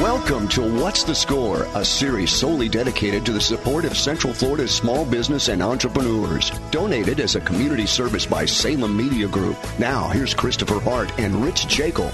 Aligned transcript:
Welcome 0.00 0.48
to 0.48 0.62
What's 0.62 1.04
the 1.04 1.14
Score, 1.14 1.64
a 1.74 1.84
series 1.84 2.30
solely 2.30 2.66
dedicated 2.66 3.26
to 3.26 3.32
the 3.32 3.40
support 3.40 3.84
of 3.84 3.94
Central 3.94 4.32
Florida's 4.32 4.74
small 4.74 5.04
business 5.04 5.48
and 5.48 5.62
entrepreneurs. 5.62 6.50
Donated 6.70 7.20
as 7.20 7.36
a 7.36 7.42
community 7.42 7.84
service 7.84 8.24
by 8.24 8.46
Salem 8.46 8.96
Media 8.96 9.28
Group. 9.28 9.58
Now, 9.78 10.08
here's 10.08 10.32
Christopher 10.32 10.80
Hart 10.80 11.12
and 11.18 11.44
Rich 11.44 11.68
Jekyll. 11.68 12.10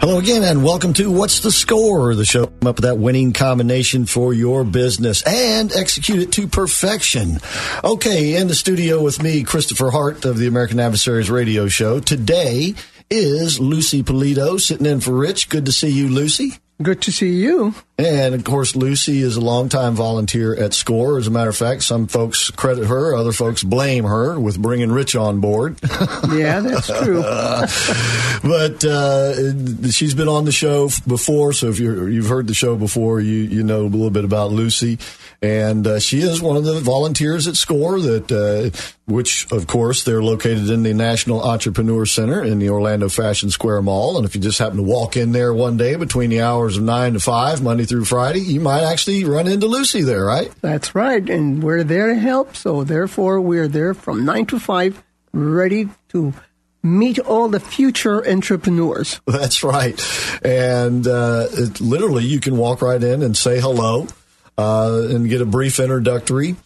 Hello 0.00 0.18
again, 0.18 0.42
and 0.44 0.64
welcome 0.64 0.94
to 0.94 1.10
What's 1.10 1.40
the 1.40 1.52
Score? 1.52 2.14
The 2.14 2.24
show 2.24 2.44
up 2.44 2.64
with 2.64 2.76
that 2.78 2.96
winning 2.96 3.34
combination 3.34 4.06
for 4.06 4.32
your 4.32 4.64
business 4.64 5.22
and 5.26 5.70
execute 5.76 6.20
it 6.20 6.32
to 6.32 6.48
perfection. 6.48 7.38
Okay, 7.84 8.34
in 8.34 8.48
the 8.48 8.54
studio 8.54 9.02
with 9.02 9.22
me, 9.22 9.42
Christopher 9.42 9.90
Hart 9.90 10.24
of 10.24 10.38
the 10.38 10.46
American 10.46 10.80
Adversaries 10.80 11.30
Radio 11.30 11.68
Show. 11.68 12.00
Today 12.00 12.74
is 13.10 13.60
Lucy 13.60 14.02
Polito 14.02 14.60
sitting 14.60 14.86
in 14.86 15.00
for 15.00 15.12
Rich. 15.12 15.48
Good 15.48 15.66
to 15.66 15.72
see 15.72 15.90
you, 15.90 16.08
Lucy. 16.08 16.58
Good 16.82 17.00
to 17.02 17.12
see 17.12 17.32
you. 17.32 17.74
And 17.96 18.34
of 18.34 18.44
course, 18.44 18.76
Lucy 18.76 19.22
is 19.22 19.36
a 19.36 19.40
longtime 19.40 19.94
volunteer 19.94 20.54
at 20.54 20.74
SCORE. 20.74 21.16
As 21.16 21.26
a 21.26 21.30
matter 21.30 21.48
of 21.48 21.56
fact, 21.56 21.82
some 21.82 22.06
folks 22.06 22.50
credit 22.50 22.86
her, 22.88 23.14
other 23.14 23.32
folks 23.32 23.62
blame 23.62 24.04
her 24.04 24.38
with 24.38 24.60
bringing 24.60 24.92
Rich 24.92 25.16
on 25.16 25.40
board. 25.40 25.78
yeah, 26.30 26.60
that's 26.60 26.88
true. 26.88 27.22
but 28.42 28.84
uh, 28.84 29.88
she's 29.90 30.12
been 30.12 30.28
on 30.28 30.44
the 30.44 30.52
show 30.52 30.90
before, 31.06 31.54
so 31.54 31.68
if 31.68 31.80
you 31.80 32.20
have 32.20 32.28
heard 32.28 32.46
the 32.46 32.54
show 32.54 32.76
before, 32.76 33.20
you 33.20 33.36
you 33.36 33.62
know 33.62 33.82
a 33.82 33.88
little 33.88 34.10
bit 34.10 34.26
about 34.26 34.50
Lucy. 34.50 34.98
And 35.42 35.86
uh, 35.86 35.98
she 35.98 36.20
is 36.20 36.40
one 36.40 36.56
of 36.56 36.64
the 36.64 36.80
volunteers 36.80 37.46
at 37.46 37.56
SCORE 37.56 38.00
that, 38.00 38.32
uh, 38.32 38.76
which 39.06 39.50
of 39.52 39.66
course 39.66 40.04
they're 40.04 40.22
located 40.22 40.70
in 40.70 40.82
the 40.82 40.94
National 40.94 41.42
Entrepreneur 41.42 42.06
Center 42.06 42.42
in 42.42 42.58
the 42.58 42.70
Orlando 42.70 43.08
Fashion 43.08 43.50
Square 43.50 43.82
Mall. 43.82 44.16
And 44.16 44.26
if 44.26 44.34
you 44.34 44.40
just 44.40 44.58
happen 44.58 44.78
to 44.78 44.82
walk 44.82 45.16
in 45.16 45.32
there 45.32 45.52
one 45.52 45.76
day 45.76 45.96
between 45.96 46.30
the 46.30 46.40
hours 46.40 46.76
of 46.76 46.82
nine 46.84 47.12
to 47.12 47.20
five, 47.20 47.62
Monday 47.62 47.84
through 47.84 48.06
Friday, 48.06 48.40
you 48.40 48.60
might 48.60 48.82
actually 48.82 49.24
run 49.24 49.46
into 49.46 49.66
Lucy 49.66 50.02
there, 50.02 50.24
right? 50.24 50.50
That's 50.62 50.94
right. 50.94 51.28
And 51.28 51.62
we're 51.62 51.84
there 51.84 52.08
to 52.08 52.14
help. 52.16 52.56
So 52.56 52.84
therefore, 52.84 53.40
we're 53.40 53.68
there 53.68 53.94
from 53.94 54.24
nine 54.24 54.46
to 54.46 54.58
five, 54.58 55.02
ready 55.32 55.88
to 56.08 56.32
meet 56.82 57.18
all 57.18 57.48
the 57.48 57.60
future 57.60 58.26
entrepreneurs. 58.26 59.20
That's 59.26 59.62
right. 59.62 60.00
And 60.42 61.06
uh, 61.06 61.48
it, 61.50 61.80
literally, 61.80 62.24
you 62.24 62.40
can 62.40 62.56
walk 62.56 62.80
right 62.80 63.02
in 63.02 63.22
and 63.22 63.36
say 63.36 63.60
hello 63.60 64.06
uh, 64.58 65.06
and 65.10 65.28
get 65.28 65.40
a 65.40 65.46
brief 65.46 65.78
introductory. 65.78 66.56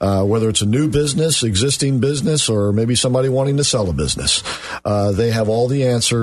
uh, 0.00 0.24
whether 0.24 0.48
it's 0.48 0.62
a 0.62 0.66
new 0.66 0.88
business, 0.88 1.44
existing 1.44 2.00
business, 2.00 2.48
or 2.48 2.72
maybe 2.72 2.96
somebody 2.96 3.28
wanting 3.28 3.58
to 3.58 3.64
sell 3.64 3.88
a 3.88 3.92
business. 3.92 4.42
Uh, 4.84 5.12
they 5.12 5.30
have 5.30 5.48
all 5.48 5.68
the 5.68 5.86
answers 5.86 6.15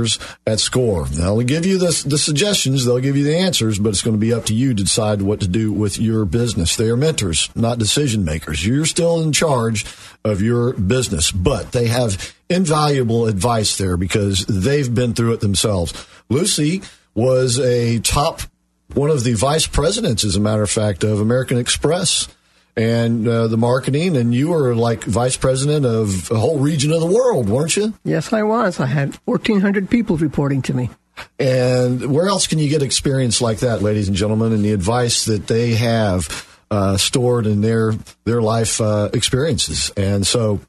at 0.46 0.60
SCORE. 0.60 1.06
They'll 1.06 1.42
give 1.42 1.66
you 1.66 1.78
the, 1.78 2.04
the 2.08 2.18
suggestions, 2.18 2.86
they'll 2.86 3.00
give 3.00 3.18
you 3.18 3.24
the 3.24 3.38
answers, 3.38 3.80
but 3.80 3.90
it's 3.90 4.02
going 4.02 4.16
to 4.16 4.20
be 4.20 4.34
up 4.34 4.46
to 4.46 4.54
you 4.54 4.74
to 4.74 4.84
decide 4.84 5.22
what 5.22 5.40
to 5.42 5.48
do 5.48 5.72
with 5.72 6.00
your 6.00 6.26
business. 6.26 6.76
They 6.76 6.90
are 6.90 6.98
mentors, 6.98 7.50
not 7.56 7.80
decision 7.80 8.26
makers. 8.26 8.66
You're 8.66 8.86
still 8.86 9.22
in 9.22 9.32
charge 9.32 9.86
of 10.24 10.42
your 10.42 10.74
business, 10.74 11.32
but 11.32 11.72
they 11.72 11.88
have 11.88 12.34
invaluable 12.50 13.28
advice 13.28 13.78
there 13.78 13.98
because 13.98 14.46
they've 14.46 14.94
been 14.94 15.14
through 15.14 15.34
it 15.34 15.42
themselves. 15.42 15.94
Lucy 16.30 16.82
was 17.14 17.60
a 17.60 18.00
top 18.00 18.42
one 18.94 19.10
of 19.10 19.24
the 19.24 19.34
vice 19.34 19.68
presidents, 19.68 20.24
as 20.24 20.36
a 20.36 20.40
matter 20.40 20.64
of 20.64 20.70
fact, 20.70 21.04
of 21.04 21.20
American 21.20 21.58
Express 21.58 22.28
and 22.76 23.28
uh, 23.28 23.48
the 23.48 23.58
marketing, 23.58 24.18
and 24.18 24.34
you 24.34 24.50
were 24.50 24.76
like 24.76 25.04
vice 25.04 25.38
president 25.38 25.86
of 25.86 26.32
a 26.32 26.38
whole 26.38 26.60
region 26.60 26.92
of 26.92 27.00
the 27.00 27.08
world, 27.08 27.48
weren't 27.50 27.76
you? 27.76 27.94
Yes, 28.04 28.34
I 28.34 28.44
was. 28.44 28.80
I 28.80 28.88
had 28.88 29.16
1,400 29.26 29.90
people 29.90 30.18
reporting 30.18 30.62
to 30.64 30.74
me. 30.74 30.90
And 31.40 32.12
where 32.12 32.28
else 32.28 32.48
can 32.48 32.58
you 32.58 32.70
get 32.70 32.82
experience 32.82 33.42
like 33.42 33.60
that, 33.60 33.82
ladies 33.82 34.08
and 34.08 34.18
gentlemen, 34.18 34.52
and 34.52 34.64
the 34.64 34.72
advice 34.72 35.26
that 35.26 35.48
they 35.48 35.76
have 35.76 36.48
uh, 36.72 36.98
stored 36.98 37.46
in 37.46 37.62
their 37.62 37.94
their 38.26 38.42
life 38.42 38.82
uh, 38.82 39.10
experiences? 39.14 39.92
And 39.96 40.26
so 40.26 40.60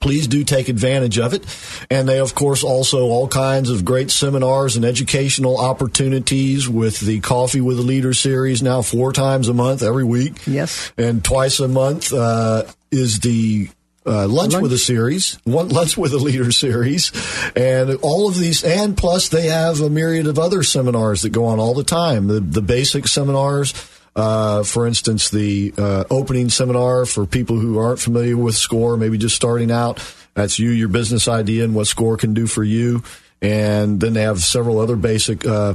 please 0.00 0.26
do 0.26 0.44
take 0.44 0.68
advantage 0.68 1.18
of 1.18 1.34
it. 1.34 1.44
And 1.90 2.08
they, 2.08 2.18
of 2.18 2.34
course, 2.34 2.64
also 2.64 3.04
all 3.04 3.28
kinds 3.28 3.70
of 3.70 3.84
great 3.84 4.10
seminars 4.10 4.76
and 4.76 4.84
educational 4.84 5.58
opportunities 5.58 6.68
with 6.68 7.00
the 7.00 7.20
Coffee 7.20 7.60
with 7.60 7.78
a 7.78 7.82
Leader 7.82 8.14
series 8.14 8.62
now 8.62 8.82
four 8.82 9.12
times 9.12 9.48
a 9.48 9.54
month 9.54 9.82
every 9.82 10.04
week. 10.04 10.46
Yes. 10.46 10.92
And 10.96 11.24
twice 11.24 11.60
a 11.60 11.68
month 11.68 12.12
uh, 12.12 12.64
is 12.90 13.20
the 13.20 13.68
uh, 14.06 14.28
lunch, 14.28 14.52
lunch, 14.52 14.62
with 14.62 14.72
a 14.72 14.78
series, 14.78 15.38
one 15.44 15.68
lunch 15.70 15.96
with 15.96 16.12
a 16.12 16.18
leader 16.18 16.52
series, 16.52 17.10
and 17.56 17.94
all 18.02 18.28
of 18.28 18.36
these, 18.36 18.62
and 18.62 18.96
plus 18.96 19.30
they 19.30 19.46
have 19.46 19.80
a 19.80 19.88
myriad 19.88 20.26
of 20.26 20.38
other 20.38 20.62
seminars 20.62 21.22
that 21.22 21.30
go 21.30 21.46
on 21.46 21.58
all 21.58 21.72
the 21.72 21.84
time. 21.84 22.26
The 22.26 22.40
the 22.40 22.60
basic 22.60 23.08
seminars, 23.08 23.72
uh, 24.16 24.62
for 24.62 24.86
instance, 24.86 25.30
the 25.30 25.74
uh, 25.76 26.04
opening 26.10 26.48
seminar 26.48 27.04
for 27.04 27.26
people 27.26 27.58
who 27.58 27.78
aren't 27.78 27.98
familiar 27.98 28.36
with 28.36 28.54
SCORE, 28.54 28.96
maybe 28.96 29.18
just 29.18 29.34
starting 29.34 29.70
out. 29.70 30.00
That's 30.34 30.58
you, 30.58 30.70
your 30.70 30.88
business 30.88 31.28
idea, 31.28 31.64
and 31.64 31.74
what 31.74 31.86
SCORE 31.86 32.16
can 32.16 32.34
do 32.34 32.46
for 32.46 32.62
you. 32.62 33.02
And 33.42 34.00
then 34.00 34.14
they 34.14 34.22
have 34.22 34.40
several 34.40 34.78
other 34.78 34.96
basic 34.96 35.46
uh, 35.46 35.74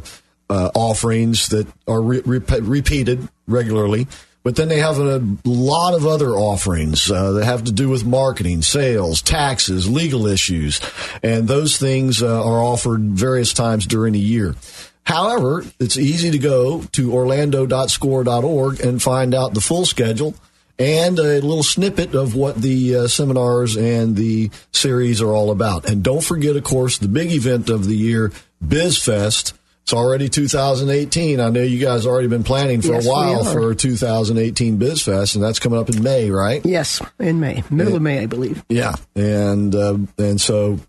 uh 0.50 0.72
offerings 0.74 1.50
that 1.50 1.68
are 1.88 2.02
re- 2.02 2.22
re- 2.26 2.60
repeated 2.62 3.28
regularly. 3.48 4.08
But 4.42 4.56
then 4.56 4.70
they 4.70 4.80
have 4.80 4.98
a 4.98 5.22
lot 5.44 5.94
of 5.94 6.08
other 6.08 6.30
offerings 6.30 7.12
uh, 7.12 7.34
that 7.34 7.46
have 7.46 7.66
to 7.66 7.74
do 7.74 7.90
with 7.90 8.06
marketing, 8.06 8.62
sales, 8.62 9.22
taxes, 9.22 9.90
legal 9.90 10.26
issues, 10.26 10.80
and 11.22 11.48
those 11.48 11.78
things 11.78 12.24
uh, 12.24 12.44
are 12.44 12.64
offered 12.64 13.02
various 13.02 13.54
times 13.54 13.86
during 13.86 14.14
the 14.14 14.20
year. 14.20 14.56
However, 15.04 15.66
it's 15.80 15.98
easy 15.98 16.32
to 16.32 16.38
go 16.38 16.84
to 16.92 17.14
orlando.score.org 17.14 18.80
and 18.80 19.02
find 19.02 19.34
out 19.34 19.54
the 19.54 19.62
full 19.62 19.86
schedule 19.86 20.36
and 20.80 21.20
a 21.20 21.42
little 21.42 21.64
snippet 21.64 22.16
of 22.16 22.36
what 22.36 22.56
the 22.56 22.96
uh, 22.96 23.08
seminars 23.08 23.76
and 23.76 24.16
the 24.16 24.50
series 24.72 25.22
are 25.22 25.32
all 25.32 25.52
about. 25.52 25.90
And 25.90 26.02
don't 26.02 26.24
forget, 26.24 26.56
of 26.56 26.64
course, 26.64 26.98
the 26.98 27.10
big 27.10 27.32
event 27.32 27.70
of 27.70 27.86
the 27.86 27.96
year, 27.96 28.32
BizFest. 28.64 29.54
It's 29.84 29.94
already 29.94 30.30
2018. 30.30 31.40
I 31.40 31.50
know 31.50 31.64
you 31.64 31.84
guys 31.84 32.06
already 32.06 32.28
been 32.28 32.44
planning 32.44 32.82
for 32.82 32.94
yes, 32.94 33.08
a 33.08 33.10
while 33.10 33.44
for 33.44 33.74
2018 33.74 34.78
BizFest, 34.78 35.34
and 35.34 35.44
that's 35.44 35.58
coming 35.58 35.80
up 35.80 35.90
in 35.90 36.04
May, 36.04 36.30
right? 36.30 36.64
Yes, 36.64 37.02
in 37.18 37.40
May, 37.40 37.64
middle 37.72 37.88
and, 37.88 37.96
of 37.96 38.02
May, 38.04 38.20
I 38.20 38.28
believe. 38.28 38.64
Yeah, 38.70 38.94
and 39.16 39.74
uh, 39.74 39.98
and 40.20 40.40
so 40.40 40.80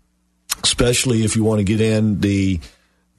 especially 0.63 1.23
if 1.23 1.35
you 1.35 1.43
want 1.43 1.59
to 1.59 1.63
get 1.63 1.81
in 1.81 2.19
the 2.19 2.59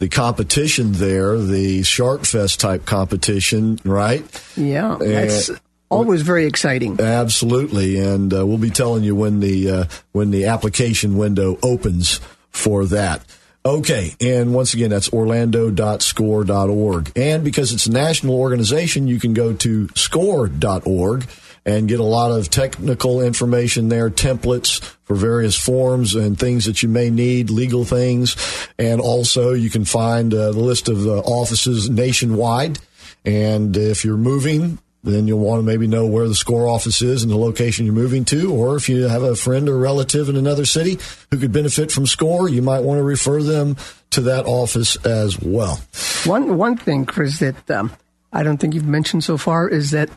the 0.02 0.08
competition 0.08 0.90
there, 0.90 1.38
the 1.38 1.84
Shark 1.84 2.24
Fest 2.24 2.58
type 2.58 2.84
competition, 2.84 3.78
right? 3.84 4.24
Yeah, 4.56 4.96
that's 4.98 5.48
and, 5.48 5.60
always 5.90 6.22
very 6.22 6.46
exciting. 6.46 7.00
Absolutely, 7.00 8.00
and 8.00 8.34
uh, 8.34 8.44
we'll 8.44 8.58
be 8.58 8.70
telling 8.70 9.04
you 9.04 9.14
when 9.14 9.38
the 9.38 9.70
uh, 9.70 9.84
when 10.10 10.32
the 10.32 10.46
application 10.46 11.16
window 11.16 11.56
opens 11.62 12.18
for 12.50 12.84
that. 12.86 13.24
Okay, 13.64 14.16
and 14.20 14.52
once 14.52 14.74
again, 14.74 14.90
that's 14.90 15.12
orlando.score.org. 15.12 17.12
And 17.14 17.44
because 17.44 17.72
it's 17.72 17.86
a 17.86 17.92
national 17.92 18.34
organization, 18.34 19.06
you 19.06 19.20
can 19.20 19.34
go 19.34 19.52
to 19.52 19.88
score.org 19.94 21.28
and 21.64 21.86
get 21.86 22.00
a 22.00 22.04
lot 22.04 22.32
of 22.32 22.50
technical 22.50 23.20
information 23.20 23.88
there, 23.88 24.10
templates 24.10 24.80
for 25.12 25.18
various 25.18 25.56
forms 25.56 26.14
and 26.14 26.38
things 26.38 26.64
that 26.64 26.82
you 26.82 26.88
may 26.88 27.10
need, 27.10 27.50
legal 27.50 27.84
things. 27.84 28.34
And 28.78 28.98
also 28.98 29.52
you 29.52 29.68
can 29.68 29.84
find 29.84 30.32
uh, 30.32 30.52
the 30.52 30.60
list 30.60 30.88
of 30.88 31.06
uh, 31.06 31.18
offices 31.20 31.90
nationwide. 31.90 32.78
And 33.26 33.76
if 33.76 34.06
you're 34.06 34.16
moving, 34.16 34.78
then 35.04 35.28
you'll 35.28 35.40
want 35.40 35.58
to 35.58 35.64
maybe 35.64 35.86
know 35.86 36.06
where 36.06 36.26
the 36.28 36.34
score 36.34 36.66
office 36.66 37.02
is 37.02 37.22
and 37.22 37.30
the 37.30 37.36
location 37.36 37.84
you're 37.84 37.94
moving 37.94 38.24
to. 38.26 38.54
Or 38.54 38.76
if 38.76 38.88
you 38.88 39.02
have 39.02 39.22
a 39.22 39.36
friend 39.36 39.68
or 39.68 39.76
relative 39.76 40.30
in 40.30 40.36
another 40.36 40.64
city 40.64 40.98
who 41.30 41.38
could 41.38 41.52
benefit 41.52 41.92
from 41.92 42.06
score, 42.06 42.48
you 42.48 42.62
might 42.62 42.80
want 42.80 42.98
to 42.98 43.02
refer 43.02 43.42
them 43.42 43.76
to 44.10 44.22
that 44.22 44.46
office 44.46 44.96
as 45.04 45.38
well. 45.40 45.78
One 46.24 46.56
one 46.56 46.78
thing, 46.78 47.04
Chris, 47.04 47.38
that 47.40 47.70
um, 47.70 47.92
I 48.32 48.42
don't 48.42 48.56
think 48.56 48.72
you've 48.74 48.86
mentioned 48.86 49.24
so 49.24 49.36
far 49.36 49.68
is 49.68 49.90
that 49.90 50.08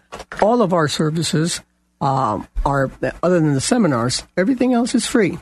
all 0.42 0.62
of 0.62 0.72
our 0.72 0.88
services 0.88 1.60
um, 2.02 2.48
are, 2.66 2.92
other 3.24 3.40
than 3.40 3.54
the 3.54 3.62
seminars, 3.62 4.24
everything 4.38 4.74
else 4.74 4.96
is 4.96 5.06
free. 5.06 5.38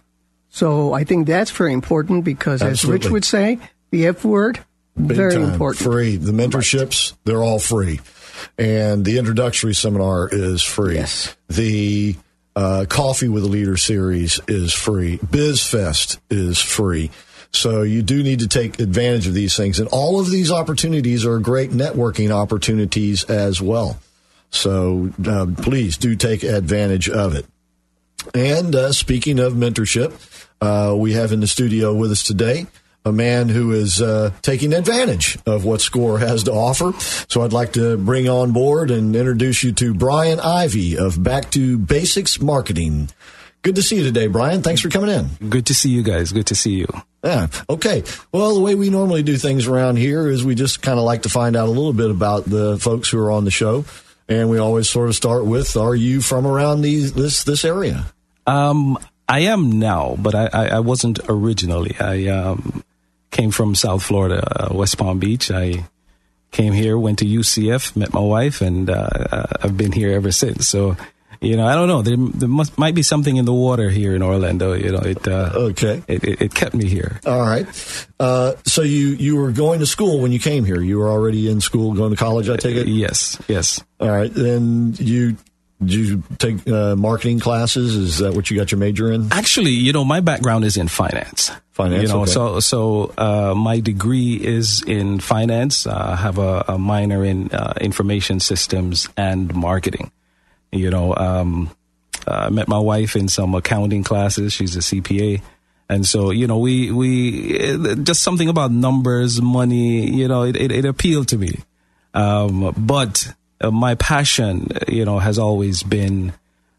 So 0.49 0.93
I 0.93 1.03
think 1.03 1.27
that's 1.27 1.51
very 1.51 1.73
important 1.73 2.23
because, 2.23 2.61
Absolutely. 2.61 2.99
as 2.99 3.05
Rich 3.05 3.11
would 3.11 3.25
say, 3.25 3.59
the 3.89 4.07
F 4.07 4.23
word, 4.23 4.59
Big 4.95 5.17
very 5.17 5.33
time. 5.33 5.51
important. 5.51 5.83
Free. 5.83 6.15
The 6.15 6.31
mentorships, 6.31 7.13
they're 7.23 7.43
all 7.43 7.59
free. 7.59 7.99
And 8.57 9.03
the 9.03 9.17
introductory 9.17 9.73
seminar 9.73 10.29
is 10.31 10.61
free. 10.61 10.95
Yes. 10.95 11.35
The 11.47 12.15
uh, 12.55 12.85
Coffee 12.87 13.29
with 13.29 13.43
a 13.43 13.47
Leader 13.47 13.77
series 13.77 14.39
is 14.47 14.73
free. 14.73 15.17
BizFest 15.17 16.19
is 16.29 16.59
free. 16.59 17.09
So 17.51 17.83
you 17.83 18.01
do 18.01 18.23
need 18.23 18.39
to 18.39 18.47
take 18.47 18.79
advantage 18.79 19.27
of 19.27 19.33
these 19.33 19.55
things. 19.55 19.79
And 19.79 19.87
all 19.89 20.19
of 20.19 20.29
these 20.29 20.51
opportunities 20.51 21.25
are 21.25 21.39
great 21.39 21.71
networking 21.71 22.31
opportunities 22.31 23.23
as 23.23 23.61
well. 23.61 23.97
So 24.53 25.11
uh, 25.25 25.47
please 25.57 25.97
do 25.97 26.15
take 26.15 26.43
advantage 26.43 27.09
of 27.09 27.35
it. 27.35 27.45
And 28.33 28.73
uh, 28.75 28.91
speaking 28.93 29.39
of 29.39 29.53
mentorship, 29.53 30.13
uh, 30.61 30.95
we 30.95 31.13
have 31.13 31.31
in 31.31 31.41
the 31.41 31.47
studio 31.47 31.93
with 31.93 32.11
us 32.11 32.23
today 32.23 32.67
a 33.03 33.11
man 33.11 33.49
who 33.49 33.73
is 33.73 34.01
uh, 34.01 34.31
taking 34.41 34.71
advantage 34.73 35.37
of 35.45 35.65
what 35.65 35.81
SCORE 35.81 36.19
has 36.19 36.43
to 36.43 36.53
offer. 36.53 36.93
So 37.27 37.41
I'd 37.41 37.51
like 37.51 37.73
to 37.73 37.97
bring 37.97 38.29
on 38.29 38.53
board 38.53 38.91
and 38.91 39.15
introduce 39.15 39.63
you 39.63 39.73
to 39.73 39.93
Brian 39.93 40.39
Ivy 40.39 40.97
of 40.97 41.21
Back 41.21 41.51
to 41.51 41.77
Basics 41.77 42.39
Marketing. 42.39 43.09
Good 43.61 43.75
to 43.75 43.81
see 43.81 43.97
you 43.97 44.03
today, 44.03 44.27
Brian. 44.27 44.61
Thanks 44.61 44.81
for 44.81 44.89
coming 44.89 45.09
in. 45.09 45.49
Good 45.49 45.65
to 45.67 45.73
see 45.73 45.89
you 45.89 46.03
guys. 46.03 46.31
Good 46.31 46.47
to 46.47 46.55
see 46.55 46.75
you. 46.75 46.87
Yeah. 47.23 47.47
Okay. 47.69 48.03
Well, 48.33 48.53
the 48.53 48.59
way 48.59 48.75
we 48.75 48.89
normally 48.89 49.23
do 49.23 49.37
things 49.37 49.67
around 49.67 49.97
here 49.97 50.27
is 50.27 50.43
we 50.43 50.55
just 50.55 50.81
kind 50.81 50.99
of 50.99 51.05
like 51.05 51.23
to 51.23 51.29
find 51.29 51.55
out 51.55 51.67
a 51.67 51.71
little 51.71 51.93
bit 51.93 52.11
about 52.11 52.43
the 52.43 52.77
folks 52.77 53.09
who 53.09 53.19
are 53.19 53.31
on 53.31 53.45
the 53.45 53.51
show, 53.51 53.85
and 54.27 54.49
we 54.49 54.57
always 54.57 54.89
sort 54.89 55.09
of 55.09 55.15
start 55.15 55.45
with, 55.45 55.75
"Are 55.75 55.95
you 55.95 56.21
from 56.21 56.45
around 56.45 56.81
these 56.81 57.13
this 57.13 57.43
this 57.43 57.65
area?" 57.65 58.05
Um, 58.45 58.97
I 59.27 59.39
am 59.39 59.79
now, 59.79 60.15
but 60.19 60.35
I, 60.35 60.49
I, 60.51 60.67
I 60.67 60.79
wasn't 60.79 61.19
originally. 61.29 61.95
I 61.99 62.27
um, 62.27 62.83
came 63.31 63.51
from 63.51 63.75
South 63.75 64.03
Florida, 64.03 64.43
uh, 64.45 64.73
West 64.73 64.97
Palm 64.97 65.19
Beach. 65.19 65.49
I 65.49 65.85
came 66.51 66.73
here, 66.73 66.97
went 66.97 67.19
to 67.19 67.25
UCF, 67.25 67.95
met 67.95 68.13
my 68.13 68.19
wife, 68.19 68.61
and 68.61 68.89
uh, 68.89 69.09
uh, 69.31 69.45
I've 69.61 69.77
been 69.77 69.91
here 69.91 70.11
ever 70.11 70.31
since. 70.31 70.67
So, 70.67 70.95
you 71.43 71.57
know, 71.57 71.67
I 71.67 71.75
don't 71.75 71.87
know. 71.87 72.01
There, 72.01 72.15
there 72.17 72.49
must, 72.49 72.77
might 72.77 72.95
be 72.95 73.03
something 73.03 73.35
in 73.37 73.45
the 73.45 73.53
water 73.53 73.89
here 73.89 74.15
in 74.15 74.23
Orlando. 74.23 74.73
You 74.73 74.91
know, 74.93 74.99
it 74.99 75.27
uh, 75.27 75.51
Okay. 75.53 76.01
it, 76.07 76.23
it, 76.23 76.41
it 76.41 76.53
kept 76.55 76.73
me 76.73 76.85
here. 76.85 77.19
All 77.25 77.41
right. 77.41 77.67
Uh, 78.19 78.53
so 78.65 78.81
you 78.81 79.09
you 79.09 79.35
were 79.35 79.51
going 79.51 79.79
to 79.79 79.85
school 79.85 80.19
when 80.21 80.31
you 80.31 80.39
came 80.39 80.65
here. 80.65 80.81
You 80.81 80.97
were 80.99 81.09
already 81.09 81.49
in 81.49 81.61
school, 81.61 81.93
going 81.93 82.11
to 82.11 82.17
college. 82.17 82.49
I 82.49 82.57
take 82.57 82.75
it. 82.77 82.87
Yes, 82.87 83.37
yes. 83.47 83.83
All 83.99 84.09
right. 84.09 84.33
Then 84.33 84.95
you 84.97 85.37
did 85.83 85.91
you 85.93 86.23
take 86.37 86.65
uh, 86.67 86.95
marketing 86.95 87.39
classes? 87.39 87.95
Is 87.95 88.17
that 88.19 88.33
what 88.33 88.49
you 88.49 88.55
got 88.57 88.71
your 88.71 88.79
major 88.79 89.11
in? 89.11 89.33
Actually, 89.33 89.71
you 89.71 89.91
know, 89.91 90.05
my 90.05 90.21
background 90.21 90.63
is 90.63 90.77
in 90.77 90.87
finance. 90.87 91.51
Finance, 91.71 92.03
You 92.03 92.07
know, 92.07 92.21
okay. 92.21 92.31
so 92.31 92.59
so 92.61 93.11
uh, 93.17 93.53
my 93.57 93.79
degree 93.81 94.35
is 94.35 94.81
in 94.85 95.19
finance. 95.19 95.85
Uh, 95.87 96.11
I 96.13 96.15
have 96.15 96.37
a, 96.37 96.63
a 96.69 96.77
minor 96.77 97.25
in 97.25 97.49
uh, 97.51 97.73
information 97.81 98.39
systems 98.39 99.09
and 99.17 99.53
marketing. 99.53 100.11
You 100.73 100.89
know, 100.89 101.15
um, 101.15 101.69
I 102.27 102.49
met 102.49 102.67
my 102.67 102.79
wife 102.79 103.15
in 103.15 103.27
some 103.27 103.55
accounting 103.55 104.03
classes. 104.03 104.53
She's 104.53 104.75
a 104.75 104.79
CPA. 104.79 105.41
And 105.89 106.05
so, 106.05 106.31
you 106.31 106.47
know, 106.47 106.57
we, 106.57 106.91
we, 106.91 107.57
just 108.03 108.23
something 108.23 108.49
about 108.49 108.71
numbers, 108.71 109.41
money, 109.41 110.09
you 110.09 110.27
know, 110.27 110.43
it, 110.43 110.55
it, 110.55 110.71
it 110.71 110.85
appealed 110.85 111.27
to 111.29 111.37
me. 111.37 111.59
Um, 112.13 112.73
but 112.77 113.33
uh, 113.61 113.71
my 113.71 113.95
passion, 113.95 114.69
you 114.87 115.05
know, 115.05 115.19
has 115.19 115.37
always 115.37 115.83
been 115.83 116.33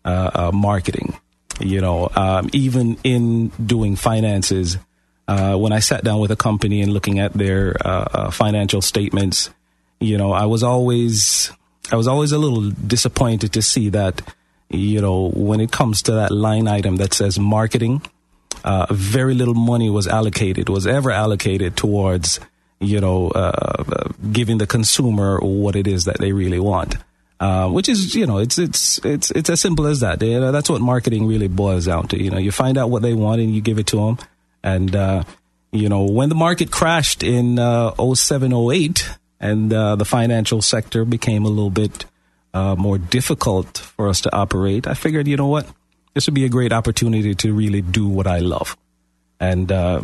uh, 0.04 0.30
uh, 0.34 0.52
marketing. 0.52 1.16
You 1.60 1.80
know, 1.80 2.08
um, 2.16 2.50
even 2.52 2.98
in 3.04 3.48
doing 3.64 3.94
finances, 3.94 4.76
uh, 5.28 5.54
when 5.54 5.72
I 5.72 5.78
sat 5.78 6.02
down 6.04 6.18
with 6.18 6.30
a 6.30 6.36
company 6.36 6.82
and 6.82 6.92
looking 6.92 7.20
at 7.20 7.32
their 7.32 7.76
uh, 7.84 8.04
uh, 8.12 8.30
financial 8.30 8.82
statements, 8.82 9.50
you 10.00 10.18
know, 10.18 10.32
I 10.32 10.46
was 10.46 10.62
always, 10.62 11.52
I 11.92 11.96
was 11.96 12.06
always 12.06 12.32
a 12.32 12.38
little 12.38 12.70
disappointed 12.70 13.52
to 13.52 13.62
see 13.62 13.90
that, 13.90 14.22
you 14.70 15.00
know, 15.00 15.30
when 15.30 15.60
it 15.60 15.70
comes 15.70 16.02
to 16.02 16.12
that 16.12 16.30
line 16.30 16.66
item 16.66 16.96
that 16.96 17.12
says 17.12 17.38
marketing, 17.38 18.02
uh, 18.64 18.86
very 18.90 19.34
little 19.34 19.54
money 19.54 19.90
was 19.90 20.08
allocated, 20.08 20.68
was 20.68 20.86
ever 20.86 21.10
allocated 21.10 21.76
towards, 21.76 22.40
you 22.80 23.00
know, 23.00 23.28
uh, 23.30 23.84
uh, 23.88 24.08
giving 24.32 24.58
the 24.58 24.66
consumer 24.66 25.38
what 25.40 25.76
it 25.76 25.86
is 25.86 26.04
that 26.04 26.18
they 26.18 26.32
really 26.32 26.58
want. 26.58 26.96
Uh, 27.40 27.68
which 27.68 27.88
is, 27.88 28.14
you 28.14 28.26
know, 28.26 28.38
it's 28.38 28.58
it's 28.58 29.04
it's 29.04 29.30
it's 29.32 29.50
as 29.50 29.60
simple 29.60 29.86
as 29.86 30.00
that. 30.00 30.22
You 30.22 30.40
know, 30.40 30.52
that's 30.52 30.70
what 30.70 30.80
marketing 30.80 31.26
really 31.26 31.48
boils 31.48 31.84
down 31.84 32.08
to. 32.08 32.22
You 32.22 32.30
know, 32.30 32.38
you 32.38 32.52
find 32.52 32.78
out 32.78 32.90
what 32.90 33.02
they 33.02 33.12
want 33.12 33.40
and 33.40 33.54
you 33.54 33.60
give 33.60 33.78
it 33.78 33.88
to 33.88 33.96
them. 33.96 34.18
And 34.62 34.94
uh, 34.96 35.24
you 35.72 35.88
know, 35.88 36.04
when 36.04 36.28
the 36.28 36.36
market 36.36 36.70
crashed 36.70 37.22
in 37.22 37.58
uh, 37.58 37.92
07, 38.14 38.52
08, 38.52 39.18
and 39.40 39.72
uh, 39.72 39.96
the 39.96 40.04
financial 40.04 40.62
sector 40.62 41.04
became 41.04 41.44
a 41.44 41.48
little 41.48 41.70
bit 41.70 42.06
uh, 42.52 42.74
more 42.76 42.98
difficult 42.98 43.78
for 43.78 44.08
us 44.08 44.20
to 44.22 44.34
operate, 44.34 44.86
I 44.86 44.94
figured, 44.94 45.26
you 45.26 45.36
know 45.36 45.48
what, 45.48 45.66
this 46.14 46.26
would 46.26 46.34
be 46.34 46.44
a 46.44 46.48
great 46.48 46.72
opportunity 46.72 47.34
to 47.34 47.52
really 47.52 47.82
do 47.82 48.06
what 48.06 48.26
I 48.26 48.38
love, 48.38 48.76
and 49.40 49.70
uh, 49.72 50.00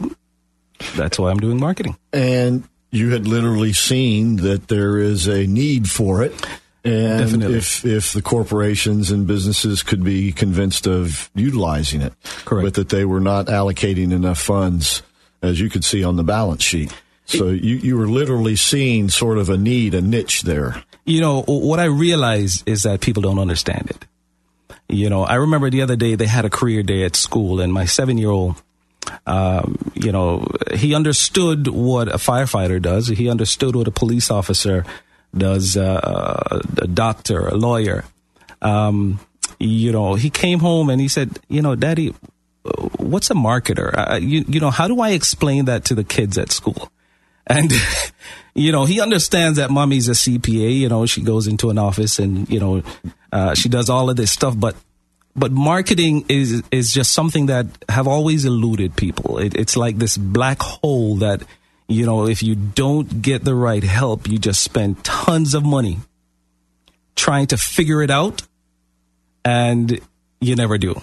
that's 0.97 1.19
why 1.19 1.31
I'm 1.31 1.39
doing 1.39 1.59
marketing. 1.61 1.97
and 2.13 2.65
you 2.93 3.11
had 3.11 3.29
literally 3.29 3.73
seen 3.73 4.37
that 4.37 4.67
there 4.67 4.99
is 4.99 5.29
a 5.29 5.47
need 5.47 5.89
for 5.89 6.25
it. 6.25 6.35
And 6.83 7.21
Definitely. 7.21 7.59
if 7.59 7.85
if 7.85 8.13
the 8.15 8.23
corporations 8.23 9.11
and 9.13 9.27
businesses 9.27 9.83
could 9.85 10.03
be 10.03 10.33
convinced 10.33 10.89
of 10.89 11.31
utilizing 11.35 12.01
it, 12.01 12.15
Correct. 12.47 12.65
but 12.65 12.75
that 12.75 12.89
they 12.89 13.05
were 13.05 13.21
not 13.21 13.47
allocating 13.47 14.13
enough 14.13 14.39
funds, 14.41 15.03
as 15.43 15.61
you 15.61 15.69
could 15.69 15.85
see 15.85 16.03
on 16.03 16.17
the 16.17 16.25
balance 16.25 16.63
sheet. 16.65 16.93
So 17.31 17.49
you, 17.49 17.77
you 17.77 17.97
were 17.97 18.09
literally 18.09 18.57
seeing 18.57 19.09
sort 19.09 19.39
of 19.39 19.49
a 19.49 19.57
need, 19.57 19.95
a 19.95 20.01
niche 20.01 20.43
there. 20.43 20.83
you 21.05 21.21
know 21.21 21.43
what 21.47 21.81
i 21.81 21.85
realize 21.87 22.63
is 22.67 22.83
that 22.83 23.01
people 23.01 23.23
don't 23.23 23.39
understand 23.39 23.91
it. 23.91 24.05
You 24.89 25.09
know 25.11 25.23
i 25.25 25.35
remember 25.35 25.71
the 25.71 25.83
other 25.83 25.97
day 25.97 26.15
they 26.15 26.27
had 26.27 26.45
a 26.45 26.51
career 26.51 26.83
day 26.83 27.05
at 27.05 27.17
school 27.17 27.61
and 27.61 27.73
my 27.73 27.85
seven 27.87 28.19
year 28.19 28.31
old 28.31 28.61
um, 29.27 29.79
you 29.95 30.13
know 30.13 30.47
he 30.75 30.95
understood 30.95 31.67
what 31.69 32.09
a 32.09 32.19
firefighter 32.19 32.81
does. 32.81 33.09
He 33.09 33.29
understood 33.31 33.75
what 33.75 33.89
a 33.89 33.91
police 33.91 34.31
officer 34.31 34.85
does 35.37 35.77
uh, 35.77 36.61
a 36.79 36.87
doctor 36.87 37.47
a 37.49 37.55
lawyer. 37.55 38.05
Um, 38.63 39.21
you 39.59 39.91
know 39.93 40.15
he 40.15 40.31
came 40.31 40.61
home 40.61 40.91
and 40.91 41.01
he 41.01 41.09
said 41.09 41.39
you 41.49 41.63
know 41.63 41.75
daddy 41.75 42.15
uh, 42.65 42.89
what's 42.99 43.31
a 43.31 43.35
marketer? 43.35 43.89
Uh, 43.97 44.17
you, 44.17 44.45
you 44.47 44.61
know 44.61 44.71
how 44.71 44.87
do 44.87 45.01
i 45.01 45.11
explain 45.11 45.65
that 45.65 45.85
to 45.87 45.95
the 45.95 46.05
kids 46.05 46.37
at 46.39 46.53
school 46.53 46.91
and 47.51 47.71
you 48.55 48.73
know 48.73 48.87
he 48.87 49.01
understands 49.01 49.59
that 49.59 49.71
mommy's 49.71 50.09
a 50.09 50.13
cpa 50.13 50.75
you 50.75 50.89
know 50.89 51.05
she 51.05 51.21
goes 51.21 51.47
into 51.47 51.69
an 51.71 51.79
office 51.79 52.19
and 52.19 52.49
you 52.49 52.59
know 52.59 52.83
uh, 53.33 53.55
she 53.55 53.69
does 53.69 53.89
all 53.91 54.11
of 54.11 54.17
this 54.17 54.31
stuff 54.31 54.59
but 54.59 54.75
but 55.37 55.53
marketing 55.53 56.25
is 56.29 56.63
is 56.71 56.93
just 56.93 57.13
something 57.13 57.47
that 57.47 57.67
have 57.89 58.07
always 58.09 58.45
eluded 58.45 58.97
people. 58.97 59.39
It, 59.39 59.55
it's 59.55 59.77
like 59.77 59.99
this 59.99 60.19
black 60.19 60.61
hole 60.61 61.17
that 61.17 61.43
you 61.89 62.05
know 62.05 62.27
if 62.27 62.43
you 62.43 62.55
don't 62.55 63.23
get 63.23 63.45
the 63.45 63.55
right 63.55 63.83
help 63.83 64.29
you 64.29 64.39
just 64.39 64.63
spend 64.63 65.03
tons 65.05 65.55
of 65.55 65.65
money 65.65 65.99
trying 67.17 67.47
to 67.49 67.57
figure 67.57 68.03
it 68.03 68.11
out 68.11 68.43
and 69.45 70.01
you 70.41 70.55
never 70.55 70.79
do 70.79 70.95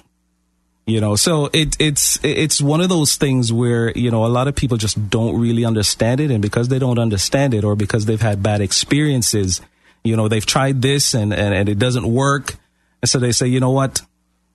you 0.87 0.99
know 1.01 1.15
so 1.15 1.49
it 1.53 1.75
it's 1.79 2.17
it's 2.23 2.61
one 2.61 2.81
of 2.81 2.89
those 2.89 3.15
things 3.17 3.51
where 3.51 3.91
you 3.97 4.09
know 4.09 4.25
a 4.25 4.31
lot 4.37 4.47
of 4.47 4.55
people 4.55 4.77
just 4.77 5.09
don't 5.09 5.39
really 5.39 5.63
understand 5.65 6.19
it 6.21 6.31
and 6.31 6.41
because 6.41 6.69
they 6.69 6.79
don't 6.79 6.97
understand 6.97 7.53
it 7.53 7.63
or 7.63 7.75
because 7.75 8.05
they've 8.05 8.21
had 8.21 8.41
bad 8.41 8.61
experiences 8.61 9.61
you 10.03 10.15
know 10.15 10.27
they've 10.29 10.45
tried 10.45 10.81
this 10.81 11.13
and 11.13 11.33
and, 11.33 11.53
and 11.53 11.67
it 11.69 11.77
doesn't 11.77 12.07
work 12.07 12.55
and 13.01 13.09
so 13.09 13.19
they 13.19 13.31
say 13.33 13.47
you 13.47 13.59
know 13.59 13.71
what 13.71 14.01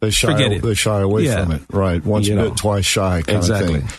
They 0.01 0.11
shy, 0.11 0.33
Forget 0.33 0.53
it. 0.53 0.62
they 0.62 0.75
shy 0.75 1.01
away 1.01 1.23
Yeah. 1.25 1.43
from 1.45 1.53
it. 1.53 1.62
Right. 1.71 2.05
Once 2.05 2.27
You 2.27 2.37
bit, 2.37 2.49
know. 2.49 2.55
twice 2.57 2.85
shy 2.87 3.23
kind 3.23 3.37
Exactly. 3.39 3.79
of 3.81 3.91
thing. 3.91 3.99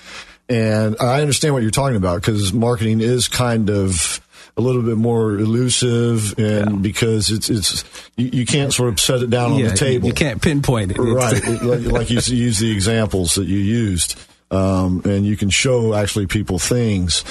And 0.49 0.95
I 0.99 1.21
understand 1.21 1.53
what 1.53 1.61
you're 1.63 1.71
talking 1.71 1.95
about 1.95 2.19
because 2.19 2.51
marketing 2.51 2.99
is 2.99 3.29
kind 3.29 3.69
of 3.69 4.19
a 4.55 4.61
little 4.61 4.81
bit 4.83 4.97
more 4.97 5.33
elusive 5.33 6.37
and 6.37 6.69
Yeah. 6.71 6.75
because 6.77 7.31
it's, 7.31 7.49
it's, 7.49 7.83
you, 8.15 8.29
you 8.33 8.45
can't 8.45 8.71
sort 8.73 8.89
of 8.89 8.99
set 8.99 9.21
it 9.23 9.29
down 9.29 9.53
on 9.53 9.61
the 9.63 9.71
table. 9.71 10.07
you 10.07 10.13
can't 10.13 10.41
pinpoint 10.41 10.91
it 10.91 10.97
Right. 10.99 11.43
like, 11.63 11.81
like 11.85 12.09
you 12.09 12.19
use 12.35 12.59
the 12.59 12.71
examples 12.71 13.35
that 13.35 13.45
you 13.47 13.57
used. 13.57 14.15
Um, 14.51 15.01
and 15.05 15.25
you 15.25 15.35
can 15.35 15.49
show 15.49 15.95
actually 15.95 16.27
people 16.27 16.59
things. 16.59 17.23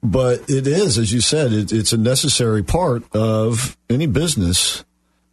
But 0.00 0.48
it 0.48 0.68
is, 0.68 0.96
as 0.98 1.12
you 1.12 1.20
said, 1.20 1.52
it, 1.52 1.72
it's 1.72 1.92
a 1.92 1.96
necessary 1.98 2.62
part 2.62 3.02
of 3.12 3.76
any 3.90 4.06
business 4.06 4.84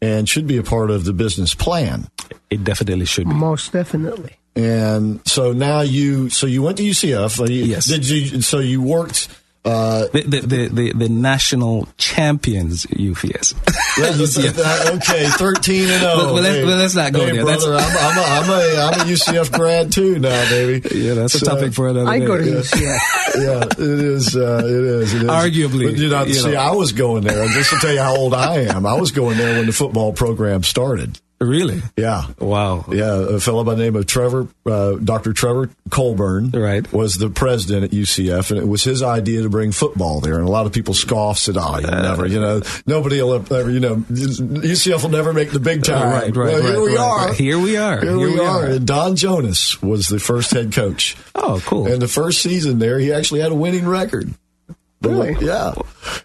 and 0.02 0.28
should 0.28 0.48
be 0.48 0.58
a 0.58 0.64
part 0.64 0.90
of 0.90 1.06
the 1.06 1.14
business 1.14 1.54
plan. 1.54 2.08
It 2.50 2.64
definitely 2.64 3.06
should 3.06 3.28
be. 3.30 3.36
Most 3.36 3.72
definitely. 3.74 4.38
And 4.56 5.20
so 5.28 5.52
now 5.54 5.82
you, 5.82 6.30
so 6.32 6.48
you 6.48 6.64
went 6.64 6.78
to 6.78 6.84
UCF. 6.84 7.48
you- 7.48 7.66
Yes. 7.66 7.86
Did 7.86 8.08
you? 8.10 8.42
So 8.42 8.58
you 8.60 8.82
worked. 8.82 9.28
Uh, 9.66 10.08
The, 10.14 10.22
the, 10.22 10.40
the, 10.42 10.68
the, 10.68 10.94
the 10.94 11.10
national 11.10 11.88
champions 11.98 12.86
UCF. 12.86 13.54
that- 14.56 14.92
okay, 15.02 15.28
thirteen 15.28 15.90
and 15.90 16.02
zero. 16.02 16.16
But- 16.18 16.26
but 16.26 16.34
let's- 16.44 16.66
but 16.66 16.78
let's 16.78 16.96
not 16.96 17.14
go 17.14 17.26
hey, 17.26 17.32
there. 17.32 17.44
brother. 17.46 17.76
I'm, 17.76 17.98
I'm, 17.98 18.18
a, 18.18 18.22
I'm 18.22 18.50
a 18.50 18.82
I'm 18.82 18.94
a 19.02 19.12
UCF 19.12 19.52
grad 19.52 19.92
too 19.92 20.20
now, 20.20 20.50
baby. 20.50 20.88
yeah, 20.96 21.14
that's 21.16 21.36
a 21.36 21.44
topic 21.46 21.74
for 21.74 21.88
another 21.88 22.10
I 22.10 22.20
day. 22.20 22.26
go 22.26 22.38
to 22.38 22.44
Yeah. 22.46 22.52
UCF. 22.58 23.00
yeah, 23.36 23.64
it 23.66 23.80
is. 23.80 24.36
Uh, 24.36 24.62
it 24.64 24.72
is. 24.72 25.14
It 25.14 25.24
is. 25.24 25.30
Arguably, 25.30 25.92
but 25.92 25.98
you 25.98 26.10
know, 26.10 26.24
you 26.24 26.34
see, 26.36 26.52
know. 26.52 26.60
I 26.60 26.72
was 26.76 26.92
going 26.94 27.24
there. 27.24 27.42
And 27.42 27.52
just 27.52 27.72
to 27.72 27.78
tell 27.78 27.92
you 27.94 28.02
how 28.02 28.16
old 28.16 28.34
I 28.34 28.66
am, 28.66 28.86
I 28.86 28.94
was 29.00 29.12
going 29.12 29.38
there 29.38 29.58
when 29.58 29.66
the 29.66 29.74
football 29.74 30.14
program 30.14 30.62
started. 30.64 31.20
Really? 31.42 31.82
Yeah. 31.98 32.28
Wow. 32.40 32.86
Yeah, 32.90 33.36
a 33.36 33.40
fellow 33.42 33.64
by 33.66 33.76
the 33.76 33.84
name 33.84 33.96
of 33.98 34.06
Trevor, 34.08 34.48
uh, 34.66 34.94
Dr. 34.94 35.34
Trevor 35.34 35.70
Colbourn, 35.90 36.50
Right. 36.52 36.92
was 36.94 37.16
the 37.16 37.30
president 37.30 37.84
at 37.84 37.92
UCF, 37.94 38.52
and 38.52 38.60
it 38.60 38.68
was 38.68 38.84
his 38.86 39.04
idea 39.04 39.42
to 39.42 39.50
bring 39.50 39.74
football 39.74 40.22
there. 40.22 40.36
And 40.40 40.48
a 40.48 40.52
lot 40.52 40.66
of 40.66 40.72
people 40.72 40.94
scoffed, 40.94 41.42
said, 41.42 41.58
"Oh, 41.60 41.78
you 41.80 41.88
never, 41.88 42.26
you 42.26 42.40
know, 42.40 42.62
nobody 42.88 43.22
will 43.22 43.36
ever, 43.36 43.70
you 43.70 43.82
know, 43.82 43.98
UCF 44.10 45.04
will 45.04 45.10
never 45.10 45.34
make 45.34 45.52
the 45.52 45.60
big 45.60 45.84
time." 45.84 46.10
Right, 46.10 46.36
right, 46.36 46.54
Well, 46.54 46.62
here 46.62 46.72
right, 46.74 46.82
we 46.82 46.96
right, 46.96 47.00
are. 47.00 47.28
right. 47.28 47.36
Here 47.38 47.60
we 47.60 47.76
are. 47.78 48.00
Here, 48.02 48.18
Here 48.18 48.28
we, 48.30 48.34
we 48.36 48.40
are. 48.40 48.64
are. 48.64 48.66
And 48.66 48.88
Don 48.88 49.16
Jonas 49.18 49.82
was 49.82 50.08
the 50.08 50.20
first 50.20 50.52
head 50.52 50.72
coach. 50.72 51.18
Oh, 51.36 51.62
cool. 51.66 51.86
And 51.88 52.02
the 52.02 52.08
first 52.08 52.42
season 52.42 52.80
there, 52.80 52.98
he 52.98 53.12
actually 53.12 53.42
had 53.42 53.52
a 53.52 53.56
winning 53.56 53.86
record. 53.88 54.34
Really? 55.02 55.36
Yeah. 55.46 55.74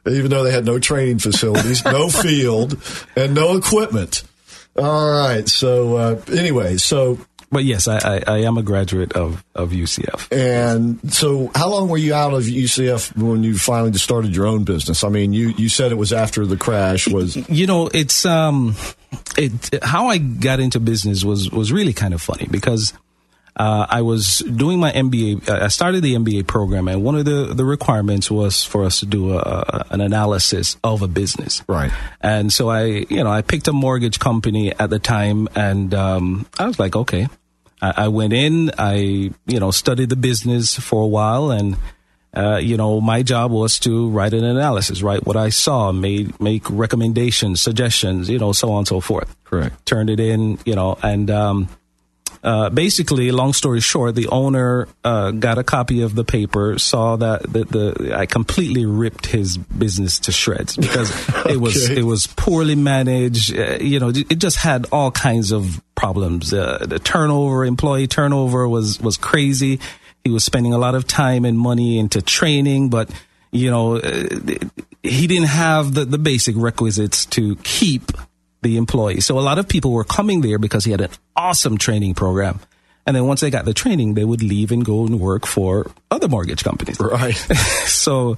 Even 0.06 0.30
though 0.30 0.42
they 0.44 0.52
had 0.52 0.64
no 0.64 0.78
training 0.78 1.18
facilities, 1.18 1.84
no 1.84 2.08
field, 2.22 2.76
and 3.16 3.34
no 3.34 3.56
equipment. 3.56 4.22
All 4.76 5.10
right. 5.10 5.48
So, 5.48 5.96
uh, 5.96 6.20
anyway, 6.32 6.76
so, 6.76 7.18
But 7.50 7.64
yes, 7.64 7.88
I, 7.88 7.98
I, 7.98 8.22
I 8.26 8.38
am 8.42 8.56
a 8.56 8.62
graduate 8.62 9.12
of, 9.14 9.44
of 9.54 9.70
UCF. 9.70 10.28
and 10.32 11.12
so 11.12 11.50
how 11.54 11.68
long 11.68 11.88
were 11.88 11.98
you 11.98 12.14
out 12.14 12.32
of 12.32 12.44
UCF 12.44 13.16
when 13.16 13.42
you 13.42 13.58
finally 13.58 13.90
just 13.90 14.04
started 14.04 14.34
your 14.34 14.46
own 14.46 14.64
business? 14.64 15.02
I 15.02 15.08
mean, 15.08 15.32
you, 15.32 15.48
you 15.56 15.68
said 15.68 15.90
it 15.92 15.96
was 15.98 16.12
after 16.12 16.46
the 16.46 16.56
crash 16.56 17.08
was, 17.08 17.36
You 17.48 17.66
know, 17.66 17.88
it's 17.92 18.24
um, 18.24 18.76
it 19.36 19.82
how 19.82 20.06
I 20.06 20.18
got 20.18 20.60
into 20.60 20.78
business 20.80 21.24
was 21.24 21.50
was 21.50 21.72
really 21.72 21.92
kind 21.92 22.14
of 22.14 22.22
funny 22.22 22.46
because 22.50 22.92
uh, 23.60 23.86
I 23.90 24.00
was 24.00 24.38
doing 24.38 24.80
my 24.80 24.90
MBA. 24.90 25.46
uh, 25.46 25.66
I 25.66 25.68
started 25.68 26.02
the 26.02 26.14
MBA 26.14 26.46
program, 26.46 26.88
and 26.88 27.04
one 27.04 27.14
of 27.14 27.26
the 27.26 27.52
the 27.52 27.66
requirements 27.66 28.30
was 28.30 28.64
for 28.64 28.84
us 28.84 29.00
to 29.00 29.06
do 29.06 29.34
a, 29.34 29.38
a, 29.38 29.86
an 29.90 30.00
analysis 30.00 30.78
of 30.82 31.02
a 31.02 31.08
business. 31.08 31.62
Right. 31.68 31.92
And 32.22 32.50
so 32.50 32.70
I, 32.70 33.04
you 33.10 33.22
know, 33.22 33.30
I 33.30 33.42
picked 33.42 33.68
a 33.68 33.74
mortgage 33.74 34.18
company 34.18 34.72
at 34.72 34.88
the 34.88 34.98
time, 34.98 35.46
and 35.54 35.92
um, 35.92 36.46
I 36.58 36.68
was 36.68 36.78
like, 36.78 36.96
okay. 36.96 37.28
I, 37.82 38.04
I 38.04 38.08
went 38.08 38.32
in, 38.32 38.70
I, 38.78 39.30
you 39.46 39.60
know, 39.60 39.72
studied 39.72 40.08
the 40.08 40.16
business 40.16 40.78
for 40.78 41.02
a 41.02 41.06
while, 41.06 41.50
and 41.50 41.76
uh, 42.34 42.56
you 42.56 42.78
know, 42.78 42.98
my 42.98 43.22
job 43.22 43.50
was 43.50 43.78
to 43.80 44.08
write 44.08 44.32
an 44.32 44.42
analysis, 44.42 45.02
write 45.02 45.26
what 45.26 45.36
I 45.36 45.50
saw, 45.50 45.92
made 45.92 46.40
make 46.40 46.62
recommendations, 46.70 47.60
suggestions, 47.60 48.30
you 48.30 48.38
know, 48.38 48.52
so 48.52 48.72
on 48.72 48.78
and 48.78 48.88
so 48.88 49.00
forth. 49.00 49.36
Correct. 49.44 49.84
Turned 49.84 50.08
it 50.08 50.18
in, 50.18 50.58
you 50.64 50.74
know, 50.74 50.96
and 51.02 51.30
um, 51.30 51.68
uh, 52.42 52.70
basically, 52.70 53.30
long 53.32 53.52
story 53.52 53.80
short, 53.80 54.14
the 54.14 54.28
owner 54.28 54.88
uh, 55.04 55.30
got 55.30 55.58
a 55.58 55.64
copy 55.64 56.00
of 56.00 56.14
the 56.14 56.24
paper, 56.24 56.78
saw 56.78 57.16
that 57.16 57.42
the, 57.42 57.64
the 57.64 58.16
I 58.16 58.24
completely 58.24 58.86
ripped 58.86 59.26
his 59.26 59.58
business 59.58 60.18
to 60.20 60.32
shreds 60.32 60.76
because 60.76 61.10
it 61.46 61.58
was 61.58 61.90
it 61.90 62.04
was 62.04 62.26
poorly 62.26 62.76
managed. 62.76 63.56
Uh, 63.56 63.76
you 63.80 64.00
know, 64.00 64.08
it 64.08 64.38
just 64.38 64.56
had 64.56 64.86
all 64.90 65.10
kinds 65.10 65.52
of 65.52 65.82
problems. 65.94 66.54
Uh, 66.54 66.78
the 66.88 66.98
turnover, 66.98 67.64
employee 67.66 68.06
turnover 68.06 68.66
was 68.66 68.98
was 69.00 69.18
crazy. 69.18 69.78
He 70.24 70.30
was 70.30 70.42
spending 70.42 70.72
a 70.72 70.78
lot 70.78 70.94
of 70.94 71.06
time 71.06 71.44
and 71.44 71.58
money 71.58 71.98
into 71.98 72.22
training, 72.22 72.88
but 72.88 73.10
you 73.52 73.70
know, 73.70 73.96
uh, 73.96 74.28
he 75.02 75.26
didn't 75.26 75.48
have 75.48 75.92
the, 75.92 76.06
the 76.06 76.18
basic 76.18 76.54
requisites 76.56 77.26
to 77.26 77.56
keep 77.56 78.12
the 78.62 78.76
employees. 78.76 79.26
So 79.26 79.38
a 79.38 79.40
lot 79.40 79.58
of 79.58 79.68
people 79.68 79.92
were 79.92 80.04
coming 80.04 80.40
there 80.40 80.58
because 80.58 80.84
he 80.84 80.90
had 80.90 81.00
an 81.00 81.10
awesome 81.36 81.78
training 81.78 82.14
program. 82.14 82.60
And 83.06 83.16
then 83.16 83.26
once 83.26 83.40
they 83.40 83.50
got 83.50 83.64
the 83.64 83.74
training, 83.74 84.14
they 84.14 84.24
would 84.24 84.42
leave 84.42 84.70
and 84.70 84.84
go 84.84 85.06
and 85.06 85.18
work 85.18 85.46
for 85.46 85.90
other 86.10 86.28
mortgage 86.28 86.62
companies. 86.62 87.00
right. 87.00 87.34
so, 87.86 88.36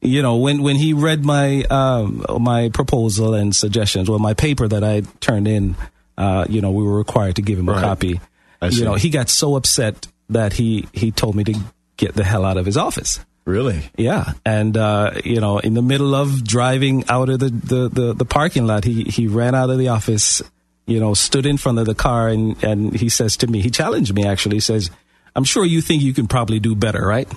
you 0.00 0.22
know, 0.22 0.36
when, 0.36 0.62
when 0.62 0.76
he 0.76 0.92
read 0.92 1.24
my, 1.24 1.62
um, 1.64 2.24
my 2.38 2.68
proposal 2.68 3.34
and 3.34 3.56
suggestions, 3.56 4.10
well, 4.10 4.18
my 4.18 4.34
paper 4.34 4.68
that 4.68 4.84
I 4.84 5.02
turned 5.20 5.48
in, 5.48 5.76
uh, 6.18 6.44
you 6.48 6.60
know, 6.60 6.70
we 6.70 6.84
were 6.84 6.98
required 6.98 7.36
to 7.36 7.42
give 7.42 7.58
him 7.58 7.68
a 7.68 7.74
copy. 7.74 8.20
I 8.60 8.70
see. 8.70 8.80
You 8.80 8.84
know, 8.84 8.94
he 8.94 9.08
got 9.08 9.28
so 9.28 9.56
upset 9.56 10.06
that 10.28 10.52
he, 10.52 10.86
he 10.92 11.10
told 11.10 11.34
me 11.34 11.44
to 11.44 11.58
get 11.96 12.14
the 12.14 12.24
hell 12.24 12.44
out 12.44 12.58
of 12.58 12.66
his 12.66 12.76
office. 12.76 13.18
Really? 13.44 13.82
Yeah, 13.96 14.34
and 14.46 14.76
uh, 14.76 15.20
you 15.24 15.40
know, 15.40 15.58
in 15.58 15.74
the 15.74 15.82
middle 15.82 16.14
of 16.14 16.44
driving 16.44 17.04
out 17.08 17.28
of 17.28 17.40
the, 17.40 17.48
the, 17.48 17.88
the, 17.88 18.14
the 18.14 18.24
parking 18.24 18.66
lot, 18.66 18.84
he 18.84 19.04
he 19.04 19.26
ran 19.26 19.54
out 19.54 19.70
of 19.70 19.78
the 19.78 19.88
office. 19.88 20.42
You 20.86 20.98
know, 20.98 21.14
stood 21.14 21.46
in 21.46 21.56
front 21.58 21.78
of 21.78 21.86
the 21.86 21.94
car, 21.94 22.28
and 22.28 22.62
and 22.62 22.94
he 22.94 23.08
says 23.08 23.36
to 23.38 23.46
me, 23.46 23.60
he 23.60 23.70
challenged 23.70 24.14
me 24.14 24.26
actually. 24.26 24.56
He 24.56 24.60
says, 24.60 24.90
"I'm 25.34 25.44
sure 25.44 25.64
you 25.64 25.80
think 25.80 26.02
you 26.02 26.14
can 26.14 26.28
probably 26.28 26.60
do 26.60 26.74
better, 26.74 27.04
right?" 27.04 27.28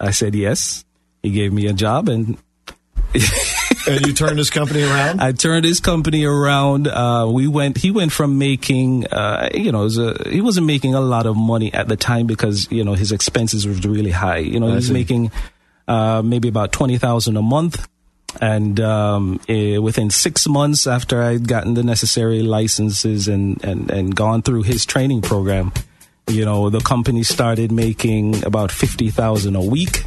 I 0.00 0.10
said, 0.10 0.34
"Yes." 0.34 0.84
He 1.22 1.32
gave 1.32 1.52
me 1.52 1.66
a 1.66 1.72
job, 1.72 2.08
and 2.08 2.38
And 3.86 4.06
you 4.06 4.12
turned 4.12 4.38
this 4.38 4.50
company 4.50 4.82
around? 4.82 5.20
I 5.20 5.32
turned 5.32 5.64
his 5.64 5.80
company 5.80 6.24
around. 6.24 6.88
Uh, 6.88 7.28
we 7.30 7.46
went. 7.46 7.76
He 7.78 7.90
went 7.90 8.12
from 8.12 8.38
making, 8.38 9.06
uh, 9.06 9.48
you 9.54 9.72
know, 9.72 9.80
was 9.80 9.98
a, 9.98 10.16
he 10.28 10.40
wasn't 10.40 10.66
making 10.66 10.94
a 10.94 11.00
lot 11.00 11.26
of 11.26 11.36
money 11.36 11.72
at 11.72 11.88
the 11.88 11.96
time 11.96 12.26
because 12.26 12.70
you 12.70 12.84
know 12.84 12.94
his 12.94 13.12
expenses 13.12 13.66
were 13.66 13.74
really 13.88 14.10
high. 14.10 14.38
You 14.38 14.60
know, 14.60 14.66
I 14.66 14.70
he 14.70 14.76
was 14.76 14.86
see. 14.88 14.92
making 14.92 15.30
uh, 15.86 16.22
maybe 16.24 16.48
about 16.48 16.72
twenty 16.72 16.98
thousand 16.98 17.36
a 17.36 17.42
month. 17.42 17.86
And 18.38 18.78
um, 18.80 19.40
eh, 19.48 19.78
within 19.78 20.10
six 20.10 20.46
months 20.46 20.86
after 20.86 21.22
I'd 21.22 21.48
gotten 21.48 21.72
the 21.72 21.82
necessary 21.82 22.42
licenses 22.42 23.28
and, 23.28 23.62
and, 23.64 23.90
and 23.90 24.14
gone 24.14 24.42
through 24.42 24.64
his 24.64 24.84
training 24.84 25.22
program, 25.22 25.72
you 26.28 26.44
know, 26.44 26.68
the 26.68 26.80
company 26.80 27.22
started 27.22 27.72
making 27.72 28.44
about 28.44 28.70
fifty 28.70 29.08
thousand 29.10 29.56
a 29.56 29.62
week. 29.62 30.04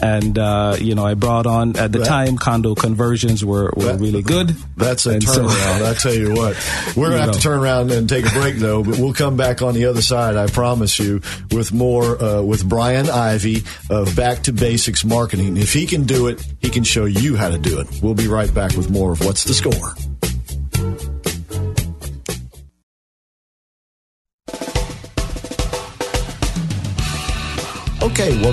And 0.00 0.38
uh, 0.38 0.76
you 0.80 0.94
know, 0.94 1.04
I 1.04 1.14
brought 1.14 1.46
on 1.46 1.76
at 1.76 1.90
the 1.92 1.98
That- 2.00 2.06
time 2.08 2.36
condo 2.38 2.74
conversions 2.74 3.44
were, 3.44 3.72
were 3.76 3.84
That- 3.84 4.00
really 4.00 4.22
good. 4.22 4.54
That's 4.76 5.06
a 5.06 5.10
And 5.10 5.22
so- 5.22 5.46
turnaround. 5.46 5.84
I 5.84 5.94
tell 5.94 6.14
you 6.14 6.34
what, 6.34 6.56
we're 6.96 7.10
gonna 7.10 7.22
have 7.22 7.32
to 7.34 7.40
turn 7.40 7.58
around 7.58 7.90
and 7.90 8.08
take 8.08 8.24
a 8.26 8.30
break 8.30 8.56
though. 8.56 8.82
But 8.84 8.98
we'll 8.98 9.12
come 9.14 9.36
back 9.36 9.60
on 9.62 9.74
the 9.74 9.86
other 9.86 10.02
side. 10.02 10.36
I 10.36 10.46
promise 10.46 10.98
you, 10.98 11.20
with 11.50 11.72
more 11.72 12.22
uh, 12.22 12.42
with 12.42 12.68
Brian 12.68 13.10
Ivy 13.10 13.64
of 13.90 14.14
Back 14.14 14.44
to 14.44 14.52
Basics 14.52 15.04
Marketing. 15.04 15.56
If 15.56 15.72
he 15.72 15.86
can 15.86 16.04
do 16.04 16.28
it, 16.28 16.44
he 16.60 16.70
can 16.70 16.84
show 16.84 17.04
you 17.04 17.36
how 17.36 17.48
to 17.48 17.58
do 17.58 17.80
it. 17.80 17.88
We'll 18.02 18.14
be 18.14 18.28
right 18.28 18.52
back 18.52 18.76
with 18.76 18.90
more 18.90 19.12
of 19.12 19.24
what's 19.24 19.44
the 19.44 19.54
score. 19.54 19.94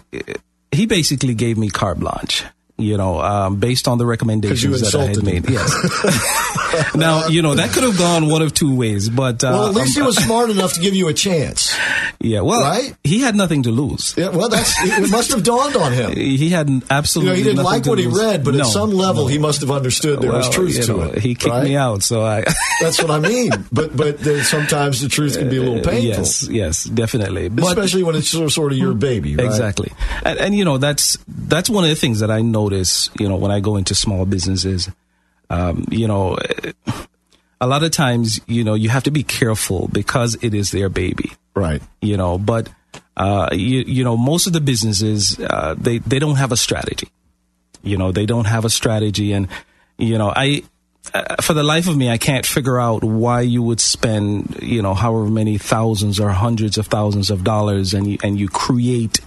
he 0.72 0.84
basically 0.86 1.34
gave 1.34 1.56
me 1.56 1.70
carte 1.70 2.00
blanche. 2.00 2.44
You 2.78 2.96
know, 2.96 3.20
um, 3.20 3.56
based 3.56 3.88
on 3.88 3.98
the 3.98 4.06
recommendations 4.06 4.80
that 4.80 4.94
I 4.94 5.06
had 5.06 5.24
made. 5.24 5.44
Him. 5.44 5.54
Yes. 5.54 6.94
now, 6.94 7.26
you 7.26 7.42
know, 7.42 7.54
that 7.54 7.70
could 7.70 7.82
have 7.82 7.98
gone 7.98 8.28
one 8.28 8.40
of 8.40 8.54
two 8.54 8.76
ways, 8.76 9.08
but 9.08 9.42
uh, 9.42 9.50
well, 9.52 9.68
at 9.68 9.74
least 9.74 9.96
um, 9.96 10.02
he 10.02 10.06
was 10.06 10.16
smart 10.16 10.50
enough 10.50 10.74
to 10.74 10.80
give 10.80 10.94
you 10.94 11.08
a 11.08 11.14
chance. 11.14 11.76
Yeah, 12.20 12.42
well, 12.42 12.60
right? 12.60 12.96
he 13.02 13.20
had 13.20 13.34
nothing 13.34 13.64
to 13.64 13.70
lose. 13.70 14.14
Yeah, 14.16 14.28
well, 14.28 14.48
that's 14.48 14.74
it 14.80 15.10
must 15.10 15.32
have 15.32 15.42
dawned 15.42 15.76
on 15.76 15.92
him. 15.92 16.12
He 16.38 16.50
had 16.50 16.70
absolutely. 16.90 17.38
You 17.38 17.44
know, 17.44 17.50
he 17.50 17.56
didn't 17.56 17.64
like 17.64 17.86
what 17.86 17.98
lose. 17.98 18.14
he 18.16 18.24
read, 18.24 18.44
but 18.44 18.54
no, 18.54 18.60
at 18.60 18.66
some 18.66 18.90
level, 18.90 19.24
no. 19.24 19.28
he 19.28 19.38
must 19.38 19.60
have 19.60 19.70
understood 19.70 20.20
there 20.20 20.30
well, 20.30 20.38
was 20.38 20.50
truth 20.50 20.80
to 20.86 20.96
know, 20.96 21.02
it. 21.02 21.18
He 21.18 21.34
kicked 21.34 21.52
right? 21.52 21.64
me 21.64 21.76
out, 21.76 22.02
so 22.02 22.24
I. 22.24 22.44
that's 22.80 23.02
what 23.02 23.10
I 23.10 23.18
mean. 23.18 23.50
But 23.72 23.96
but 23.96 24.20
sometimes 24.42 25.00
the 25.00 25.08
truth 25.08 25.36
can 25.38 25.48
be 25.48 25.56
a 25.56 25.60
little 25.60 25.82
painful. 25.82 26.02
Yes, 26.02 26.48
yes, 26.48 26.84
definitely. 26.84 27.48
But, 27.48 27.64
Especially 27.64 28.02
when 28.02 28.14
it's 28.14 28.28
sort 28.28 28.72
of 28.72 28.78
your 28.78 28.94
baby, 28.94 29.34
right? 29.36 29.46
Exactly, 29.46 29.92
and, 30.22 30.38
and 30.38 30.54
you 30.54 30.64
know 30.64 30.78
that's 30.78 31.18
that's 31.26 31.68
one 31.68 31.84
of 31.84 31.90
the 31.90 31.96
things 31.96 32.20
that 32.20 32.30
I 32.30 32.42
notice. 32.68 33.10
You 33.18 33.28
know, 33.28 33.36
when 33.36 33.50
I 33.50 33.60
go 33.60 33.76
into 33.76 33.94
small 33.94 34.26
businesses, 34.26 34.90
um, 35.50 35.86
you 35.90 36.06
know 36.06 36.38
a 37.60 37.66
lot 37.66 37.82
of 37.82 37.90
times, 37.90 38.40
you 38.46 38.64
know, 38.64 38.74
you 38.74 38.88
have 38.88 39.04
to 39.04 39.10
be 39.10 39.22
careful 39.22 39.88
because 39.92 40.36
it 40.42 40.54
is 40.54 40.70
their 40.70 40.88
baby. 40.88 41.32
Right. 41.54 41.82
You 42.00 42.16
know, 42.16 42.38
but, 42.38 42.68
uh, 43.16 43.48
you, 43.52 43.80
you 43.80 44.04
know, 44.04 44.16
most 44.16 44.46
of 44.46 44.52
the 44.52 44.60
businesses, 44.60 45.38
uh, 45.40 45.74
they, 45.76 45.98
they 45.98 46.18
don't 46.18 46.36
have 46.36 46.52
a 46.52 46.56
strategy. 46.56 47.08
You 47.82 47.96
know, 47.96 48.12
they 48.12 48.26
don't 48.26 48.44
have 48.46 48.64
a 48.64 48.70
strategy. 48.70 49.32
And, 49.32 49.48
you 49.96 50.18
know, 50.18 50.32
I, 50.34 50.62
uh, 51.12 51.36
for 51.42 51.54
the 51.54 51.64
life 51.64 51.88
of 51.88 51.96
me, 51.96 52.10
I 52.10 52.18
can't 52.18 52.46
figure 52.46 52.78
out 52.78 53.02
why 53.02 53.40
you 53.40 53.62
would 53.62 53.80
spend, 53.80 54.58
you 54.62 54.82
know, 54.82 54.94
however 54.94 55.28
many 55.28 55.58
thousands 55.58 56.20
or 56.20 56.30
hundreds 56.30 56.78
of 56.78 56.86
thousands 56.86 57.30
of 57.30 57.42
dollars 57.42 57.92
and 57.92 58.06
you, 58.06 58.18
and 58.22 58.38
you 58.38 58.48
create, 58.48 59.20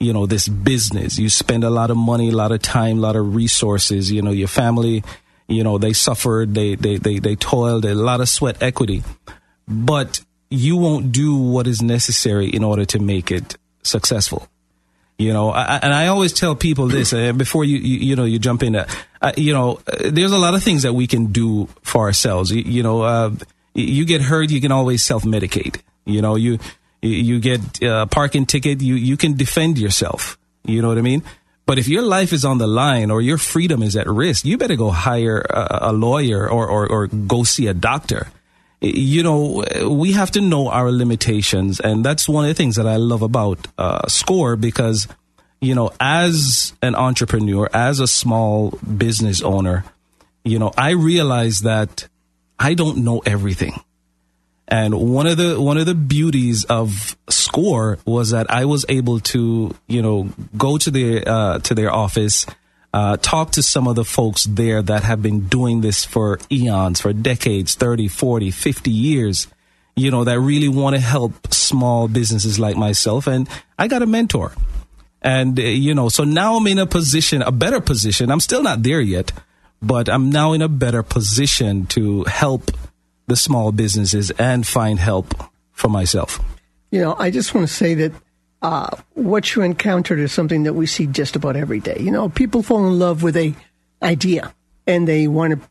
you 0.00 0.14
know, 0.14 0.26
this 0.26 0.48
business. 0.48 1.18
You 1.18 1.28
spend 1.28 1.62
a 1.62 1.70
lot 1.70 1.90
of 1.90 1.96
money, 1.96 2.30
a 2.30 2.36
lot 2.36 2.52
of 2.52 2.62
time, 2.62 2.98
a 2.98 3.00
lot 3.00 3.16
of 3.16 3.34
resources, 3.34 4.10
you 4.10 4.22
know, 4.22 4.30
your 4.30 4.48
family, 4.48 5.04
you 5.46 5.62
know, 5.62 5.78
they 5.78 5.92
suffered, 5.92 6.54
they, 6.54 6.74
they, 6.74 6.96
they, 6.96 7.18
they 7.18 7.36
toiled, 7.36 7.84
a 7.84 7.94
lot 7.94 8.20
of 8.20 8.28
sweat 8.28 8.62
equity, 8.62 9.02
but 9.68 10.20
you 10.48 10.76
won't 10.76 11.12
do 11.12 11.36
what 11.36 11.66
is 11.66 11.82
necessary 11.82 12.48
in 12.48 12.64
order 12.64 12.84
to 12.86 12.98
make 12.98 13.30
it 13.30 13.56
successful. 13.82 14.48
You 15.18 15.34
know, 15.34 15.50
I, 15.50 15.78
and 15.82 15.92
I 15.92 16.06
always 16.06 16.32
tell 16.32 16.56
people 16.56 16.86
this 16.86 17.12
uh, 17.12 17.34
before 17.34 17.62
you, 17.62 17.76
you, 17.76 17.98
you 17.98 18.16
know, 18.16 18.24
you 18.24 18.38
jump 18.38 18.62
in. 18.62 18.74
Uh, 18.74 18.88
uh, 19.20 19.32
you 19.36 19.52
know, 19.52 19.78
there's 20.02 20.32
a 20.32 20.38
lot 20.38 20.54
of 20.54 20.62
things 20.62 20.82
that 20.84 20.94
we 20.94 21.06
can 21.06 21.26
do 21.26 21.68
for 21.82 22.06
ourselves. 22.06 22.50
You, 22.50 22.62
you 22.62 22.82
know, 22.82 23.02
uh, 23.02 23.30
you 23.74 24.06
get 24.06 24.22
hurt, 24.22 24.50
you 24.50 24.62
can 24.62 24.72
always 24.72 25.04
self 25.04 25.24
medicate. 25.24 25.78
You 26.06 26.22
know, 26.22 26.36
you 26.36 26.58
you 27.02 27.40
get 27.40 27.82
a 27.82 28.06
parking 28.06 28.46
ticket, 28.46 28.80
you 28.80 28.94
you 28.94 29.16
can 29.16 29.34
defend 29.34 29.78
yourself. 29.78 30.38
You 30.64 30.82
know 30.82 30.88
what 30.88 30.98
I 30.98 31.02
mean? 31.02 31.22
But 31.66 31.78
if 31.78 31.88
your 31.88 32.02
life 32.02 32.32
is 32.32 32.44
on 32.44 32.58
the 32.58 32.66
line 32.66 33.10
or 33.10 33.20
your 33.20 33.38
freedom 33.38 33.82
is 33.82 33.96
at 33.96 34.08
risk, 34.08 34.44
you 34.44 34.58
better 34.58 34.76
go 34.76 34.90
hire 34.90 35.38
a, 35.48 35.90
a 35.90 35.92
lawyer 35.92 36.50
or, 36.50 36.66
or, 36.66 36.88
or 36.88 37.06
go 37.06 37.44
see 37.44 37.68
a 37.68 37.74
doctor 37.74 38.26
you 38.80 39.22
know, 39.22 39.64
we 39.88 40.12
have 40.12 40.30
to 40.32 40.40
know 40.40 40.68
our 40.68 40.90
limitations. 40.90 41.80
And 41.80 42.04
that's 42.04 42.28
one 42.28 42.44
of 42.44 42.48
the 42.48 42.54
things 42.54 42.76
that 42.76 42.86
I 42.86 42.96
love 42.96 43.22
about 43.22 43.66
uh, 43.76 44.08
SCORE 44.08 44.56
because, 44.56 45.06
you 45.60 45.74
know, 45.74 45.90
as 46.00 46.72
an 46.80 46.94
entrepreneur, 46.94 47.68
as 47.74 48.00
a 48.00 48.06
small 48.06 48.70
business 48.96 49.42
owner, 49.42 49.84
you 50.44 50.58
know, 50.58 50.72
I 50.78 50.90
realize 50.90 51.60
that 51.60 52.08
I 52.58 52.74
don't 52.74 52.98
know 52.98 53.22
everything. 53.26 53.80
And 54.70 54.94
one 54.94 55.26
of 55.26 55.36
the 55.36 55.60
one 55.60 55.78
of 55.78 55.86
the 55.86 55.96
beauties 55.96 56.64
of 56.64 57.16
Score 57.28 57.98
was 58.04 58.30
that 58.30 58.48
I 58.50 58.66
was 58.66 58.86
able 58.88 59.18
to, 59.20 59.74
you 59.88 60.00
know, 60.00 60.28
go 60.56 60.78
to 60.78 60.90
their 60.90 61.28
uh, 61.28 61.58
to 61.58 61.74
their 61.74 61.92
office, 61.92 62.46
uh, 62.94 63.16
talk 63.16 63.50
to 63.52 63.62
some 63.64 63.88
of 63.88 63.96
the 63.96 64.04
folks 64.04 64.44
there 64.44 64.80
that 64.80 65.02
have 65.02 65.22
been 65.22 65.48
doing 65.48 65.80
this 65.80 66.04
for 66.04 66.38
eons, 66.52 67.00
for 67.00 67.12
decades, 67.12 67.74
30, 67.74 68.06
40, 68.06 68.52
50 68.52 68.90
years, 68.92 69.48
you 69.96 70.10
know, 70.10 70.22
that 70.22 70.38
really 70.38 70.68
want 70.68 70.94
to 70.94 71.00
help 71.00 71.52
small 71.52 72.06
businesses 72.06 72.60
like 72.60 72.76
myself. 72.76 73.26
And 73.26 73.48
I 73.76 73.88
got 73.88 74.02
a 74.02 74.06
mentor. 74.06 74.52
And, 75.22 75.58
uh, 75.58 75.62
you 75.62 75.94
know, 75.94 76.08
so 76.08 76.24
now 76.24 76.56
I'm 76.56 76.66
in 76.68 76.78
a 76.78 76.86
position, 76.86 77.42
a 77.42 77.52
better 77.52 77.80
position. 77.80 78.30
I'm 78.30 78.40
still 78.40 78.62
not 78.62 78.82
there 78.82 79.00
yet, 79.00 79.32
but 79.82 80.08
I'm 80.08 80.30
now 80.30 80.52
in 80.52 80.62
a 80.62 80.68
better 80.68 81.02
position 81.02 81.86
to 81.86 82.24
help 82.24 82.70
the 83.30 83.36
small 83.36 83.70
businesses 83.70 84.32
and 84.32 84.66
find 84.66 84.98
help 84.98 85.34
for 85.70 85.88
myself. 85.88 86.40
You 86.90 87.00
know, 87.00 87.14
I 87.16 87.30
just 87.30 87.54
want 87.54 87.68
to 87.68 87.72
say 87.72 87.94
that 87.94 88.12
uh, 88.60 88.90
what 89.14 89.54
you 89.54 89.62
encountered 89.62 90.18
is 90.18 90.32
something 90.32 90.64
that 90.64 90.74
we 90.74 90.86
see 90.86 91.06
just 91.06 91.36
about 91.36 91.54
every 91.54 91.78
day. 91.78 91.96
You 92.00 92.10
know, 92.10 92.28
people 92.28 92.64
fall 92.64 92.86
in 92.88 92.98
love 92.98 93.22
with 93.22 93.36
a 93.36 93.54
idea 94.02 94.52
and 94.84 95.06
they 95.06 95.28
want 95.28 95.52
to 95.54 95.68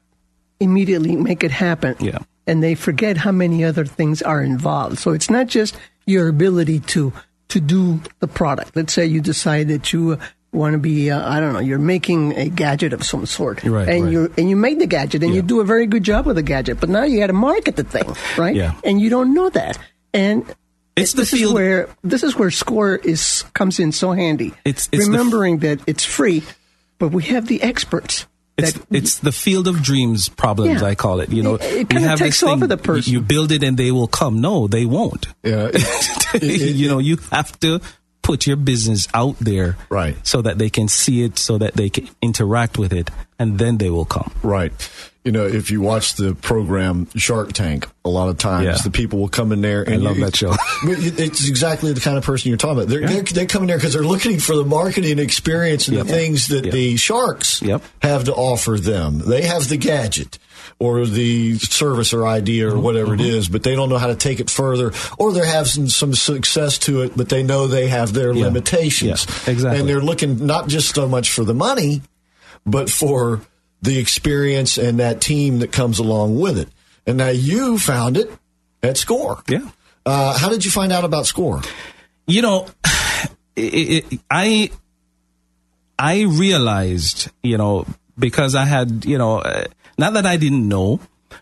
immediately 0.62 1.18
make 1.18 1.44
it 1.44 1.52
happen. 1.52 1.98
Yeah. 2.00 2.20
And 2.48 2.64
they 2.64 2.76
forget 2.76 3.18
how 3.18 3.34
many 3.34 3.66
other 3.66 3.86
things 3.86 4.22
are 4.22 4.42
involved. 4.42 4.98
So 4.98 5.12
it's 5.12 5.30
not 5.30 5.48
just 5.48 5.78
your 6.06 6.30
ability 6.30 6.80
to 6.96 7.12
to 7.50 7.60
do 7.60 8.00
the 8.20 8.28
product. 8.28 8.76
Let's 8.76 8.94
say 8.94 9.06
you 9.06 9.22
decide 9.22 9.68
that 9.68 9.92
you 9.92 10.18
want 10.52 10.74
to 10.74 10.80
be 10.80 11.12
uh, 11.12 11.28
I 11.28 11.40
don't 11.40 11.54
know 11.54 11.60
you're 11.60 11.80
making 11.80 12.36
a 12.38 12.50
gadget 12.50 12.94
of 12.94 13.04
some 13.04 13.26
sort 13.26 13.64
right, 13.64 13.88
and 13.88 14.06
right. 14.06 14.12
you 14.12 14.34
and 14.38 14.50
you 14.50 14.56
made 14.56 14.80
the 14.80 14.88
gadget 14.88 15.22
and 15.24 15.32
yeah. 15.32 15.38
you 15.38 15.42
do 15.42 15.60
a 15.60 15.64
very 15.64 15.86
good 15.86 16.04
job 16.04 16.26
with 16.26 16.36
the 16.36 16.44
gadget 16.44 16.80
but 16.80 16.90
now 16.90 17.04
you 17.04 17.20
got 17.20 17.28
to 17.28 17.34
market 17.34 17.76
the 17.76 17.84
thing 17.84 18.16
right 18.38 18.56
yeah. 18.56 18.74
and 18.84 19.00
you 19.00 19.10
don't 19.10 19.34
know 19.34 19.50
that 19.50 19.78
and 20.14 20.44
it's 20.96 21.14
this 21.14 21.32
field. 21.32 21.44
is 21.44 21.54
where 21.54 21.90
this 22.04 22.24
is 22.24 22.36
where 22.36 22.52
score 22.52 22.96
is 22.96 23.44
comes 23.54 23.80
in 23.80 23.92
so 23.92 24.12
handy 24.12 24.54
it's, 24.66 24.90
it's 24.92 25.08
remembering 25.08 25.56
f- 25.56 25.62
that 25.62 25.80
it's 25.88 26.04
free 26.04 26.44
but 26.98 27.10
we 27.10 27.24
have 27.24 27.48
the 27.48 27.62
experts 27.62 28.26
it's, 28.58 28.80
it's 28.92 29.20
the 29.20 29.32
field 29.32 29.68
of 29.68 29.82
dreams 29.82 30.28
problems. 30.28 30.82
Yeah. 30.82 30.88
I 30.88 30.96
call 30.96 31.22
it. 31.22 31.30
You 31.30 31.44
know, 31.44 31.56
it, 31.56 31.62
it 31.64 31.94
we 31.94 32.02
have 32.02 32.20
takes 32.20 32.42
this 32.42 32.50
thing, 32.50 32.60
the 32.60 32.76
person. 32.78 33.14
You 33.14 33.22
build 33.22 33.54
it 33.54 33.64
and 33.64 33.78
they 33.78 33.92
will 33.92 34.08
come. 34.08 34.42
No, 34.42 34.68
they 34.68 34.86
won't. 34.86 35.28
Yeah. 35.44 35.72
you 36.42 36.90
know, 36.90 37.00
you 37.00 37.18
have 37.32 37.58
to 37.62 37.80
put 38.30 38.46
your 38.46 38.58
business 38.58 39.08
out 39.16 39.36
there 39.40 39.76
right 39.90 40.16
so 40.24 40.38
that 40.46 40.58
they 40.60 40.70
can 40.70 40.88
see 40.88 41.24
it 41.24 41.40
so 41.40 41.58
that 41.58 41.74
they 41.74 41.90
can 41.90 42.08
interact 42.22 42.78
with 42.78 42.94
it 42.94 43.10
and 43.40 43.58
then 43.58 43.78
they 43.82 43.90
will 43.90 44.06
come 44.06 44.32
right 44.44 44.72
you 45.26 45.32
know 45.32 45.46
if 45.48 45.72
you 45.72 45.82
watch 45.82 46.14
the 46.16 46.36
program 46.36 47.08
shark 47.16 47.54
tank 47.54 47.88
a 48.06 48.10
lot 48.10 48.30
of 48.30 48.38
times 48.38 48.66
Yeah. 48.66 48.78
the 48.84 48.92
people 48.92 49.18
will 49.20 49.30
come 49.40 49.52
in 49.52 49.62
there 49.62 49.82
and 49.82 49.96
I 49.96 49.98
love 49.98 50.18
you- 50.20 50.26
that 50.26 50.36
show. 50.36 50.54
it's 50.84 51.48
exactly 51.50 51.92
the 51.94 52.02
kind 52.02 52.18
of 52.20 52.24
person 52.24 52.50
you're 52.50 52.58
talking 52.58 52.78
about 52.78 52.88
they're, 52.90 53.08
they're, 53.08 53.24
they 53.24 53.46
come 53.48 53.64
in 53.64 53.68
there 53.68 53.78
because 53.78 53.94
they're 53.94 54.04
looking 54.04 54.38
for 54.40 54.56
the 54.56 54.64
marketing 54.66 55.18
experience 55.20 55.88
and 55.88 55.98
Yep. 55.98 56.06
the 56.08 56.14
things 56.14 56.48
that 56.50 56.66
Yep. 56.66 56.74
the 56.74 56.98
sharks 56.98 57.62
Yep. 57.64 57.82
have 58.04 58.24
to 58.26 58.34
offer 58.34 58.78
them 58.80 59.20
they 59.26 59.42
have 59.42 59.68
the 59.70 59.78
gadget 59.78 60.38
or 60.80 61.06
the 61.06 61.58
service 61.60 62.14
or 62.14 62.26
idea 62.26 62.68
Mm-hmm. 62.68 62.78
or 62.78 62.82
whatever 62.82 63.14
it 63.14 63.22
is, 63.22 63.50
but 63.50 63.64
they 63.64 63.76
don't 63.76 63.90
know 63.90 63.98
how 63.98 64.08
to 64.08 64.16
take 64.16 64.40
it 64.40 64.50
further, 64.50 64.94
or 65.18 65.34
they're 65.34 65.46
having 65.46 65.90
some 65.90 66.14
success 66.14 66.78
to 66.80 67.02
it, 67.02 67.18
but 67.18 67.28
they 67.30 67.44
know 67.44 67.68
they 67.68 67.88
have 67.90 68.14
their 68.14 68.32
Yeah. 68.34 68.46
limitations. 68.46 69.26
Yeah, 69.28 69.52
exactly. 69.52 69.80
And 69.82 69.90
they're 69.90 70.02
looking 70.02 70.46
not 70.46 70.68
just 70.70 70.96
so 70.96 71.08
much 71.08 71.30
for 71.32 71.44
the 71.44 71.54
money, 71.54 72.02
but 72.66 72.90
for 72.90 73.42
the 73.82 73.98
experience 74.00 74.78
and 74.78 75.00
that 75.00 75.20
team 75.22 75.60
that 75.60 75.72
comes 75.72 76.00
along 76.00 76.40
with 76.40 76.58
it. 76.58 76.70
And 77.06 77.18
now 77.18 77.30
you 77.30 77.78
found 77.78 78.18
it 78.18 78.32
at 78.84 78.98
Score. 78.98 79.42
Yeah. 79.50 79.70
Uh, 80.06 80.38
how 80.38 80.50
did 80.50 80.64
you 80.66 80.72
find 80.72 80.92
out 80.92 81.04
about 81.04 81.26
Score? 81.26 81.62
you 82.28 82.42
know 82.44 82.68
it, 83.56 84.06
it, 84.14 84.20
i 84.30 84.70
i 85.98 86.22
realized 86.22 87.30
you 87.42 87.58
know 87.58 87.86
because 88.20 88.54
i 88.54 88.66
had 88.66 89.04
you 89.06 89.18
know 89.18 89.40
uh, 89.40 89.64
not 90.00 90.14
that 90.18 90.26
i 90.26 90.36
didn't 90.38 90.68
know 90.68 91.00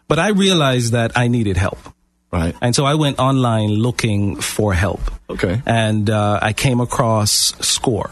but 0.07 0.19
i 0.19 0.29
realized 0.29 0.91
that 0.93 1.11
i 1.23 1.27
needed 1.27 1.57
help 1.57 1.79
Right. 2.31 2.55
and 2.61 2.75
so 2.75 2.83
i 2.85 2.95
went 3.03 3.19
online 3.19 3.69
looking 3.87 4.35
for 4.53 4.73
help 4.73 4.99
Okay. 5.29 5.61
and 5.65 6.09
uh, 6.09 6.39
i 6.41 6.51
came 6.53 6.79
across 6.81 7.31
score 7.75 8.09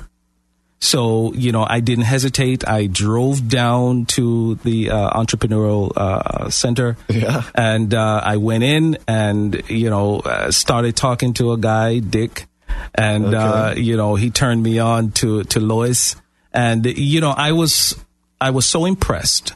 so 0.79 1.33
you 1.33 1.51
know 1.51 1.65
i 1.67 1.79
didn't 1.79 2.05
hesitate 2.05 2.67
i 2.67 2.85
drove 2.87 3.47
down 3.49 4.05
to 4.15 4.55
the 4.67 4.89
uh, 4.91 5.09
entrepreneurial 5.21 5.91
uh, 5.95 6.49
center 6.49 6.95
Yeah. 7.09 7.43
and 7.55 7.93
uh, 7.93 8.21
I 8.23 8.37
went 8.37 8.63
in 8.63 8.97
and 9.07 9.61
you 9.69 9.89
know 9.89 10.19
uh, 10.19 10.51
started 10.51 10.95
talking 10.95 11.33
to 11.35 11.51
a 11.53 11.57
guy, 11.57 11.99
Dick, 11.99 12.45
and 12.93 13.33
uh, 13.33 13.71
Okay. 13.71 13.81
you 13.81 13.95
know 13.97 14.15
he 14.15 14.29
turned 14.29 14.61
me 14.63 14.79
on 14.79 15.11
to 15.23 15.43
to 15.53 15.59
Lois, 15.59 16.15
and 16.53 16.85
you 16.85 17.19
know 17.21 17.31
I 17.31 17.51
was 17.53 17.95
I 18.39 18.49
was 18.51 18.65
so 18.65 18.85
impressed 18.85 19.55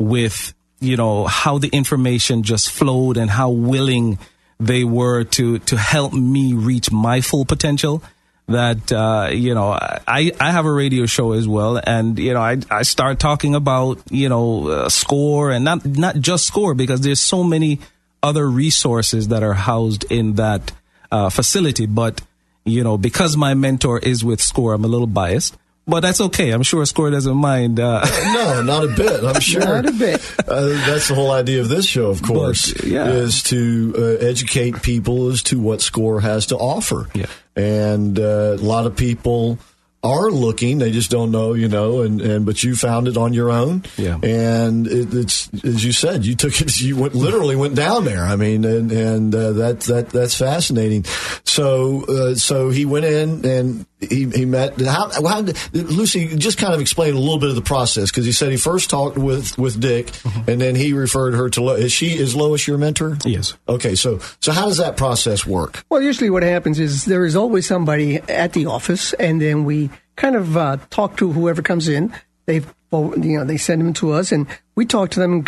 with 0.00 0.54
you 0.80 0.96
know 0.96 1.26
how 1.26 1.58
the 1.58 1.68
information 1.68 2.42
just 2.42 2.70
flowed 2.70 3.16
and 3.16 3.30
how 3.30 3.50
willing 3.50 4.18
they 4.58 4.82
were 4.82 5.24
to 5.24 5.58
to 5.60 5.76
help 5.76 6.12
me 6.12 6.54
reach 6.54 6.90
my 6.90 7.20
full 7.20 7.44
potential 7.44 8.02
that 8.48 8.90
uh, 8.92 9.28
you 9.32 9.54
know 9.54 9.70
I, 9.70 10.32
I 10.40 10.50
have 10.50 10.66
a 10.66 10.72
radio 10.72 11.06
show 11.06 11.32
as 11.32 11.46
well. 11.46 11.80
And 11.82 12.18
you 12.18 12.34
know 12.34 12.40
I, 12.40 12.58
I 12.70 12.82
start 12.82 13.20
talking 13.20 13.54
about 13.54 14.00
you 14.10 14.28
know 14.28 14.68
uh, 14.68 14.88
score 14.88 15.50
and 15.50 15.64
not 15.64 15.84
not 15.86 16.16
just 16.16 16.46
score 16.46 16.74
because 16.74 17.00
there's 17.02 17.20
so 17.20 17.44
many 17.44 17.78
other 18.22 18.48
resources 18.48 19.28
that 19.28 19.42
are 19.42 19.54
housed 19.54 20.04
in 20.10 20.34
that 20.34 20.72
uh, 21.12 21.30
facility. 21.30 21.86
But 21.86 22.22
you 22.64 22.82
know 22.82 22.98
because 22.98 23.36
my 23.36 23.54
mentor 23.54 23.98
is 23.98 24.24
with 24.24 24.40
score 24.40 24.74
I'm 24.74 24.84
a 24.84 24.88
little 24.88 25.06
biased 25.06 25.56
but 25.86 26.00
that's 26.00 26.20
okay. 26.20 26.50
I'm 26.50 26.62
sure 26.62 26.84
Score 26.86 27.10
doesn't 27.10 27.36
mind. 27.36 27.80
Uh, 27.80 28.04
no, 28.34 28.62
not 28.62 28.84
a 28.84 28.88
bit. 28.88 29.24
I'm 29.24 29.40
sure. 29.40 29.60
Not 29.60 29.88
a 29.88 29.92
bit. 29.92 30.34
Uh, 30.46 30.68
that's 30.86 31.08
the 31.08 31.14
whole 31.14 31.30
idea 31.32 31.60
of 31.60 31.68
this 31.68 31.86
show, 31.86 32.10
of 32.10 32.22
course, 32.22 32.72
But, 32.72 32.84
yeah. 32.84 33.08
is 33.08 33.42
to 33.44 33.94
uh, 33.96 34.02
educate 34.24 34.82
people 34.82 35.28
as 35.30 35.42
to 35.44 35.58
what 35.58 35.80
Score 35.80 36.20
has 36.20 36.46
to 36.46 36.56
offer. 36.56 37.08
Yeah. 37.14 37.26
And 37.56 38.18
uh, 38.18 38.56
a 38.58 38.62
lot 38.62 38.86
of 38.86 38.96
people 38.96 39.58
are 40.02 40.30
looking; 40.30 40.78
they 40.78 40.90
just 40.92 41.10
don't 41.10 41.30
know, 41.30 41.52
you 41.52 41.68
know. 41.68 42.00
And, 42.02 42.20
and 42.22 42.46
but 42.46 42.62
you 42.62 42.74
found 42.74 43.06
it 43.08 43.16
on 43.18 43.34
your 43.34 43.50
own. 43.50 43.84
Yeah. 43.98 44.18
And 44.22 44.86
it, 44.86 45.12
it's 45.12 45.50
as 45.64 45.84
you 45.84 45.92
said, 45.92 46.24
you 46.24 46.34
took 46.36 46.58
it. 46.60 46.70
You 46.80 46.96
went 46.96 47.14
literally 47.14 47.56
went 47.56 47.74
down 47.74 48.04
there. 48.04 48.24
I 48.24 48.36
mean, 48.36 48.64
and 48.64 48.90
and 48.92 49.34
uh, 49.34 49.52
that 49.52 49.80
that 49.80 50.08
that's 50.10 50.34
fascinating. 50.34 51.04
So 51.44 52.04
uh, 52.06 52.34
so 52.36 52.70
he 52.70 52.86
went 52.86 53.04
in 53.04 53.44
and 53.44 53.86
he, 54.00 54.28
he 54.30 54.44
met 54.44 54.80
how, 54.80 55.10
how 55.10 55.40
Lucy 55.72 56.36
just 56.36 56.58
kind 56.58 56.72
of 56.72 56.80
explain 56.80 57.14
a 57.14 57.18
little 57.18 57.38
bit 57.38 57.50
of 57.50 57.54
the 57.54 57.60
process 57.62 58.10
because 58.10 58.24
he 58.24 58.32
said 58.32 58.50
he 58.50 58.56
first 58.56 58.88
talked 58.90 59.18
with 59.18 59.58
with 59.58 59.80
Dick 59.80 60.10
and 60.46 60.60
then 60.60 60.74
he 60.74 60.92
referred 60.92 61.34
her 61.34 61.50
to 61.50 61.62
Lo- 61.62 61.74
is 61.74 61.92
she 61.92 62.16
is 62.16 62.34
Lois 62.34 62.66
your 62.66 62.78
mentor 62.78 63.18
Yes. 63.24 63.54
okay 63.68 63.94
so 63.94 64.18
so 64.40 64.52
how 64.52 64.66
does 64.66 64.78
that 64.78 64.96
process 64.96 65.44
work 65.46 65.84
Well, 65.90 66.00
usually 66.02 66.30
what 66.30 66.42
happens 66.42 66.78
is 66.78 67.04
there 67.04 67.24
is 67.26 67.36
always 67.36 67.66
somebody 67.66 68.16
at 68.28 68.52
the 68.54 68.66
office, 68.66 69.12
and 69.14 69.40
then 69.40 69.64
we 69.64 69.90
kind 70.16 70.36
of 70.36 70.56
uh, 70.56 70.76
talk 70.90 71.16
to 71.18 71.32
whoever 71.32 71.62
comes 71.62 71.88
in. 71.88 72.12
They, 72.46 72.56
you 72.92 73.38
know, 73.38 73.44
they 73.44 73.56
send 73.56 73.80
them 73.80 73.92
to 73.94 74.12
us, 74.12 74.32
and 74.32 74.46
we 74.74 74.84
talk 74.86 75.10
to 75.10 75.20
them 75.20 75.32
and 75.32 75.46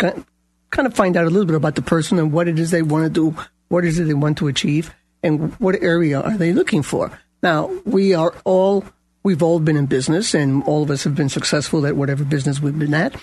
kind 0.69 0.87
of 0.87 0.93
find 0.93 1.17
out 1.17 1.25
a 1.25 1.29
little 1.29 1.45
bit 1.45 1.55
about 1.55 1.75
the 1.75 1.81
person 1.81 2.17
and 2.19 2.31
what 2.31 2.47
it 2.47 2.57
is 2.59 2.71
they 2.71 2.81
want 2.81 3.03
to 3.05 3.09
do, 3.09 3.35
what 3.69 3.83
is 3.85 3.99
it 3.99 4.05
they 4.05 4.13
want 4.13 4.37
to 4.39 4.47
achieve, 4.47 4.93
and 5.21 5.53
what 5.59 5.75
area 5.81 6.21
are 6.21 6.37
they 6.37 6.53
looking 6.53 6.81
for. 6.83 7.11
Now, 7.43 7.69
we 7.85 8.13
are 8.15 8.33
all 8.45 8.85
we've 9.23 9.43
all 9.43 9.59
been 9.59 9.75
in 9.77 9.85
business, 9.85 10.33
and 10.33 10.63
all 10.63 10.81
of 10.81 10.89
us 10.89 11.03
have 11.03 11.13
been 11.13 11.29
successful 11.29 11.85
at 11.85 11.95
whatever 11.97 12.23
business 12.23 12.59
we've 12.61 12.77
been 12.79 12.93
at. 12.93 13.13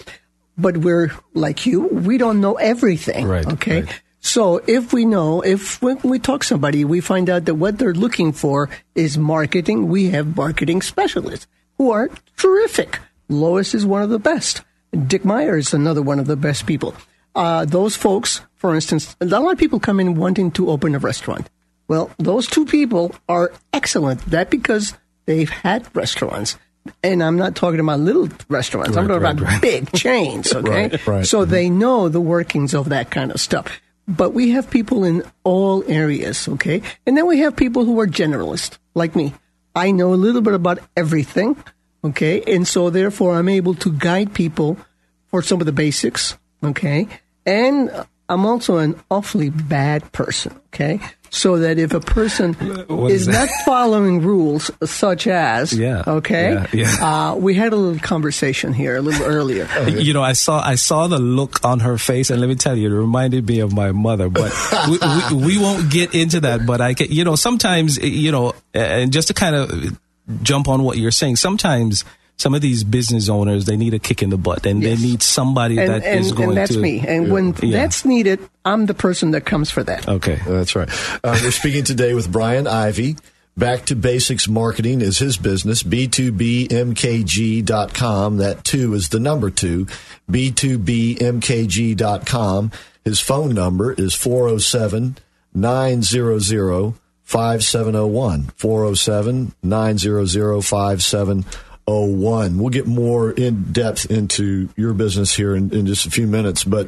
But 0.59 0.77
we're 0.77 1.11
like 1.35 1.65
you; 1.67 1.89
we 1.89 2.19
don't 2.19 2.41
know 2.41 2.55
everything. 2.57 3.27
Right, 3.27 3.47
Okay. 3.47 3.83
right. 3.83 4.01
So 4.23 4.61
if 4.67 4.93
we 4.93 5.07
know, 5.07 5.41
if 5.41 5.81
when 5.81 5.99
we 6.05 6.19
talk 6.19 6.43
to 6.43 6.47
somebody, 6.47 6.85
we 6.85 7.01
find 7.01 7.31
out 7.31 7.47
that 7.47 7.55
what 7.55 7.79
they're 7.79 7.95
looking 7.95 8.33
for 8.33 8.69
is 8.95 9.17
marketing, 9.17 9.89
we 9.89 10.11
have 10.11 10.37
marketing 10.37 10.83
specialists 10.83 11.47
who 11.79 11.91
are 11.91 12.11
terrific. 12.37 12.99
Lois 13.31 13.75
is 13.75 13.87
one 13.87 14.03
of 14.03 14.11
the 14.11 14.19
best. 14.19 14.61
Dick 15.07 15.25
Meyer 15.25 15.57
is 15.57 15.73
another 15.73 16.03
one 16.03 16.19
of 16.19 16.27
the 16.27 16.37
best 16.37 16.67
people. 16.67 16.95
Uh, 17.35 17.65
those 17.65 17.97
folks, 17.97 18.43
for 18.57 18.75
instance, 18.75 19.17
a 19.23 19.25
lot 19.25 19.51
of 19.53 19.57
people 19.57 19.81
come 19.81 20.01
in 20.01 20.17
wanting 20.17 20.51
to 20.51 20.69
open 20.69 20.95
a 20.95 20.99
restaurant. 20.99 21.49
Well, 21.91 22.09
those 22.19 22.47
two 22.47 22.67
people 22.67 23.17
are 23.29 23.51
excellent. 23.73 24.25
That 24.27 24.49
because 24.49 24.95
they've 25.27 25.51
had 25.51 25.89
restaurants. 25.93 26.57
And 27.03 27.21
I'm 27.21 27.35
not 27.35 27.57
talking 27.57 27.81
about 27.81 27.99
little 27.99 28.29
restaurants. 28.49 28.97
I'm 28.97 29.09
talking 29.09 29.21
right, 29.21 29.33
about 29.33 29.45
right. 29.45 29.61
big 29.61 29.91
chains, 29.97 30.55
okay? 30.55 30.87
Right, 30.87 31.07
right. 31.09 31.27
So 31.27 31.45
they 31.45 31.69
know 31.69 32.09
the 32.09 32.21
workings 32.21 32.75
of 32.75 32.91
that 32.91 33.11
kind 33.11 33.33
of 33.33 33.41
stuff. 33.41 33.81
But 34.07 34.35
we 34.35 34.51
have 34.51 34.71
people 34.71 35.03
in 35.03 35.25
all 35.43 35.83
areas, 35.91 36.47
okay? 36.47 36.81
And 37.09 37.17
then 37.17 37.27
we 37.27 37.41
have 37.41 37.57
people 37.57 37.85
who 37.85 37.99
are 37.99 38.07
generalists, 38.07 38.79
like 38.95 39.17
me. 39.17 39.35
I 39.75 39.91
know 39.91 40.15
a 40.15 40.21
little 40.23 40.43
bit 40.43 40.55
about 40.55 40.79
everything, 40.97 41.57
okay? 42.05 42.41
And 42.43 42.69
so 42.69 42.91
therefore 42.91 43.35
I'm 43.35 43.49
able 43.49 43.75
to 43.75 43.91
guide 43.91 44.33
people 44.33 44.79
for 45.27 45.43
some 45.43 45.59
of 45.59 45.67
the 45.67 45.73
basics, 45.73 46.39
okay? 46.63 47.09
And 47.45 47.91
I'm 48.29 48.47
also 48.47 48.77
an 48.77 48.95
awfully 49.11 49.51
bad 49.51 50.13
person, 50.13 50.55
okay? 50.69 51.01
So 51.33 51.59
that 51.59 51.79
if 51.79 51.95
a 51.95 52.01
person 52.01 52.57
is 52.61 53.23
is 53.23 53.29
not 53.29 53.49
following 53.65 54.21
rules 54.21 54.69
such 54.85 55.29
as, 55.29 55.73
Yeah, 55.73 56.03
okay? 56.07 56.55
yeah, 56.55 56.67
yeah. 56.73 57.31
Uh, 57.31 57.35
we 57.37 57.55
had 57.55 57.73
a 57.73 57.77
little 57.77 58.01
conversation 58.01 58.73
here 58.73 58.97
a 58.97 59.01
little 59.01 59.25
earlier. 59.25 59.69
You 59.89 60.13
know, 60.13 60.23
I 60.23 60.33
saw 60.33 60.61
I 60.61 60.75
saw 60.75 61.07
the 61.07 61.19
look 61.21 61.65
on 61.65 61.81
her 61.81 61.99
face, 61.99 62.31
and 62.31 62.41
let 62.41 62.49
me 62.49 62.57
tell 62.57 62.77
you, 62.77 62.89
it 62.93 62.99
reminded 62.99 63.47
me 63.47 63.61
of 63.61 63.73
my 63.73 63.93
mother. 63.93 64.29
But 64.29 64.53
we, 64.89 64.99
we, 65.39 65.47
we 65.47 65.59
won't 65.59 65.91
get 65.91 66.15
into 66.15 66.41
that. 66.41 66.67
But 66.67 66.81
I 66.81 66.95
can, 66.95 67.13
you 67.13 67.23
know, 67.25 67.37
sometimes, 67.37 67.97
you 67.99 68.33
know, 68.33 68.55
and 68.75 69.13
just 69.13 69.29
to 69.29 69.35
kind 69.35 69.55
of 69.55 69.99
jump 70.43 70.69
on 70.69 70.83
what 70.83 70.99
you're 70.99 71.11
saying, 71.13 71.37
sometimes 71.37 72.05
some 72.41 72.55
of 72.55 72.63
these 72.63 72.85
business 72.85 73.29
owners 73.29 73.67
they 73.67 73.77
need 73.77 73.93
a 73.93 73.99
kick 73.99 74.23
in 74.23 74.31
the 74.31 74.39
butt, 74.39 74.65
and 74.65 74.83
Yes. 74.83 74.99
they 74.99 75.07
need 75.07 75.23
somebody 75.23 75.77
and, 75.79 75.91
that 75.91 76.03
and, 76.05 76.21
is 76.21 76.33
going 76.33 76.49
and 76.51 76.57
that's 76.59 76.73
to. 76.73 76.79
me. 76.81 77.05
And 77.07 77.31
when 77.31 77.55
Yeah. 77.63 77.73
that's 77.81 78.07
needed, 78.07 78.39
I'm 78.65 78.87
the 78.87 78.95
person 78.95 79.33
that 79.33 79.45
comes 79.45 79.71
for 79.71 79.83
that. 79.85 80.09
Okay. 80.09 80.41
That's 80.47 80.75
right. 80.75 80.89
Uh, 81.23 81.39
we're 81.43 81.51
speaking 81.51 81.85
today 81.85 82.15
with 82.15 82.33
Brian 82.33 82.67
Ivy. 82.67 83.17
Back 83.59 83.85
to 83.87 83.97
Basics 83.97 84.47
Marketing 84.49 85.01
is 85.03 85.19
his 85.19 85.37
business, 85.37 85.83
b2bmkg.com. 85.83 88.37
That 88.39 88.65
two 88.65 88.95
is 88.95 89.09
the 89.11 89.21
number 89.21 89.51
two, 89.51 89.87
b2bmkg.com. 90.31 92.71
His 93.05 93.21
phone 93.21 93.55
number 93.55 93.93
is 93.93 94.15
407 94.15 95.19
900 95.53 96.95
5701. 97.25 98.51
407 98.57 99.53
900 99.63 100.65
5701. 100.65 101.45
We'll 101.87 102.71
get 102.71 102.87
more 102.87 103.31
in 103.31 103.73
depth 103.73 104.11
into 104.11 104.69
your 104.77 104.93
business 104.95 105.35
here 105.35 105.55
in, 105.57 105.75
in 105.75 105.87
just 105.87 106.07
a 106.07 106.11
few 106.11 106.27
minutes, 106.27 106.65
but 106.65 106.87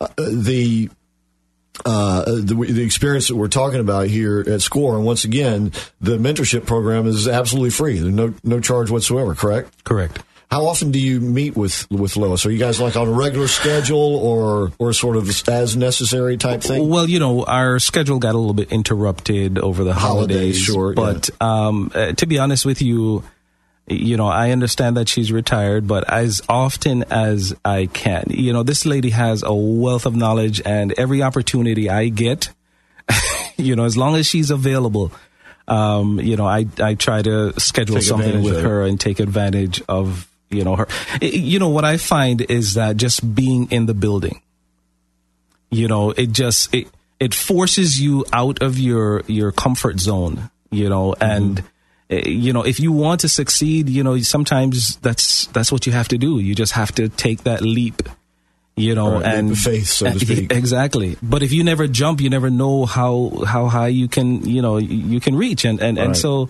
uh, 0.00 0.08
the 0.16 0.90
uh, 1.84 2.24
the, 2.24 2.54
the 2.54 2.82
experience 2.82 3.28
that 3.28 3.36
we're 3.36 3.48
talking 3.48 3.80
about 3.80 4.06
here 4.06 4.44
at 4.46 4.60
Score, 4.60 4.96
and 4.96 5.04
once 5.04 5.24
again, 5.24 5.72
the 6.00 6.18
mentorship 6.18 6.66
program 6.66 7.06
is 7.06 7.26
absolutely 7.26 7.70
free. 7.70 7.98
There's 7.98 8.12
no 8.14 8.34
no 8.44 8.60
charge 8.60 8.90
whatsoever. 8.90 9.34
Correct? 9.34 9.84
Correct. 9.84 10.18
How 10.50 10.66
often 10.66 10.90
do 10.90 10.98
you 11.00 11.18
meet 11.18 11.56
with 11.56 11.90
with 11.90 12.14
Lois? 12.16 12.44
Are 12.44 12.50
you 12.50 12.58
guys 12.58 12.78
like 12.78 12.94
on 12.94 13.08
a 13.08 13.12
regular 13.12 13.48
schedule, 13.48 14.16
or 14.16 14.70
or 14.78 14.92
sort 14.92 15.16
of 15.16 15.30
as 15.48 15.76
necessary 15.76 16.36
type 16.36 16.60
thing? 16.62 16.90
Well, 16.90 17.08
you 17.08 17.18
know, 17.18 17.42
our 17.44 17.78
schedule 17.78 18.18
got 18.18 18.34
a 18.34 18.38
little 18.38 18.52
bit 18.52 18.70
interrupted 18.70 19.58
over 19.58 19.82
the 19.82 19.94
Holidays, 19.94 20.58
holidays. 20.58 20.58
sure, 20.60 20.92
But 20.92 21.30
um, 21.40 21.90
uh, 21.94 22.12
to 22.12 22.26
be 22.26 22.38
honest 22.38 22.66
with 22.66 22.82
you, 22.82 23.24
you 23.88 24.16
know, 24.16 24.28
I 24.28 24.50
understand 24.50 24.96
that 24.96 25.08
she's 25.08 25.32
retired, 25.32 25.86
but 25.88 26.08
as 26.08 26.40
often 26.48 27.02
as 27.10 27.54
I 27.64 27.86
can, 27.86 28.26
you 28.30 28.52
know, 28.52 28.62
this 28.62 28.86
lady 28.86 29.10
has 29.10 29.42
a 29.42 29.52
wealth 29.52 30.06
of 30.06 30.14
knowledge, 30.14 30.62
and 30.64 30.92
every 30.98 31.22
opportunity 31.22 31.90
I 31.90 32.08
get, 32.08 32.48
you 33.56 33.74
know, 33.76 33.84
as 33.84 33.96
long 33.96 34.14
as 34.16 34.26
she's 34.26 34.50
available, 34.50 35.12
um, 35.68 36.20
you 36.20 36.36
know, 36.36 36.46
I 36.46 36.66
I 36.80 36.94
try 36.94 37.22
to 37.22 37.58
schedule 37.60 37.96
Take 37.96 38.04
something 38.04 38.42
with 38.42 38.62
her 38.62 38.82
and 38.82 38.98
take 39.00 39.20
advantage 39.20 39.82
of 39.88 40.28
you 40.50 40.64
know 40.64 40.76
her. 40.76 40.86
I- 41.20 41.24
You 41.26 41.58
know 41.58 41.68
what 41.70 41.84
I 41.84 41.96
find 41.96 42.40
is 42.42 42.74
that 42.74 42.96
just 42.96 43.34
being 43.34 43.70
in 43.70 43.86
the 43.86 43.94
building 43.94 44.40
you 45.70 45.88
know 45.88 46.10
it 46.10 46.30
just 46.32 46.74
it 46.74 46.86
it 47.18 47.32
forces 47.34 47.98
you 48.00 48.24
out 48.32 48.60
of 48.60 48.78
your 48.78 49.22
your 49.26 49.50
comfort 49.52 49.98
zone 49.98 50.50
you 50.70 50.88
know 50.90 51.12
Mm-hmm. 51.18 51.24
and 51.32 51.58
eh, 51.60 51.62
Eh, 52.12 52.28
you 52.28 52.52
know 52.52 52.64
if 52.72 52.78
you 52.84 52.92
want 52.92 53.20
to 53.24 53.28
succeed 53.28 53.88
you 53.88 54.02
know 54.06 54.14
sometimes 54.20 54.96
that's 55.06 55.46
that's 55.54 55.70
what 55.72 55.86
you 55.86 55.92
have 55.92 56.08
to 56.08 56.18
do. 56.18 56.38
You 56.38 56.54
just 56.54 56.72
have 56.72 56.92
to 57.00 57.08
take 57.08 57.44
that 57.44 57.62
leap 57.62 58.02
you 58.76 58.94
know 58.94 59.08
Right, 59.20 59.34
and 59.36 59.58
faith, 59.58 59.86
so 59.88 60.10
to 60.12 60.18
speak. 60.24 60.52
exactly. 60.52 61.16
But 61.22 61.42
if 61.42 61.52
you 61.52 61.62
never 61.64 61.86
jump 61.86 62.20
you 62.20 62.30
never 62.30 62.50
know 62.50 62.86
how 62.86 63.14
how 63.54 63.64
high 63.68 63.88
you 64.00 64.08
can 64.08 64.28
you 64.48 64.62
know 64.62 64.76
you 64.78 65.20
can 65.20 65.34
reach. 65.36 65.64
And 65.64 65.80
and, 65.80 65.98
and 65.98 66.16
so 66.16 66.48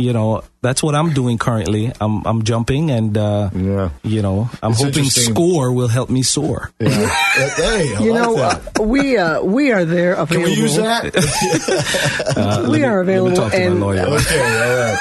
you 0.00 0.12
know 0.12 0.42
that's 0.62 0.82
what 0.82 0.94
i'm 0.94 1.12
doing 1.12 1.38
currently 1.38 1.92
i'm 2.00 2.24
i'm 2.26 2.42
jumping 2.42 2.90
and 2.90 3.16
uh 3.16 3.50
Yeah. 3.54 3.90
you 4.02 4.22
know 4.22 4.48
i'm 4.62 4.72
It's 4.72 4.82
hoping 4.82 5.04
score 5.04 5.72
will 5.72 5.88
help 5.88 6.10
me 6.10 6.22
soar 6.22 6.70
Yeah. 6.80 6.88
Uh, 6.88 7.48
hey, 7.56 7.94
I 7.96 8.00
You 8.02 8.12
like 8.12 8.22
know, 8.22 8.34
that. 8.36 8.80
uh, 8.80 8.82
we 8.82 9.16
uh, 9.16 9.42
we 9.42 9.70
are 9.72 9.84
there 9.84 10.14
Can 10.14 10.22
available. 10.22 10.50
we 10.50 10.54
use 10.56 10.76
that? 10.76 11.14
Uh, 12.36 12.68
we 12.70 12.78
me- 12.78 12.84
are 12.84 13.00
available, 13.00 13.36
talk 13.36 13.52
to 13.52 13.58
my 13.58 13.64
and 13.64 13.80
lawyer. 13.80 14.06
okay, 14.06 14.40
all 14.40 14.76
right. 14.84 14.98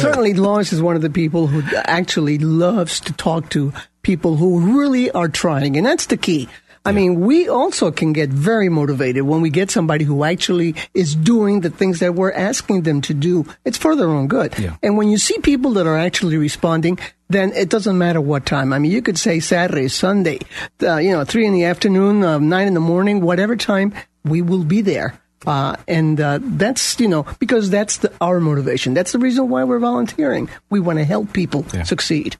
Certainly 0.00 0.34
Lawrence 0.34 0.72
is 0.72 0.82
one 0.82 0.96
of 0.96 1.02
the 1.02 1.10
people 1.10 1.46
who 1.46 1.62
actually 1.84 2.38
loves 2.38 3.00
to 3.00 3.12
talk 3.12 3.50
to 3.50 3.72
people 4.02 4.36
who 4.36 4.78
really 4.78 5.10
are 5.12 5.28
trying, 5.28 5.76
and 5.76 5.86
that's 5.86 6.06
the 6.06 6.16
key. 6.16 6.48
I 6.86 6.92
mean, 6.92 7.20
we 7.20 7.48
also 7.48 7.90
can 7.90 8.12
get 8.12 8.30
very 8.30 8.68
motivated 8.68 9.22
when 9.24 9.40
we 9.40 9.50
get 9.50 9.70
somebody 9.70 10.04
who 10.04 10.22
actually 10.24 10.74
is 10.94 11.14
doing 11.14 11.60
the 11.60 11.70
things 11.70 11.98
that 11.98 12.14
we're 12.14 12.32
asking 12.32 12.82
them 12.82 13.00
to 13.02 13.12
do. 13.14 13.44
It's 13.64 13.76
for 13.76 13.96
their 13.96 14.08
own 14.08 14.28
good. 14.28 14.56
Yeah. 14.58 14.76
And 14.82 14.96
when 14.96 15.08
you 15.10 15.18
see 15.18 15.38
people 15.40 15.72
that 15.72 15.86
are 15.86 15.98
actually 15.98 16.36
responding, 16.36 16.98
then 17.28 17.52
it 17.52 17.68
doesn't 17.68 17.98
matter 17.98 18.20
what 18.20 18.46
time. 18.46 18.72
I 18.72 18.78
mean, 18.78 18.92
you 18.92 19.02
could 19.02 19.18
say 19.18 19.40
Saturday, 19.40 19.88
Sunday, 19.88 20.38
uh, 20.82 20.96
you 20.98 21.10
know, 21.12 21.24
three 21.24 21.44
in 21.46 21.52
the 21.52 21.64
afternoon, 21.64 22.22
uh, 22.22 22.38
nine 22.38 22.68
in 22.68 22.74
the 22.74 22.80
morning, 22.80 23.20
whatever 23.20 23.56
time, 23.56 23.92
we 24.24 24.40
will 24.42 24.64
be 24.64 24.80
there. 24.80 25.18
Uh, 25.46 25.76
and 25.86 26.20
uh, 26.20 26.38
that's 26.42 26.98
you 26.98 27.06
know 27.06 27.24
because 27.38 27.70
that's 27.70 27.98
the, 27.98 28.10
our 28.20 28.40
motivation. 28.40 28.94
That's 28.94 29.12
the 29.12 29.18
reason 29.20 29.48
why 29.48 29.62
we're 29.64 29.78
volunteering. 29.78 30.48
We 30.70 30.80
want 30.80 30.98
to 30.98 31.04
help 31.04 31.32
people 31.32 31.64
Yeah. 31.72 31.84
succeed. 31.84 32.36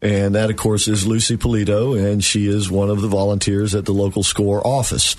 And 0.00 0.34
that, 0.34 0.50
of 0.50 0.56
course, 0.56 0.88
is 0.88 1.06
Lucy 1.06 1.36
Polito, 1.36 1.98
and 1.98 2.22
she 2.22 2.46
is 2.46 2.70
one 2.70 2.90
of 2.90 3.00
the 3.00 3.08
volunteers 3.08 3.74
at 3.74 3.84
the 3.84 3.92
local 3.92 4.22
SCORE 4.22 4.64
office. 4.66 5.16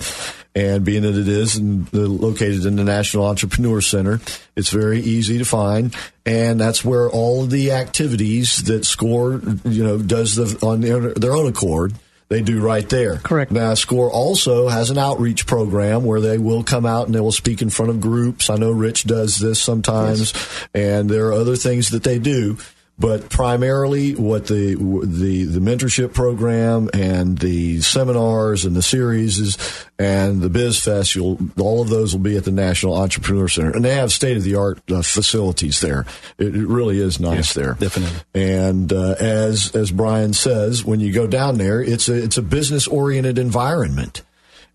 And 0.56 0.84
being 0.84 1.04
that 1.04 1.16
it 1.16 1.28
is 1.28 1.60
located 1.62 2.66
in 2.66 2.76
the 2.76 2.84
National 2.84 3.26
Entrepreneur 3.26 3.82
Center, 3.82 4.20
it's 4.56 4.70
very 4.70 5.00
easy 5.00 5.38
to 5.38 5.46
find. 5.46 5.96
And 6.26 6.60
that's 6.60 6.84
where 6.84 7.10
all 7.10 7.44
of 7.44 7.50
the 7.50 7.72
activities 7.72 8.64
that 8.64 8.86
SCORE, 8.86 9.42
you 9.66 9.84
know, 9.84 9.98
does 9.98 10.36
the, 10.36 10.66
on 10.66 10.82
their, 10.82 11.14
their 11.14 11.34
own 11.34 11.48
accord 11.48 11.94
they 12.30 12.42
do 12.44 12.62
right 12.62 12.88
there. 12.88 13.18
Correct. 13.18 13.52
Now, 13.52 13.74
SCORE 13.74 14.12
also 14.12 14.68
has 14.68 14.92
an 14.92 15.00
outreach 15.00 15.48
program 15.48 16.06
where 16.06 16.22
they 16.22 16.38
will 16.38 16.64
come 16.64 16.86
out 16.86 17.08
and 17.08 17.16
they 17.16 17.20
will 17.20 17.32
speak 17.32 17.64
in 17.64 17.72
front 17.72 17.90
of 17.90 18.00
groups. 18.00 18.52
I 18.52 18.56
know 18.56 18.72
Rich 18.72 19.06
does 19.06 19.40
this 19.40 19.60
sometimes, 19.60 20.34
yes. 20.34 20.68
and 20.76 21.10
there 21.10 21.28
are 21.28 21.34
other 21.34 21.56
things 21.56 21.90
that 21.90 22.04
they 22.04 22.20
do. 22.20 22.58
But 23.00 23.30
primarily, 23.30 24.14
what 24.14 24.48
the 24.48 24.76
the 24.76 25.46
the 25.46 25.60
mentorship 25.62 26.14
program 26.14 26.90
and 26.94 27.38
the 27.38 27.80
seminars 27.80 28.66
and 28.66 28.76
the 28.76 28.82
series 28.82 29.40
is, 29.40 29.58
and 29.98 30.42
the 30.42 30.50
Biz 30.50 30.80
Fest, 30.80 31.16
you'll, 31.16 31.40
all 31.58 31.82
of 31.82 31.88
those 31.88 32.14
will 32.14 32.22
be 32.22 32.36
at 32.36 32.44
the 32.44 32.52
National 32.52 32.96
Entrepreneur 32.96 33.48
Center, 33.48 33.72
and 33.72 33.86
they 33.86 33.96
have 33.96 34.12
state 34.12 34.36
of 34.36 34.44
the 34.44 34.56
art 34.56 34.82
uh, 34.92 35.02
facilities 35.02 35.80
there. 35.80 36.06
It, 36.38 36.54
it, 36.54 36.68
really 36.68 37.00
is 37.00 37.22
nice 37.22 37.54
there, 37.54 37.76
definitely. 37.76 38.20
And 38.34 38.92
uh, 38.92 39.16
as 39.18 39.74
as 39.74 39.92
Brian 39.92 40.34
says, 40.34 40.84
when 40.84 41.00
you 41.00 41.14
go 41.14 41.26
down 41.26 41.58
there, 41.58 41.82
it's 41.82 42.10
a 42.10 42.22
it's 42.22 42.38
a 42.38 42.42
business 42.42 42.86
oriented 42.86 43.38
environment, 43.38 44.24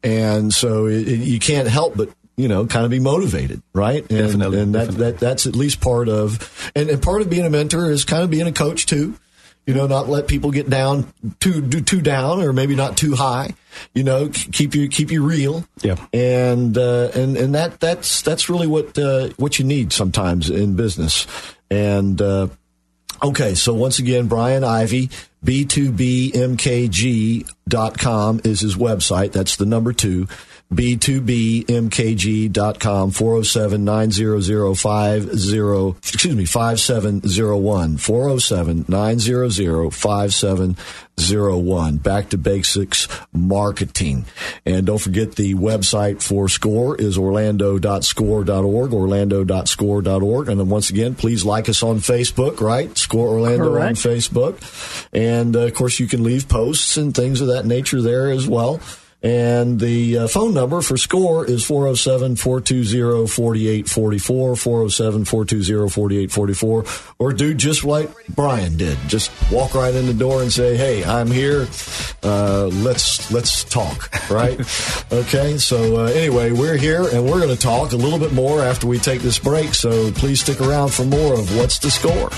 and 0.02 0.52
so 0.52 0.86
it, 0.86 1.06
it, 1.06 1.20
you 1.20 1.38
can't 1.38 1.68
help 1.68 1.94
but 1.94 2.08
you 2.36 2.48
know, 2.48 2.66
kind 2.66 2.84
of 2.84 2.90
be 2.90 2.98
motivated, 2.98 3.62
right? 3.72 4.00
And, 4.00 4.08
definitely, 4.08 4.60
and 4.60 4.74
that, 4.74 4.86
definitely. 4.86 5.12
that 5.12 5.20
that's 5.20 5.46
at 5.46 5.54
least 5.54 5.80
part 5.80 6.08
of, 6.08 6.72
and, 6.74 6.90
and 6.90 7.00
part 7.02 7.22
of 7.22 7.30
being 7.30 7.46
a 7.46 7.50
mentor 7.50 7.90
is 7.90 8.04
kind 8.04 8.22
of 8.22 8.30
being 8.30 8.46
a 8.46 8.52
coach 8.52 8.86
too. 8.86 9.14
You 9.66 9.72
know, 9.72 9.86
not 9.86 10.10
let 10.10 10.28
people 10.28 10.50
get 10.50 10.68
down 10.68 11.10
too 11.40 11.66
too 11.68 12.02
down, 12.02 12.42
or 12.42 12.52
maybe 12.52 12.76
not 12.76 12.98
too 12.98 13.14
high. 13.14 13.54
You 13.94 14.04
know, 14.04 14.28
keep 14.28 14.74
you 14.74 14.88
keep 14.88 15.10
you 15.10 15.24
real. 15.24 15.64
Yeah, 15.80 15.96
and 16.12 16.76
uh, 16.76 17.08
and 17.14 17.38
and 17.38 17.54
that 17.54 17.80
that's 17.80 18.20
that's 18.20 18.50
really 18.50 18.66
what 18.66 18.98
uh, 18.98 19.30
what 19.36 19.58
you 19.58 19.64
need 19.64 19.90
sometimes 19.92 20.50
in 20.50 20.76
business. 20.76 21.26
And 21.70 22.20
uh, 22.20 22.48
okay, 23.22 23.54
so 23.54 23.72
once 23.72 23.98
again, 23.98 24.26
Brian 24.26 24.64
Ivy, 24.64 25.08
b2bmkg.com 25.42 28.40
is 28.44 28.60
his 28.60 28.76
website. 28.76 29.32
That's 29.32 29.56
the 29.56 29.64
number 29.64 29.94
two 29.94 30.28
b2bmkg.com 30.74 33.10
407 33.10 33.84
900 33.84 34.74
50 34.74 35.98
excuse 35.98 36.34
me 36.34 36.44
5701 36.44 37.96
407 37.96 38.84
900 38.88 39.94
5701 39.94 41.96
back 41.98 42.30
to 42.30 42.38
basics 42.38 43.06
marketing. 43.32 44.24
And 44.66 44.86
don't 44.86 44.98
forget 44.98 45.36
the 45.36 45.54
website 45.54 46.20
for 46.22 46.48
score 46.48 46.96
is 46.96 47.16
orlando.score.org 47.16 48.92
orlando.score.org 48.92 50.48
and 50.48 50.60
then 50.60 50.68
once 50.68 50.90
again 50.90 51.14
please 51.14 51.44
like 51.44 51.68
us 51.68 51.80
on 51.82 51.98
facebook 51.98 52.60
right? 52.60 52.96
Score 52.98 53.28
orlando 53.28 53.70
Correct. 53.70 53.88
on 53.88 53.94
facebook. 53.94 54.58
And 55.12 55.54
uh, 55.56 55.60
of 55.60 55.74
course 55.74 56.00
you 56.00 56.06
can 56.06 56.22
leave 56.22 56.48
posts 56.48 56.96
and 56.96 57.14
things 57.14 57.40
of 57.40 57.48
that 57.48 57.66
nature 57.66 58.00
there 58.02 58.30
as 58.30 58.48
well 58.48 58.80
and 59.24 59.80
the 59.80 60.18
uh, 60.18 60.28
phone 60.28 60.52
number 60.52 60.82
for 60.82 60.98
SCORE 60.98 61.46
is 61.46 61.64
407 61.64 62.36
420 62.36 63.26
4844, 63.26 64.54
407 64.54 65.24
420 65.24 65.88
4844. 65.88 67.14
Or 67.18 67.32
do 67.32 67.54
just 67.54 67.84
like 67.84 68.10
Brian 68.28 68.76
did. 68.76 68.98
Just 69.08 69.32
walk 69.50 69.74
right 69.74 69.94
in 69.94 70.04
the 70.06 70.12
door 70.12 70.42
and 70.42 70.52
say, 70.52 70.76
hey, 70.76 71.02
I'm 71.04 71.30
here. 71.30 71.66
Uh, 72.22 72.66
let's, 72.66 73.32
let's 73.32 73.64
talk, 73.64 74.10
right? 74.30 74.60
okay, 75.12 75.56
so 75.56 76.04
uh, 76.04 76.10
anyway, 76.10 76.52
we're 76.52 76.76
here 76.76 77.08
and 77.10 77.24
we're 77.24 77.40
going 77.40 77.48
to 77.48 77.56
talk 77.56 77.92
a 77.92 77.96
little 77.96 78.18
bit 78.18 78.34
more 78.34 78.60
after 78.60 78.86
we 78.86 78.98
take 78.98 79.22
this 79.22 79.38
break. 79.38 79.72
So 79.72 80.12
please 80.12 80.42
stick 80.42 80.60
around 80.60 80.92
for 80.92 81.04
more 81.06 81.32
of 81.32 81.56
What's 81.56 81.78
the 81.78 81.90
Score? 81.90 82.28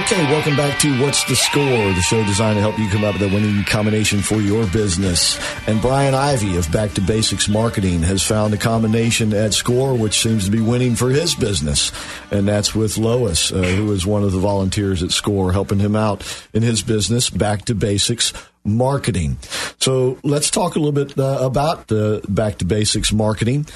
Okay, 0.00 0.24
welcome 0.32 0.56
back 0.56 0.78
to 0.80 1.02
What's 1.02 1.24
the 1.24 1.36
Score, 1.36 1.62
the 1.62 2.00
show 2.00 2.24
designed 2.24 2.56
to 2.56 2.62
help 2.62 2.78
you 2.78 2.88
come 2.88 3.04
up 3.04 3.12
with 3.12 3.30
a 3.30 3.34
winning 3.34 3.62
combination 3.64 4.20
for 4.20 4.36
your 4.36 4.66
business. 4.68 5.38
And 5.68 5.78
Brian 5.82 6.14
Ivy 6.14 6.56
of 6.56 6.72
Back 6.72 6.92
to 6.94 7.02
Basics 7.02 7.48
Marketing 7.48 8.02
has 8.04 8.22
found 8.22 8.54
a 8.54 8.56
combination 8.56 9.34
at 9.34 9.52
Score 9.52 9.94
which 9.94 10.22
seems 10.22 10.46
to 10.46 10.50
be 10.50 10.62
winning 10.62 10.96
for 10.96 11.10
his 11.10 11.34
business. 11.34 11.92
And 12.30 12.48
that's 12.48 12.74
with 12.74 12.96
Lois, 12.96 13.52
uh, 13.52 13.56
who 13.62 13.92
is 13.92 14.06
one 14.06 14.22
of 14.22 14.32
the 14.32 14.38
volunteers 14.38 15.02
at 15.02 15.10
Score, 15.10 15.52
helping 15.52 15.80
him 15.80 15.94
out 15.94 16.24
in 16.54 16.62
his 16.62 16.82
business, 16.82 17.28
Back 17.28 17.66
to 17.66 17.74
Basics 17.74 18.32
Marketing. 18.64 19.36
So 19.80 20.18
let's 20.24 20.50
talk 20.50 20.76
a 20.76 20.78
little 20.78 20.92
bit 20.92 21.18
uh, 21.18 21.40
about 21.42 21.92
uh, 21.92 22.20
Back 22.26 22.56
to 22.58 22.64
Basics 22.64 23.12
Marketing. 23.12 23.66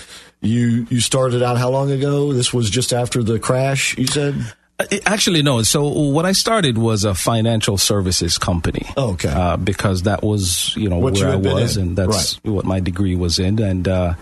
You 0.41 0.87
you 0.89 1.01
started 1.01 1.43
out 1.43 1.59
how 1.59 1.69
long 1.69 1.91
ago? 1.91 2.33
This 2.33 2.53
was 2.55 2.71
just 2.71 2.95
after 2.95 3.23
the 3.23 3.39
crash, 3.39 3.97
you 3.99 4.07
said? 4.07 4.55
Uh, 4.79 4.87
actually, 5.07 5.43
no. 5.43 5.63
So 5.63 5.87
what 5.87 6.27
I 6.27 6.33
started 6.33 6.79
was 6.79 7.05
a 7.05 7.15
financial 7.15 7.79
services 7.79 8.39
company. 8.39 8.87
Oh, 8.97 9.13
okay. 9.13 9.29
Uh, 9.29 9.57
because 9.57 10.03
that 10.03 10.23
was, 10.23 10.75
you 10.77 10.89
know, 10.89 10.99
what 10.99 11.15
where 11.15 11.37
you 11.37 11.49
I 11.49 11.55
was, 11.55 11.77
and 11.77 11.97
that's 11.97 12.41
right. 12.45 12.53
what 12.53 12.65
my 12.65 12.81
degree 12.81 13.15
was 13.15 13.39
in. 13.39 13.61
And, 13.61 13.87
uh, 13.87 14.15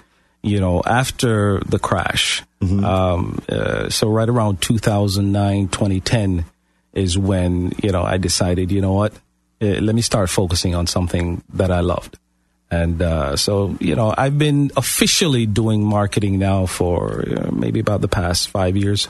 you 0.42 0.60
know, 0.60 0.82
after 0.84 1.60
the 1.60 1.78
crash, 1.78 2.42
mm-hmm. 2.60 2.84
um, 2.84 3.42
uh, 3.48 3.88
so 3.88 4.08
right 4.08 4.28
around 4.28 4.60
2009, 4.60 5.68
2010 5.68 6.44
is 6.92 7.16
when, 7.16 7.72
you 7.82 7.90
know, 7.90 8.02
I 8.02 8.18
decided, 8.18 8.70
you 8.70 8.82
know 8.82 8.92
what, 8.92 9.14
uh, 9.62 9.80
let 9.80 9.94
me 9.94 10.02
start 10.02 10.28
focusing 10.28 10.74
on 10.74 10.86
something 10.86 11.42
that 11.54 11.70
I 11.70 11.80
loved. 11.80 12.18
And 12.70 13.00
uh, 13.00 13.36
so, 13.36 13.76
you 13.80 13.94
know, 13.94 14.14
I've 14.16 14.38
been 14.38 14.70
officially 14.76 15.46
doing 15.46 15.84
marketing 15.84 16.38
now 16.38 16.66
for 16.66 17.24
maybe 17.52 17.80
about 17.80 18.00
the 18.00 18.08
past 18.08 18.48
five 18.48 18.76
years. 18.76 19.08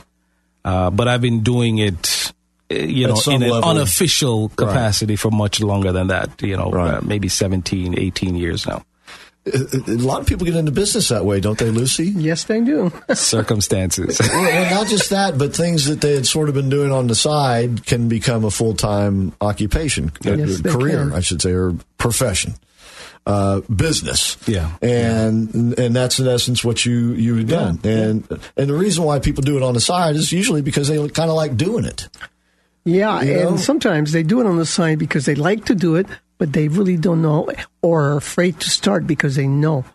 Uh, 0.63 0.89
but 0.89 1.07
I've 1.07 1.21
been 1.21 1.41
doing 1.41 1.77
it, 1.77 2.33
uh, 2.71 2.75
you 2.75 3.07
know, 3.07 3.19
in 3.27 3.41
level. 3.41 3.57
an 3.57 3.63
unofficial 3.63 4.49
capacity 4.49 5.13
right. 5.13 5.19
for 5.19 5.31
much 5.31 5.59
longer 5.59 5.91
than 5.91 6.07
that, 6.07 6.41
you 6.41 6.55
know, 6.55 6.71
right. 6.71 6.95
uh, 6.95 7.01
maybe 7.01 7.27
17, 7.27 7.97
18 7.99 8.35
years 8.35 8.65
now. 8.65 8.83
A 9.45 9.91
lot 9.91 10.21
of 10.21 10.27
people 10.27 10.45
get 10.45 10.55
into 10.55 10.71
business 10.71 11.09
that 11.09 11.25
way, 11.25 11.41
don't 11.41 11.59
they, 11.59 11.69
Lucy? 11.69 12.05
Yes, 12.05 12.45
they 12.45 12.61
do. 12.61 12.93
Circumstances. 13.13 14.17
well, 14.21 14.41
well, 14.41 14.73
not 14.73 14.87
just 14.87 15.09
that, 15.09 15.37
but 15.37 15.53
things 15.53 15.87
that 15.87 15.99
they 15.99 16.15
had 16.15 16.25
sort 16.25 16.47
of 16.47 16.55
been 16.55 16.69
doing 16.69 16.93
on 16.93 17.07
the 17.07 17.15
side 17.15 17.85
can 17.85 18.07
become 18.07 18.45
a 18.45 18.51
full 18.51 18.73
time 18.73 19.33
occupation, 19.41 20.13
yes, 20.21 20.61
career, 20.61 21.13
I 21.13 21.19
should 21.19 21.41
say, 21.41 21.51
or 21.51 21.75
profession 21.97 22.53
uh, 23.25 23.61
business. 23.61 24.37
Yeah, 24.47 24.71
and 24.81 25.77
and 25.77 25.95
that's 25.95 26.19
in 26.19 26.27
essence 26.27 26.63
what 26.63 26.85
you 26.85 27.13
you 27.13 27.35
have 27.37 27.47
done. 27.47 27.79
Yeah. 27.83 27.91
And 27.91 28.39
and 28.57 28.69
the 28.69 28.73
reason 28.73 29.03
why 29.03 29.19
people 29.19 29.43
do 29.43 29.57
it 29.57 29.63
on 29.63 29.73
the 29.73 29.81
side 29.81 30.15
is 30.15 30.31
usually 30.31 30.61
because 30.61 30.87
they 30.87 30.97
kind 31.09 31.29
of 31.29 31.35
like 31.35 31.55
doing 31.57 31.85
it. 31.85 32.09
Yeah, 32.85 33.21
you 33.21 33.35
know? 33.35 33.49
and 33.49 33.59
sometimes 33.59 34.11
they 34.11 34.23
do 34.23 34.41
it 34.41 34.45
on 34.45 34.57
the 34.57 34.65
side 34.65 34.99
because 34.99 35.25
they 35.25 35.35
like 35.35 35.65
to 35.65 35.75
do 35.75 35.95
it, 35.95 36.05
but 36.37 36.51
they 36.51 36.67
really 36.67 36.97
don't 36.97 37.21
know 37.21 37.49
or 37.81 38.03
are 38.09 38.17
afraid 38.17 38.59
to 38.59 38.69
start 38.69 39.07
because 39.07 39.35
they 39.35 39.47
know, 39.47 39.85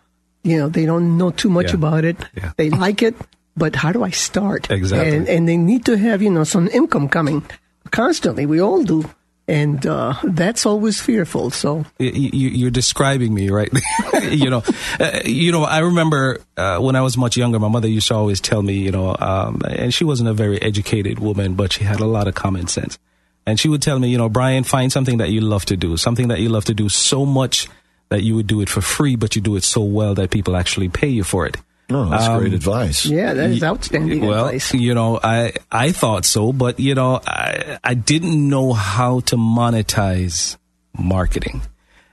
you 0.43 0.57
know, 0.57 0.69
they 0.69 0.85
don't 0.85 1.17
know 1.17 1.29
too 1.29 1.49
much 1.49 1.67
yeah. 1.67 1.75
about 1.75 2.03
it. 2.03 2.17
Yeah. 2.35 2.53
They 2.57 2.71
like 2.71 3.03
it, 3.03 3.15
but 3.55 3.75
how 3.75 3.91
do 3.91 4.03
I 4.03 4.09
start? 4.09 4.71
Exactly. 4.71 5.15
And, 5.15 5.29
and 5.29 5.47
they 5.47 5.57
need 5.57 5.85
to 5.85 5.97
have, 5.97 6.23
you 6.23 6.31
know, 6.31 6.43
some 6.43 6.67
income 6.69 7.09
coming 7.09 7.45
constantly. 7.91 8.47
We 8.47 8.59
all 8.59 8.83
do 8.83 9.07
and 9.49 9.83
uh, 9.87 10.13
that's 10.23 10.67
always 10.67 11.01
fearful. 11.01 11.49
So 11.49 11.83
you, 11.97 12.67
are 12.67 12.69
describing 12.69 13.33
me, 13.33 13.49
right? 13.49 13.71
you 14.21 14.49
know, 14.49 14.61
uh, 14.99 15.21
you 15.25 15.51
know. 15.51 15.63
I 15.63 15.79
remember 15.79 16.39
uh, 16.55 16.77
when 16.77 16.95
I 16.95 17.01
was 17.01 17.17
much 17.17 17.35
younger, 17.35 17.57
my 17.57 17.67
mother 17.67 17.87
used 17.87 18.07
to 18.09 18.15
always 18.15 18.39
tell 18.39 18.61
me, 18.61 18.73
you 18.75 18.91
know, 18.91 19.15
um, 19.19 19.63
and 19.67 19.91
she 19.91 20.03
wasn't 20.03 20.29
a 20.29 20.33
very 20.33 20.61
educated 20.61 21.17
woman, 21.17 21.55
but 21.55 21.73
she 21.73 21.83
had 21.83 21.99
a 21.99 22.05
lot 22.05 22.27
of 22.27 22.35
common 22.35 22.67
sense. 22.67 22.99
And 23.47 23.59
she 23.59 23.69
would 23.69 23.81
tell 23.81 23.97
me, 23.97 24.09
you 24.09 24.19
know, 24.19 24.29
Brian, 24.29 24.63
find 24.63 24.91
something 24.91 25.17
that 25.17 25.31
you 25.31 25.41
love 25.41 25.65
to 25.65 25.75
do, 25.75 25.97
something 25.97 26.27
that 26.27 26.39
you 26.39 26.49
love 26.49 26.65
to 26.65 26.75
do 26.75 26.87
so 26.87 27.25
much 27.25 27.67
that 28.09 28.21
you 28.21 28.35
would 28.35 28.45
do 28.45 28.61
it 28.61 28.69
for 28.69 28.81
free, 28.81 29.15
but 29.15 29.35
you 29.35 29.41
do 29.41 29.55
it 29.55 29.63
so 29.63 29.81
well 29.81 30.13
that 30.13 30.29
people 30.29 30.55
actually 30.55 30.89
pay 30.89 31.07
you 31.07 31.23
for 31.23 31.47
it. 31.47 31.57
Oh, 31.91 32.09
that's 32.09 32.27
um, 32.27 32.39
great 32.39 32.53
advice. 32.53 33.05
Yeah, 33.05 33.33
that 33.33 33.49
is 33.49 33.63
outstanding 33.63 34.25
well, 34.25 34.47
advice. 34.47 34.73
you 34.73 34.93
know, 34.93 35.19
I 35.21 35.53
I 35.71 35.91
thought 35.91 36.25
so, 36.25 36.53
but 36.53 36.79
you 36.79 36.93
know, 36.93 37.19
I 37.25 37.79
I 37.83 37.93
didn't 37.95 38.47
know 38.47 38.73
how 38.73 39.21
to 39.21 39.37
monetize 39.37 40.57
marketing, 40.97 41.61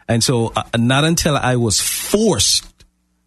and 0.09 0.25
so 0.25 0.53
uh, 0.57 0.62
not 0.77 1.05
until 1.05 1.37
I 1.37 1.57
was 1.57 1.81
forced 1.81 2.73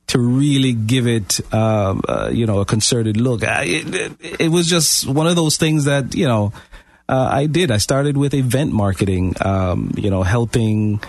to 0.08 0.18
really 0.18 0.74
give 0.74 1.06
it, 1.06 1.40
um, 1.54 2.02
uh, 2.08 2.32
you 2.34 2.48
know, 2.48 2.62
a 2.62 2.66
concerted 2.66 3.16
look. 3.16 3.44
I, 3.44 3.66
it, 3.66 4.42
it, 4.42 4.50
was 4.50 4.68
just 4.68 5.08
one 5.08 5.28
of 5.28 5.36
those 5.36 5.58
things 5.58 5.86
that 5.86 6.16
you 6.16 6.28
know 6.28 6.52
uh, 7.08 7.30
I 7.32 7.46
did. 7.46 7.70
I 7.70 7.78
started 7.78 8.18
with 8.18 8.34
event 8.34 8.74
marketing, 8.74 9.36
um, 9.42 9.92
you 9.96 10.10
know, 10.10 10.24
helping 10.24 11.00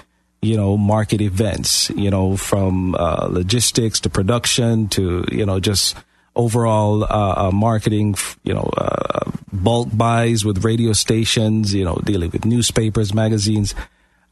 you 0.42 0.56
know, 0.56 0.76
market 0.76 1.20
events, 1.20 1.90
you 1.90 2.10
know, 2.10 2.36
from 2.36 2.94
uh, 2.94 3.28
logistics 3.30 4.00
to 4.00 4.10
production 4.10 4.88
to, 4.88 5.24
you 5.30 5.44
know, 5.44 5.60
just 5.60 5.96
overall 6.34 7.04
uh, 7.04 7.48
uh, 7.48 7.50
marketing, 7.52 8.14
you 8.44 8.54
know, 8.54 8.70
uh, 8.76 9.30
bulk 9.52 9.88
buys 9.92 10.44
with 10.44 10.64
radio 10.64 10.92
stations, 10.92 11.74
you 11.74 11.84
know, 11.84 11.96
dealing 12.04 12.30
with 12.30 12.44
newspapers, 12.44 13.12
magazines. 13.12 13.74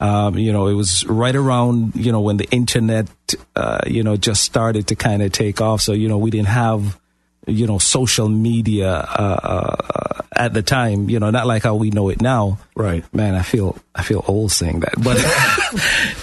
Um, 0.00 0.38
you 0.38 0.52
know, 0.52 0.68
it 0.68 0.74
was 0.74 1.04
right 1.06 1.34
around, 1.34 1.96
you 1.96 2.12
know, 2.12 2.20
when 2.20 2.36
the 2.36 2.48
internet, 2.50 3.08
uh, 3.56 3.80
you 3.86 4.02
know, 4.02 4.16
just 4.16 4.44
started 4.44 4.86
to 4.86 4.94
kind 4.94 5.22
of 5.22 5.32
take 5.32 5.60
off. 5.60 5.80
So, 5.80 5.92
you 5.92 6.08
know, 6.08 6.18
we 6.18 6.30
didn't 6.30 6.48
have, 6.48 6.98
you 7.48 7.66
know, 7.66 7.78
social 7.78 8.28
media 8.28 8.90
uh, 8.90 9.40
uh, 9.42 10.22
at 10.36 10.54
the 10.54 10.62
time, 10.62 11.10
you 11.10 11.18
know, 11.18 11.30
not 11.30 11.46
like 11.46 11.62
how 11.62 11.74
we 11.74 11.90
know 11.90 12.08
it 12.08 12.20
now. 12.20 12.58
Right. 12.76 13.02
Man, 13.12 13.34
I 13.34 13.42
feel, 13.42 13.76
I 13.94 14.02
feel 14.02 14.24
old 14.28 14.52
saying 14.52 14.80
that, 14.80 14.94
but, 15.02 15.18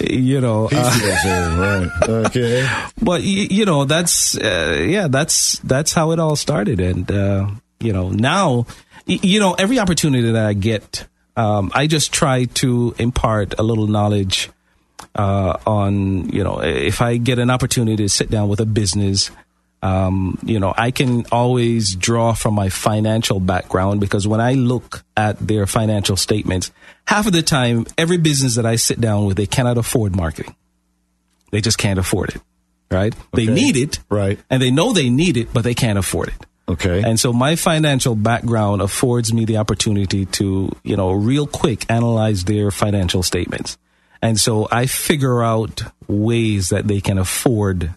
you 0.10 0.40
know, 0.40 0.68
old, 0.68 0.72
right. 0.72 1.88
Okay. 2.08 2.68
but 3.02 3.22
you 3.22 3.64
know 3.64 3.84
that's 3.84 4.36
uh, 4.36 4.84
yeah 4.86 5.08
that's 5.08 5.58
that's 5.60 5.92
how 5.92 6.10
it 6.12 6.18
all 6.18 6.36
started 6.36 6.80
and 6.80 7.10
uh, 7.10 7.48
you 7.80 7.92
know 7.92 8.10
now 8.10 8.66
you 9.06 9.40
know 9.40 9.54
every 9.54 9.78
opportunity 9.78 10.32
that 10.32 10.46
i 10.46 10.52
get 10.52 11.06
um, 11.36 11.70
i 11.74 11.86
just 11.86 12.12
try 12.12 12.44
to 12.44 12.94
impart 12.98 13.54
a 13.58 13.62
little 13.62 13.86
knowledge 13.86 14.50
uh, 15.14 15.56
on 15.66 16.28
you 16.30 16.42
know 16.42 16.60
if 16.62 17.00
i 17.00 17.16
get 17.16 17.38
an 17.38 17.50
opportunity 17.50 18.04
to 18.04 18.08
sit 18.08 18.30
down 18.30 18.48
with 18.48 18.60
a 18.60 18.66
business 18.66 19.30
um, 19.82 20.38
you 20.42 20.58
know 20.58 20.74
i 20.76 20.90
can 20.90 21.24
always 21.30 21.94
draw 21.94 22.32
from 22.32 22.54
my 22.54 22.68
financial 22.68 23.40
background 23.40 24.00
because 24.00 24.26
when 24.26 24.40
i 24.40 24.54
look 24.54 25.04
at 25.16 25.38
their 25.38 25.66
financial 25.66 26.16
statements 26.16 26.70
half 27.06 27.26
of 27.26 27.32
the 27.32 27.42
time 27.42 27.86
every 27.96 28.16
business 28.16 28.56
that 28.56 28.66
i 28.66 28.76
sit 28.76 29.00
down 29.00 29.26
with 29.26 29.36
they 29.36 29.46
cannot 29.46 29.78
afford 29.78 30.16
marketing 30.16 30.54
they 31.50 31.60
just 31.60 31.78
can't 31.78 31.98
afford 31.98 32.30
it, 32.30 32.42
right? 32.90 33.14
They 33.32 33.46
need 33.46 33.76
it, 33.76 34.00
Right. 34.10 34.38
And 34.50 34.60
they 34.60 34.70
know 34.70 34.92
they 34.92 35.10
need 35.10 35.36
it, 35.36 35.52
but 35.52 35.64
they 35.64 35.74
can't 35.74 35.98
afford 35.98 36.28
it. 36.28 36.46
Okay. 36.68 37.02
And 37.02 37.18
so 37.20 37.32
my 37.32 37.54
financial 37.54 38.16
background 38.16 38.82
affords 38.82 39.32
me 39.32 39.44
the 39.44 39.56
opportunity 39.56 40.26
to, 40.26 40.74
you 40.82 40.96
know, 40.96 41.12
real 41.12 41.46
quick 41.46 41.88
analyze 41.88 42.44
their 42.44 42.70
financial 42.70 43.22
statements. 43.22 43.78
And 44.20 44.38
so 44.38 44.66
I 44.72 44.86
figure 44.86 45.42
out 45.42 45.82
ways 46.08 46.70
that 46.70 46.88
they 46.88 47.00
can 47.00 47.18
afford 47.18 47.94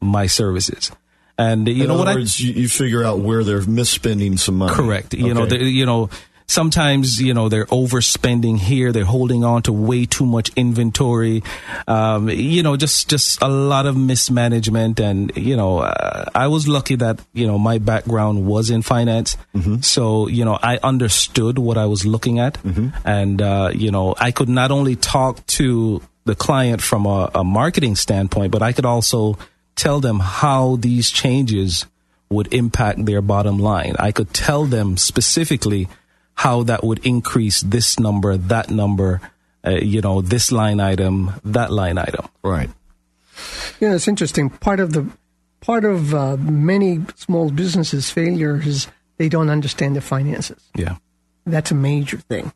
my 0.00 0.26
services. 0.26 0.92
And 1.38 1.66
you 1.66 1.82
In 1.84 1.88
know 1.88 1.94
other 1.94 2.04
what 2.04 2.14
words, 2.16 2.40
you, 2.40 2.52
you 2.52 2.68
figure 2.68 3.02
out 3.02 3.20
where 3.20 3.42
they're 3.44 3.60
misspending 3.62 4.38
some 4.38 4.58
money. 4.58 4.74
Correct. 4.74 5.14
You 5.14 5.32
know, 5.34 5.42
Okay. 5.42 5.58
they, 5.58 5.64
you 5.64 5.86
know, 5.86 6.10
sometimes 6.46 7.20
you 7.22 7.32
know 7.32 7.48
they're 7.48 7.64
overspending 7.66 8.58
here. 8.58 8.92
They're 8.92 9.06
holding 9.06 9.42
on 9.42 9.62
to 9.62 9.72
way 9.72 10.04
too 10.04 10.26
much 10.26 10.50
inventory. 10.56 11.42
Um, 11.88 12.28
you 12.28 12.62
know, 12.62 12.76
just 12.76 13.08
just 13.08 13.40
a 13.42 13.48
lot 13.48 13.86
of 13.86 13.96
mismanagement. 13.96 15.00
And 15.00 15.32
you 15.36 15.56
know, 15.56 15.78
uh, 15.78 16.26
I 16.34 16.48
was 16.48 16.68
lucky 16.68 16.96
that 16.96 17.20
you 17.32 17.46
know 17.46 17.58
my 17.58 17.78
background 17.78 18.44
was 18.46 18.68
in 18.70 18.82
finance, 18.82 19.36
so 19.80 20.28
you 20.28 20.44
know 20.44 20.58
I 20.62 20.78
understood 20.82 21.58
what 21.58 21.78
I 21.78 21.86
was 21.86 22.04
looking 22.04 22.38
at, 22.38 22.58
and 23.04 23.40
uh, 23.40 23.70
you 23.74 23.90
know 23.90 24.14
I 24.18 24.30
could 24.32 24.48
not 24.50 24.70
only 24.70 24.96
talk 24.96 25.44
to 25.58 26.02
the 26.24 26.34
client 26.36 26.80
from 26.82 27.04
a, 27.06 27.30
a 27.34 27.42
marketing 27.42 27.96
standpoint, 27.96 28.52
but 28.52 28.62
I 28.62 28.72
could 28.72 28.86
also 28.86 29.38
tell 29.76 30.00
them 30.00 30.20
how 30.20 30.76
these 30.76 31.10
changes 31.10 31.86
would 32.30 32.52
impact 32.52 33.04
their 33.04 33.20
bottom 33.20 33.58
line. 33.58 33.94
I 33.98 34.12
could 34.12 34.32
tell 34.32 34.64
them 34.64 34.96
specifically 34.96 35.88
how 36.34 36.62
that 36.64 36.82
would 36.82 37.04
increase 37.06 37.60
this 37.60 37.98
number, 38.00 38.36
that 38.36 38.70
number, 38.70 39.20
uh, 39.66 39.72
you 39.72 40.00
know, 40.00 40.22
this 40.22 40.50
line 40.50 40.80
item, 40.80 41.32
that 41.44 41.70
line 41.70 41.98
item. 41.98 42.28
Right. 42.42 42.70
You 43.80 43.88
know, 43.88 43.94
it's 43.94 44.08
interesting. 44.08 44.50
Part 44.50 44.80
of 44.80 44.92
the 44.92 45.06
part 45.60 45.84
of 45.84 46.14
uh, 46.14 46.36
many 46.36 47.00
small 47.16 47.50
businesses' 47.50 48.10
failure 48.10 48.60
is 48.64 48.88
they 49.18 49.28
don't 49.28 49.50
understand 49.50 49.94
their 49.94 50.02
finances. 50.02 50.62
Yeah. 50.74 50.96
That's 51.46 51.70
a 51.70 51.74
major 51.74 52.18
thing. 52.18 52.52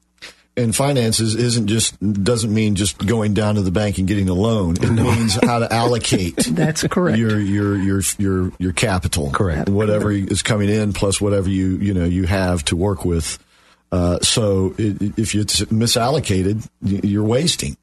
And 0.59 0.75
finances 0.75 1.35
isn't 1.35 1.66
just 1.66 2.01
doesn't 2.25 2.53
mean 2.53 2.77
just 2.77 3.05
going 3.05 3.35
down 3.35 3.57
to 3.57 3.61
the 3.61 3.71
bank 3.71 3.99
and 3.99 4.09
getting 4.09 4.31
a 4.31 4.35
loan. 4.35 4.77
It 4.83 4.90
means 4.90 5.35
how 5.45 5.59
to 5.59 5.71
allocate 5.73 6.37
That's 6.51 6.83
correct. 6.88 7.19
your 7.19 7.38
your 7.38 7.77
your 7.77 8.01
your 8.19 8.53
your 8.59 8.73
capital. 8.73 9.31
Correct. 9.33 9.69
Whatever 9.69 10.11
is 10.12 10.42
coming 10.42 10.71
in 10.71 10.95
plus 10.95 11.21
whatever 11.21 11.51
you 11.51 11.77
you 11.77 11.92
know 11.92 12.05
you 12.05 12.25
have 12.25 12.64
to 12.66 12.77
work 12.77 13.05
with. 13.05 13.38
Uh, 13.92 14.19
so 14.21 14.75
it, 14.79 15.19
if 15.19 15.35
it's 15.35 15.61
misallocated, 15.66 16.66
you're 16.81 17.23
wasting, 17.23 17.77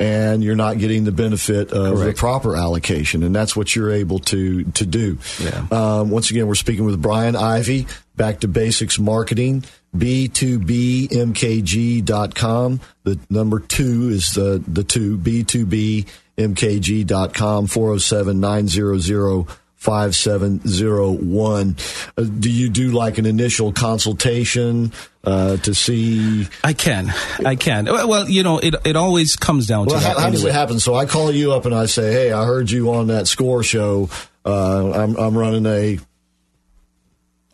and 0.00 0.42
you're 0.42 0.56
not 0.56 0.78
getting 0.78 1.04
the 1.04 1.12
benefit 1.12 1.70
of 1.72 1.98
the 1.98 2.14
proper 2.14 2.56
allocation, 2.56 3.22
and 3.22 3.36
that's 3.36 3.54
what 3.54 3.76
you're 3.76 3.92
able 3.92 4.18
to 4.18 4.64
to 4.64 4.86
do. 4.86 5.18
Yeah. 5.38 5.66
Um, 5.70 6.08
once 6.10 6.30
again, 6.30 6.46
we're 6.46 6.54
speaking 6.54 6.86
with 6.86 7.00
Brian 7.00 7.36
Ivy, 7.36 7.86
Back 8.16 8.40
to 8.40 8.48
Basics 8.48 8.98
Marketing, 8.98 9.62
B2BMKG.com. 9.96 12.80
The 13.04 13.18
number 13.28 13.60
two 13.60 14.08
is 14.08 14.32
the, 14.32 14.64
the 14.66 14.84
two, 14.84 15.18
B2BMKG.com, 15.18 17.66
407 17.66 18.40
900 18.40 19.50
5701. 19.80 21.76
Uh, 22.16 22.22
Do 22.24 22.50
you 22.50 22.68
do 22.68 22.90
like 22.90 23.16
an 23.18 23.24
initial 23.26 23.72
consultation 23.72 24.92
uh, 25.24 25.56
to 25.58 25.74
see? 25.74 26.46
I 26.62 26.74
can. 26.74 27.12
I 27.44 27.56
can. 27.56 27.86
Well, 27.86 28.28
you 28.28 28.42
know, 28.42 28.58
it, 28.58 28.74
it 28.84 28.94
always 28.96 29.36
comes 29.36 29.66
down 29.66 29.86
to 29.86 29.92
Well, 29.94 30.00
that 30.00 30.16
how, 30.16 30.20
how 30.24 30.30
does 30.30 30.44
it 30.44 30.52
happen? 30.52 30.80
So 30.80 30.94
I 30.94 31.06
call 31.06 31.32
you 31.32 31.52
up 31.52 31.64
and 31.64 31.74
I 31.74 31.86
say, 31.86 32.12
"Hey, 32.12 32.30
I 32.32 32.44
heard 32.44 32.70
you 32.70 32.92
on 32.92 33.06
that 33.08 33.26
score 33.26 33.62
show. 33.62 34.10
Uh, 34.44 34.92
I'm, 34.92 35.16
I'm 35.16 35.36
running 35.36 35.64
a, 35.66 35.98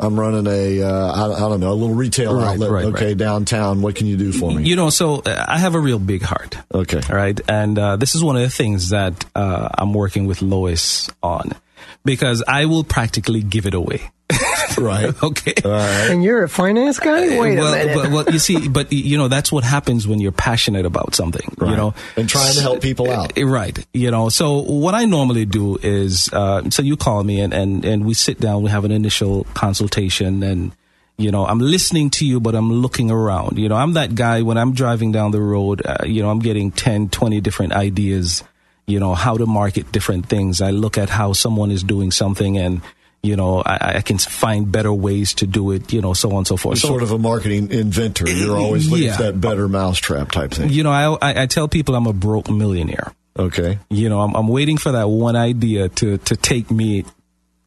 I'm 0.01 0.19
running 0.19 0.47
a, 0.49 0.83
uh, 0.83 1.12
I, 1.29 1.33
I 1.37 1.49
don't 1.49 1.61
know, 1.61 1.73
a 1.73 1.75
little 1.75 1.95
retail 1.95 2.35
Right, 2.35 2.55
outlet. 2.55 2.71
right, 2.71 2.85
okay, 2.87 3.07
right. 3.09 3.17
downtown. 3.17 3.83
What 3.83 3.95
can 3.95 4.07
you 4.09 4.17
do 4.17 4.33
for 4.33 4.53
me? 4.53 4.65
You 4.65 4.75
know, 4.77 4.91
so 4.91 5.23
uh, 5.25 5.45
I 5.49 5.59
have 5.59 5.75
a 5.77 5.81
real 5.81 5.99
big 6.01 6.23
heart. 6.23 6.57
Okay. 6.75 7.01
All 7.09 7.17
right. 7.17 7.41
And 7.49 7.79
uh, 7.79 7.97
this 7.97 8.15
is 8.17 8.23
one 8.23 8.35
of 8.37 8.43
the 8.43 8.51
things 8.51 8.91
that 8.91 9.25
uh, 9.35 9.69
I'm 9.79 9.95
working 9.95 10.27
with 10.27 10.43
Lois 10.43 11.09
on 11.23 11.53
because 12.07 12.42
I 12.49 12.64
will 12.64 12.85
practically 12.85 13.42
give 13.42 13.66
it 13.66 13.75
away. 13.75 14.11
right. 14.79 15.14
okay. 15.23 15.55
and 15.64 16.25
you're 16.25 16.45
a 16.45 16.49
finance 16.49 16.99
guy? 16.99 17.38
Wait 17.38 17.59
well, 17.59 17.75
a 17.75 17.77
minute. 17.77 17.95
But, 17.95 18.11
well, 18.11 18.33
you 18.33 18.38
see, 18.38 18.69
but 18.79 18.92
you 18.92 19.19
know, 19.19 19.29
that's 19.29 19.53
what 19.53 19.64
happens 19.64 20.07
when 20.07 20.21
you're 20.21 20.33
passionate 20.33 20.87
about 20.87 21.14
something. 21.14 21.55
You 21.61 21.77
know, 21.77 21.95
And 22.16 22.29
trying 22.29 22.55
to 22.55 22.61
help 22.61 22.81
people 22.81 23.11
out. 23.11 23.37
Uh, 23.37 23.47
Right. 23.47 23.79
You 23.92 24.11
know, 24.11 24.29
so 24.29 24.61
what 24.61 24.95
I 24.95 25.05
normally 25.05 25.47
do 25.47 25.79
is, 25.83 26.33
uh, 26.33 26.69
so 26.71 26.83
you 26.83 26.97
call 26.97 27.23
me 27.23 27.40
and, 27.40 27.55
and, 27.55 27.85
and 27.85 28.05
we 28.05 28.14
sit 28.14 28.40
down, 28.40 28.62
we 28.62 28.71
have 28.71 28.85
an 28.85 28.92
initial 28.92 29.45
consultation 29.55 30.42
and, 30.42 30.73
you 31.16 31.31
know, 31.31 31.47
I'm 31.47 31.59
listening 31.59 32.11
to 32.11 32.27
you, 32.27 32.40
but 32.40 32.55
I'm 32.55 32.71
looking 32.71 33.11
around. 33.11 33.59
You 33.59 33.69
know, 33.69 33.77
I'm 33.77 33.95
that 33.95 34.14
guy 34.14 34.42
when 34.42 34.59
I'm 34.59 34.73
driving 34.73 35.12
down 35.12 35.31
the 35.31 35.40
road, 35.40 35.81
uh, 35.87 36.05
you 36.05 36.23
know, 36.23 36.29
I'm 36.29 36.40
getting 36.40 36.71
10, 36.71 37.09
20 37.09 37.40
different 37.40 37.73
ideas, 37.73 38.45
you 38.87 39.01
know, 39.01 39.14
how 39.14 39.37
to 39.37 39.46
market 39.46 39.90
different 39.92 40.27
things. 40.29 40.61
I 40.61 40.70
look 40.70 40.96
at 40.99 41.09
how 41.11 41.33
someone 41.33 41.70
is 41.70 41.83
doing 41.83 42.11
something 42.12 42.57
and, 42.59 42.81
you 43.22 43.35
know, 43.35 43.61
I, 43.66 43.96
I 43.96 44.01
can 44.03 44.18
find 44.18 44.70
better 44.70 44.92
ways 44.92 45.35
to 45.35 45.46
do 45.46 45.72
it, 45.72 45.92
you 45.92 46.01
know, 46.01 46.12
so 46.14 46.31
on 46.31 46.38
and 46.38 46.46
so 46.46 46.57
forth. 46.57 46.77
You're 46.77 46.81
So- 46.83 46.88
sort 46.88 47.03
of 47.03 47.11
a 47.11 47.18
marketing 47.18 47.72
inventor. 47.72 48.29
You're 48.31 48.57
always 48.57 48.88
looking 48.88 49.07
Yeah. 49.07 49.16
for 49.16 49.22
that 49.25 49.40
better 49.40 49.66
mousetrap 49.68 50.31
type 50.31 50.53
thing. 50.53 50.70
you 50.70 50.85
know, 50.85 50.92
I, 50.92 51.42
I, 51.42 51.46
tell 51.46 51.66
people 51.66 51.96
I'm 51.96 52.07
a 52.07 52.12
broke 52.12 52.49
millionaire. 52.49 53.12
Okay. 53.38 53.79
you 53.90 54.09
know, 54.09 54.20
I'm, 54.20 54.35
I'm 54.35 54.49
waiting 54.49 54.77
for 54.79 54.92
that 54.92 55.09
one 55.11 55.37
idea 55.37 55.88
to 55.90 56.16
to 56.18 56.37
take 56.37 56.70
me 56.70 57.05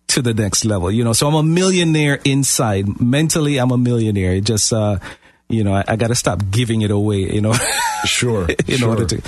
to 0.07 0.21
the 0.23 0.33
next 0.33 0.65
level. 0.65 0.89
You 0.89 1.03
know, 1.03 1.13
so 1.13 1.27
I'm 1.27 1.35
a 1.35 1.43
millionaire 1.43 2.19
inside. 2.25 2.99
Mentally, 2.99 3.57
I'm 3.59 3.69
a 3.71 3.77
millionaire. 3.77 4.33
It 4.33 4.45
just, 4.45 4.73
uh, 4.73 4.97
you 5.49 5.63
know, 5.63 5.73
I, 5.73 5.83
I 5.87 5.95
got 5.95 6.07
to 6.07 6.15
stop 6.15 6.41
giving 6.51 6.81
it 6.81 6.91
away. 6.91 7.33
You 7.33 7.41
know, 7.41 7.53
Sure. 8.05 8.47
in 8.67 8.77
sure. 8.77 8.89
order 8.89 9.05
to. 9.05 9.21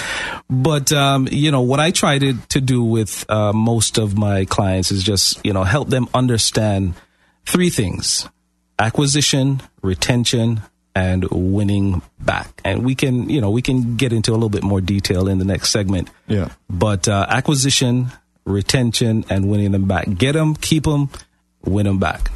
But 0.49 0.91
um, 0.91 1.27
you 1.31 1.51
know, 1.51 1.61
what 1.61 1.79
I 1.79 1.91
try 1.91 2.19
to 2.19 2.33
to 2.49 2.61
do 2.61 2.83
with 2.83 3.25
uh, 3.29 3.53
most 3.53 3.97
of 3.97 4.17
my 4.17 4.45
clients 4.45 4.91
is 4.91 5.03
just 5.03 5.43
you 5.45 5.53
know 5.53 5.63
help 5.63 5.89
them 5.89 6.07
understand 6.13 6.93
three 7.45 7.69
things: 7.69 8.27
acquisition, 8.79 9.61
retention. 9.81 10.61
And 10.93 11.23
winning 11.31 12.01
back, 12.19 12.59
and 12.65 12.83
we 12.83 12.95
can, 12.95 13.29
you 13.29 13.39
know, 13.39 13.49
we 13.49 13.61
can 13.61 13.95
get 13.95 14.11
into 14.11 14.31
a 14.31 14.33
little 14.33 14.49
bit 14.49 14.61
more 14.61 14.81
detail 14.81 15.29
in 15.29 15.39
the 15.39 15.45
next 15.45 15.69
segment. 15.69 16.09
Yeah. 16.27 16.49
But 16.69 17.07
uh, 17.07 17.27
acquisition, 17.29 18.11
retention, 18.43 19.23
and 19.29 19.49
winning 19.49 19.71
them 19.71 19.87
back. 19.87 20.13
Get 20.17 20.33
them, 20.33 20.53
keep 20.53 20.83
them, 20.83 21.09
win 21.63 21.85
them 21.85 21.97
back. 21.97 22.29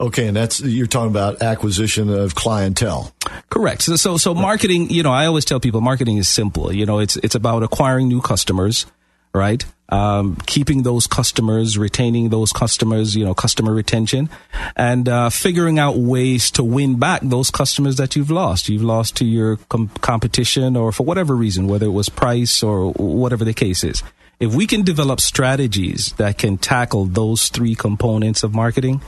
Okay, 0.00 0.26
and 0.26 0.36
that's 0.36 0.60
you're 0.60 0.86
talking 0.86 1.10
about 1.10 1.42
acquisition 1.42 2.10
of 2.10 2.34
clientele. 2.34 3.12
Correct. 3.50 3.82
So, 3.82 3.96
so, 3.96 4.16
so 4.16 4.34
marketing. 4.34 4.90
You 4.90 5.02
know, 5.02 5.12
I 5.12 5.26
always 5.26 5.44
tell 5.44 5.60
people 5.60 5.80
marketing 5.80 6.18
is 6.18 6.28
simple. 6.28 6.72
You 6.72 6.86
know, 6.86 6.98
it's 6.98 7.16
it's 7.16 7.34
about 7.34 7.62
acquiring 7.62 8.08
new 8.08 8.20
customers, 8.20 8.86
right? 9.32 9.64
Um, 9.90 10.36
keeping 10.46 10.82
those 10.82 11.06
customers, 11.06 11.78
retaining 11.78 12.30
those 12.30 12.52
customers. 12.52 13.16
You 13.16 13.24
know, 13.24 13.34
customer 13.34 13.72
retention, 13.72 14.28
and 14.76 15.08
uh, 15.08 15.30
figuring 15.30 15.78
out 15.78 15.96
ways 15.96 16.50
to 16.52 16.64
win 16.64 16.98
back 16.98 17.20
those 17.22 17.50
customers 17.50 17.96
that 17.96 18.16
you've 18.16 18.30
lost. 18.30 18.68
You've 18.68 18.82
lost 18.82 19.16
to 19.16 19.24
your 19.24 19.56
com- 19.68 19.88
competition, 20.00 20.76
or 20.76 20.92
for 20.92 21.04
whatever 21.04 21.34
reason, 21.34 21.68
whether 21.68 21.86
it 21.86 21.90
was 21.90 22.08
price 22.08 22.62
or 22.62 22.92
whatever 22.92 23.44
the 23.44 23.54
case 23.54 23.84
is. 23.84 24.02
If 24.40 24.54
we 24.54 24.66
can 24.66 24.82
develop 24.82 25.20
strategies 25.20 26.12
that 26.14 26.38
can 26.38 26.58
tackle 26.58 27.04
those 27.04 27.48
three 27.48 27.76
components 27.76 28.42
of 28.42 28.52
marketing, 28.52 29.00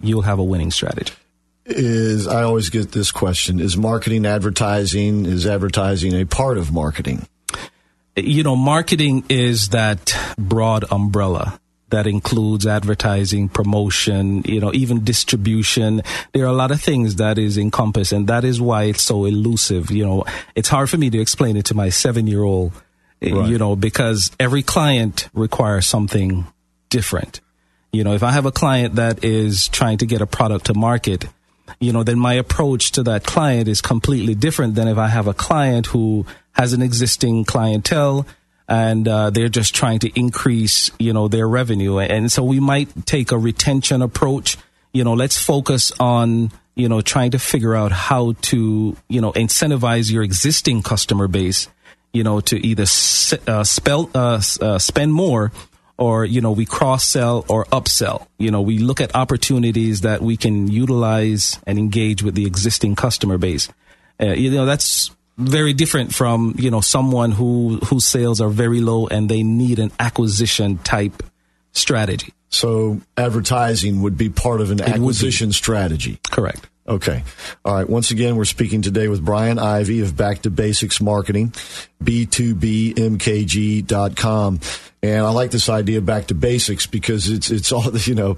you'll 0.00 0.22
have 0.22 0.38
a 0.38 0.44
winning 0.44 0.70
strategy. 0.70 1.12
Is 1.66 2.26
I 2.28 2.42
always 2.42 2.68
get 2.68 2.92
this 2.92 3.10
question: 3.10 3.58
Is 3.58 3.76
marketing 3.76 4.26
advertising? 4.26 5.24
Is 5.24 5.46
advertising 5.46 6.14
a 6.14 6.26
part 6.26 6.58
of 6.58 6.72
marketing? 6.72 7.26
You 8.16 8.42
know, 8.42 8.54
marketing 8.54 9.24
is 9.28 9.70
that 9.70 10.14
broad 10.38 10.84
umbrella 10.90 11.58
that 11.94 12.06
includes 12.06 12.66
advertising, 12.66 13.48
promotion, 13.48 14.42
you 14.44 14.60
know, 14.60 14.72
even 14.74 15.04
distribution. 15.04 16.02
There 16.32 16.44
are 16.44 16.48
a 16.48 16.52
lot 16.52 16.70
of 16.70 16.80
things 16.80 17.16
that 17.16 17.38
is 17.38 17.56
encompassed, 17.56 18.12
and 18.12 18.26
that 18.26 18.44
is 18.44 18.60
why 18.60 18.84
it's 18.84 19.02
so 19.02 19.24
elusive. 19.24 19.90
You 19.90 20.04
know, 20.04 20.24
it's 20.54 20.68
hard 20.68 20.90
for 20.90 20.96
me 20.96 21.08
to 21.10 21.20
explain 21.20 21.56
it 21.56 21.66
to 21.66 21.74
my 21.74 21.88
seven 21.88 22.26
year 22.26 22.42
old, 22.42 22.72
eh, 23.22 23.32
right. 23.32 23.48
you 23.48 23.58
know, 23.58 23.76
because 23.76 24.30
every 24.40 24.62
client 24.62 25.28
requires 25.34 25.86
something 25.86 26.46
different. 26.90 27.40
You 27.94 28.02
know, 28.02 28.12
if 28.12 28.24
I 28.24 28.32
have 28.32 28.44
a 28.44 28.50
client 28.50 28.96
that 28.96 29.22
is 29.22 29.68
trying 29.68 29.98
to 29.98 30.06
get 30.06 30.20
a 30.20 30.26
product 30.26 30.66
to 30.66 30.74
market, 30.74 31.26
you 31.78 31.92
know, 31.92 32.02
then 32.02 32.18
my 32.18 32.34
approach 32.34 32.90
to 32.92 33.04
that 33.04 33.24
client 33.24 33.68
is 33.68 33.80
completely 33.80 34.34
different 34.34 34.74
than 34.74 34.88
if 34.88 34.98
I 34.98 35.06
have 35.06 35.28
a 35.28 35.34
client 35.34 35.86
who 35.86 36.26
has 36.52 36.72
an 36.72 36.82
existing 36.82 37.44
clientele 37.44 38.26
and 38.68 39.06
uh, 39.06 39.30
they're 39.30 39.48
just 39.48 39.76
trying 39.76 40.00
to 40.00 40.10
increase, 40.18 40.90
you 40.98 41.12
know, 41.12 41.28
their 41.28 41.46
revenue. 41.46 41.98
And 41.98 42.32
so 42.32 42.42
we 42.42 42.58
might 42.58 43.06
take 43.06 43.30
a 43.30 43.38
retention 43.38 44.02
approach. 44.02 44.56
You 44.92 45.04
know, 45.04 45.14
let's 45.14 45.38
focus 45.38 45.92
on, 46.00 46.50
you 46.74 46.88
know, 46.88 47.00
trying 47.00 47.30
to 47.30 47.38
figure 47.38 47.76
out 47.76 47.92
how 47.92 48.32
to, 48.50 48.96
you 49.08 49.20
know, 49.20 49.32
incentivize 49.34 50.10
your 50.10 50.24
existing 50.24 50.82
customer 50.82 51.28
base, 51.28 51.68
you 52.12 52.24
know, 52.24 52.40
to 52.40 52.56
either 52.66 52.86
uh, 53.46 53.62
spell, 53.62 54.10
uh, 54.14 54.42
uh, 54.60 54.78
spend 54.78 55.12
more 55.12 55.52
or 55.98 56.24
you 56.24 56.40
know 56.40 56.52
we 56.52 56.66
cross 56.66 57.06
sell 57.06 57.44
or 57.48 57.64
upsell. 57.66 58.26
You 58.38 58.50
know 58.50 58.60
we 58.60 58.78
look 58.78 59.00
at 59.00 59.14
opportunities 59.14 60.02
that 60.02 60.22
we 60.22 60.36
can 60.36 60.68
utilize 60.68 61.58
and 61.66 61.78
engage 61.78 62.22
with 62.22 62.34
the 62.34 62.46
existing 62.46 62.96
customer 62.96 63.38
base. 63.38 63.68
Uh, 64.20 64.26
you 64.26 64.50
know 64.50 64.66
that's 64.66 65.10
very 65.36 65.72
different 65.72 66.14
from 66.14 66.54
you 66.58 66.70
know 66.70 66.80
someone 66.80 67.32
who 67.32 67.78
whose 67.84 68.04
sales 68.04 68.40
are 68.40 68.50
very 68.50 68.80
low 68.80 69.06
and 69.06 69.28
they 69.28 69.42
need 69.42 69.78
an 69.78 69.90
acquisition 69.98 70.78
type 70.78 71.22
strategy. 71.72 72.32
So 72.50 73.00
advertising 73.16 74.02
would 74.02 74.16
be 74.16 74.28
part 74.28 74.60
of 74.60 74.70
an 74.70 74.80
it 74.80 74.88
acquisition 74.88 75.52
strategy. 75.52 76.20
Correct 76.30 76.68
Okay. 76.86 77.22
All 77.64 77.74
right. 77.74 77.88
Once 77.88 78.10
again, 78.10 78.36
we're 78.36 78.44
speaking 78.44 78.82
today 78.82 79.08
with 79.08 79.24
Brian 79.24 79.58
Ivy 79.58 80.00
of 80.00 80.14
Back 80.16 80.42
to 80.42 80.50
Basics 80.50 81.00
Marketing, 81.00 81.54
b2bmkg.com. 82.02 83.00
And 85.02 85.24
I 85.24 85.30
like 85.30 85.50
this 85.50 85.70
idea 85.70 85.98
of 85.98 86.06
back 86.06 86.26
to 86.26 86.34
basics 86.34 86.86
because 86.86 87.30
it's, 87.30 87.50
it's 87.50 87.72
all, 87.72 87.96
you 87.96 88.14
know, 88.14 88.36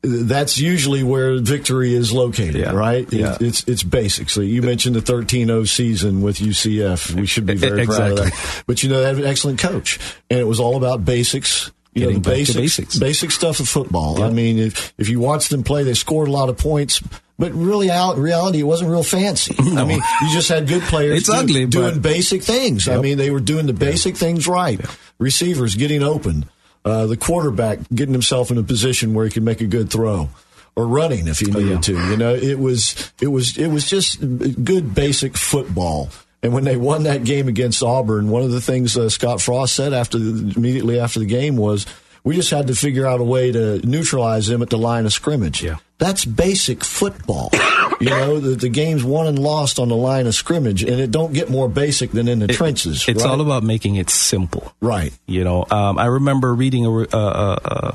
that's 0.00 0.58
usually 0.58 1.02
where 1.02 1.40
victory 1.40 1.92
is 1.92 2.12
located, 2.12 2.54
yeah. 2.54 2.72
right? 2.72 3.12
Yeah. 3.12 3.36
It's 3.40 3.64
it's 3.66 3.82
basics. 3.82 4.32
So 4.32 4.42
you 4.42 4.62
mentioned 4.62 4.94
the 4.94 5.00
13-0 5.00 5.66
season 5.66 6.22
with 6.22 6.38
UCF. 6.38 7.18
We 7.18 7.26
should 7.26 7.46
be 7.46 7.56
very 7.56 7.82
exactly. 7.82 8.16
proud 8.16 8.26
of 8.28 8.32
that. 8.32 8.62
But 8.68 8.84
you 8.84 8.90
know, 8.90 9.00
they 9.00 9.08
have 9.08 9.18
an 9.18 9.24
excellent 9.24 9.58
coach, 9.58 9.98
and 10.30 10.38
it 10.38 10.44
was 10.44 10.60
all 10.60 10.76
about 10.76 11.04
basics. 11.04 11.72
You 11.94 12.06
know, 12.06 12.12
the 12.12 12.20
basics, 12.20 12.56
basics, 12.56 12.96
basic 12.96 13.32
stuff 13.32 13.58
of 13.58 13.68
football. 13.68 14.20
Yeah. 14.20 14.26
I 14.26 14.30
mean, 14.30 14.58
if 14.58 14.94
if 14.98 15.08
you 15.08 15.18
watch 15.18 15.48
them 15.48 15.64
play, 15.64 15.82
they 15.82 15.94
scored 15.94 16.28
a 16.28 16.30
lot 16.30 16.48
of 16.48 16.56
points 16.58 17.02
but 17.38 17.52
really, 17.52 17.88
out 17.88 18.18
reality, 18.18 18.58
it 18.60 18.64
wasn't 18.64 18.90
real 18.90 19.02
fancy. 19.02 19.54
No. 19.68 19.82
I 19.82 19.86
mean, 19.86 20.00
you 20.22 20.32
just 20.32 20.48
had 20.48 20.66
good 20.66 20.82
players. 20.82 21.18
it's 21.18 21.28
do, 21.28 21.34
ugly, 21.34 21.66
doing 21.66 21.94
but... 21.94 22.02
basic 22.02 22.42
things. 22.42 22.86
Yep. 22.86 22.98
I 22.98 23.02
mean, 23.02 23.18
they 23.18 23.30
were 23.30 23.38
doing 23.40 23.66
the 23.66 23.74
basic 23.74 24.16
things 24.16 24.48
right. 24.48 24.80
Receivers 25.18 25.74
getting 25.74 26.02
open, 26.02 26.46
uh, 26.86 27.06
the 27.06 27.18
quarterback 27.18 27.80
getting 27.94 28.14
himself 28.14 28.50
in 28.50 28.56
a 28.56 28.62
position 28.62 29.12
where 29.12 29.26
he 29.26 29.30
could 29.30 29.42
make 29.42 29.60
a 29.60 29.66
good 29.66 29.90
throw, 29.90 30.30
or 30.74 30.86
running 30.86 31.28
if 31.28 31.38
he 31.38 31.46
needed 31.46 31.68
oh, 31.68 31.72
yeah. 31.74 31.80
to. 31.80 32.10
You 32.10 32.16
know, 32.16 32.34
it 32.34 32.58
was 32.58 33.12
it 33.20 33.28
was 33.28 33.58
it 33.58 33.68
was 33.68 33.88
just 33.88 34.20
good 34.64 34.94
basic 34.94 35.36
football. 35.36 36.08
And 36.42 36.52
when 36.54 36.64
they 36.64 36.76
won 36.76 37.02
that 37.02 37.24
game 37.24 37.46
against 37.48 37.82
Auburn, 37.82 38.30
one 38.30 38.42
of 38.42 38.50
the 38.50 38.60
things 38.60 38.96
uh, 38.96 39.10
Scott 39.10 39.42
Frost 39.42 39.74
said 39.74 39.92
after 39.92 40.18
the, 40.18 40.54
immediately 40.56 40.98
after 40.98 41.18
the 41.20 41.26
game 41.26 41.56
was 41.56 41.84
we 42.24 42.34
just 42.34 42.50
had 42.50 42.66
to 42.66 42.74
figure 42.74 43.06
out 43.06 43.20
a 43.20 43.24
way 43.24 43.52
to 43.52 43.84
neutralize 43.86 44.46
them 44.46 44.62
at 44.62 44.70
the 44.70 44.78
line 44.78 45.06
of 45.06 45.12
scrimmage. 45.12 45.62
Yeah. 45.62 45.76
That's 45.98 46.24
basic 46.24 46.84
football. 46.84 47.50
you 48.00 48.10
know, 48.10 48.38
the, 48.38 48.50
the, 48.54 48.68
game's 48.68 49.02
won 49.02 49.26
and 49.26 49.38
lost 49.38 49.78
on 49.78 49.88
the 49.88 49.96
line 49.96 50.26
of 50.26 50.34
scrimmage, 50.34 50.82
and 50.82 51.00
it 51.00 51.10
don't 51.10 51.32
get 51.32 51.50
more 51.50 51.68
basic 51.68 52.12
than 52.12 52.28
in 52.28 52.38
the 52.38 52.46
it, 52.46 52.54
trenches. 52.54 53.04
It's 53.08 53.22
right? 53.22 53.30
all 53.30 53.40
about 53.40 53.62
making 53.62 53.96
it 53.96 54.10
simple. 54.10 54.72
Right. 54.80 55.12
You 55.26 55.44
know, 55.44 55.64
um, 55.70 55.98
I 55.98 56.06
remember 56.06 56.54
reading 56.54 56.86
a, 56.86 56.90
a, 56.90 57.94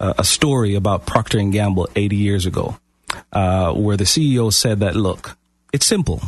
a, 0.00 0.14
a, 0.18 0.24
story 0.24 0.74
about 0.74 1.06
Procter 1.06 1.42
& 1.42 1.50
Gamble 1.50 1.88
80 1.96 2.16
years 2.16 2.46
ago, 2.46 2.78
uh, 3.32 3.72
where 3.72 3.96
the 3.96 4.04
CEO 4.04 4.52
said 4.52 4.80
that, 4.80 4.94
look, 4.94 5.36
it's 5.72 5.86
simple. 5.86 6.20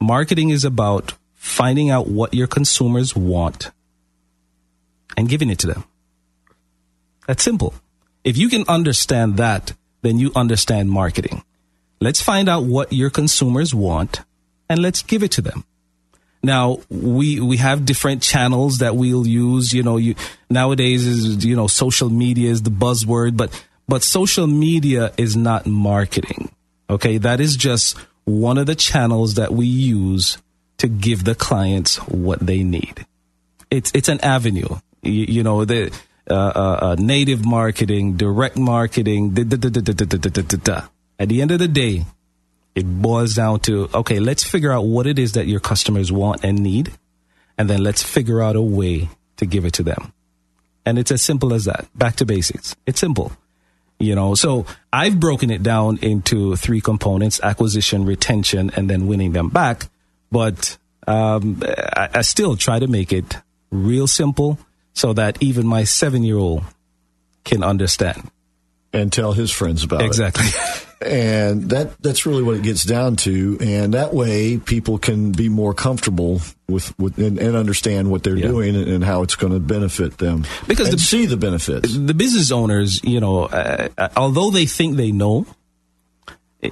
Marketing 0.00 0.50
is 0.50 0.64
about 0.64 1.14
finding 1.34 1.90
out 1.90 2.08
what 2.08 2.34
your 2.34 2.46
consumers 2.46 3.16
want 3.16 3.70
and 5.16 5.28
giving 5.28 5.50
it 5.50 5.58
to 5.60 5.66
them. 5.66 5.84
That's 7.26 7.42
simple. 7.42 7.74
If 8.24 8.36
you 8.36 8.48
can 8.48 8.64
understand 8.68 9.36
that, 9.36 9.72
then 10.02 10.18
you 10.18 10.32
understand 10.34 10.90
marketing. 10.90 11.42
Let's 12.00 12.20
find 12.20 12.48
out 12.48 12.64
what 12.64 12.92
your 12.92 13.10
consumers 13.10 13.74
want 13.74 14.20
and 14.68 14.80
let's 14.80 15.02
give 15.02 15.22
it 15.22 15.32
to 15.32 15.42
them. 15.42 15.64
Now 16.42 16.80
we 16.88 17.40
we 17.40 17.56
have 17.56 17.84
different 17.84 18.22
channels 18.22 18.78
that 18.78 18.94
we'll 18.94 19.26
use. 19.26 19.72
You 19.72 19.82
know, 19.82 19.96
you 19.96 20.14
nowadays 20.48 21.04
is 21.06 21.44
you 21.44 21.56
know 21.56 21.66
social 21.66 22.08
media 22.10 22.50
is 22.50 22.62
the 22.62 22.70
buzzword, 22.70 23.36
but 23.36 23.50
but 23.88 24.02
social 24.02 24.46
media 24.46 25.12
is 25.16 25.36
not 25.36 25.66
marketing. 25.66 26.50
Okay, 26.88 27.18
that 27.18 27.40
is 27.40 27.56
just 27.56 27.96
one 28.24 28.58
of 28.58 28.66
the 28.66 28.74
channels 28.74 29.34
that 29.34 29.52
we 29.52 29.66
use 29.66 30.38
to 30.78 30.88
give 30.88 31.24
the 31.24 31.34
clients 31.34 31.96
what 31.96 32.38
they 32.38 32.62
need. 32.62 33.06
It's 33.70 33.90
it's 33.94 34.08
an 34.08 34.20
avenue. 34.20 34.68
You, 35.02 35.26
you 35.28 35.42
know 35.42 35.64
the 35.64 35.92
uh, 36.28 36.34
uh, 36.34 36.78
uh, 36.82 36.96
native 36.98 37.46
marketing, 37.46 38.16
direct 38.16 38.56
marketing. 38.56 39.30
At 39.38 39.50
the 41.28 41.40
end 41.40 41.50
of 41.52 41.58
the 41.60 41.68
day, 41.68 42.04
it 42.74 42.84
boils 42.84 43.34
down 43.34 43.60
to 43.60 43.88
okay, 43.94 44.18
let's 44.18 44.42
figure 44.42 44.72
out 44.72 44.84
what 44.86 45.06
it 45.06 45.18
is 45.18 45.32
that 45.32 45.46
your 45.46 45.60
customers 45.60 46.10
want 46.10 46.44
and 46.44 46.58
need, 46.58 46.92
and 47.56 47.70
then 47.70 47.82
let's 47.82 48.02
figure 48.02 48.42
out 48.42 48.56
a 48.56 48.62
way 48.62 49.08
to 49.36 49.46
give 49.46 49.64
it 49.64 49.74
to 49.74 49.82
them. 49.84 50.12
And 50.84 50.98
it's 50.98 51.10
as 51.10 51.22
simple 51.22 51.54
as 51.54 51.64
that. 51.64 51.86
Back 51.94 52.16
to 52.16 52.26
basics. 52.26 52.74
It's 52.86 52.98
simple. 53.00 53.32
You 53.98 54.14
know, 54.14 54.34
so 54.34 54.66
I've 54.92 55.18
broken 55.18 55.50
it 55.50 55.62
down 55.62 55.98
into 56.02 56.56
three 56.56 56.80
components 56.80 57.40
acquisition, 57.40 58.04
retention, 58.04 58.70
and 58.76 58.90
then 58.90 59.06
winning 59.06 59.32
them 59.32 59.48
back. 59.48 59.88
But 60.30 60.76
um, 61.06 61.62
I, 61.64 62.08
I 62.14 62.20
still 62.22 62.56
try 62.56 62.78
to 62.78 62.88
make 62.88 63.12
it 63.12 63.36
real 63.70 64.06
simple 64.06 64.58
so 64.96 65.12
that 65.12 65.36
even 65.42 65.66
my 65.66 65.84
seven 65.84 66.24
year 66.24 66.38
old 66.38 66.64
can 67.44 67.62
understand 67.62 68.30
and 68.92 69.12
tell 69.12 69.32
his 69.32 69.50
friends 69.50 69.84
about 69.84 70.02
exactly. 70.02 70.44
it. 70.44 70.48
Exactly. 70.48 70.82
and 71.02 71.68
that 71.68 72.00
that's 72.00 72.24
really 72.24 72.42
what 72.42 72.56
it 72.56 72.62
gets 72.62 72.82
down 72.82 73.16
to 73.16 73.58
and 73.60 73.92
that 73.92 74.14
way 74.14 74.56
people 74.56 74.96
can 74.96 75.30
be 75.30 75.50
more 75.50 75.74
comfortable 75.74 76.40
with, 76.70 76.98
with 76.98 77.18
and, 77.18 77.38
and 77.38 77.54
understand 77.54 78.10
what 78.10 78.22
they're 78.22 78.38
yeah. 78.38 78.46
doing 78.46 78.74
and, 78.74 78.88
and, 78.88 79.04
how 79.04 79.20
it's 79.20 79.34
going 79.34 79.52
to 79.52 79.60
benefit 79.60 80.16
them 80.16 80.46
because 80.66 80.90
the, 80.90 80.98
see 80.98 81.26
the 81.26 81.36
benefits 81.36 81.94
the 81.94 82.14
business 82.14 82.50
owners 82.50 83.04
you 83.04 83.20
know 83.20 83.42
uh, 83.44 83.88
uh, 83.98 84.08
although 84.16 84.50
they 84.50 84.64
think 84.64 84.96
they 84.96 85.12
know 85.12 85.44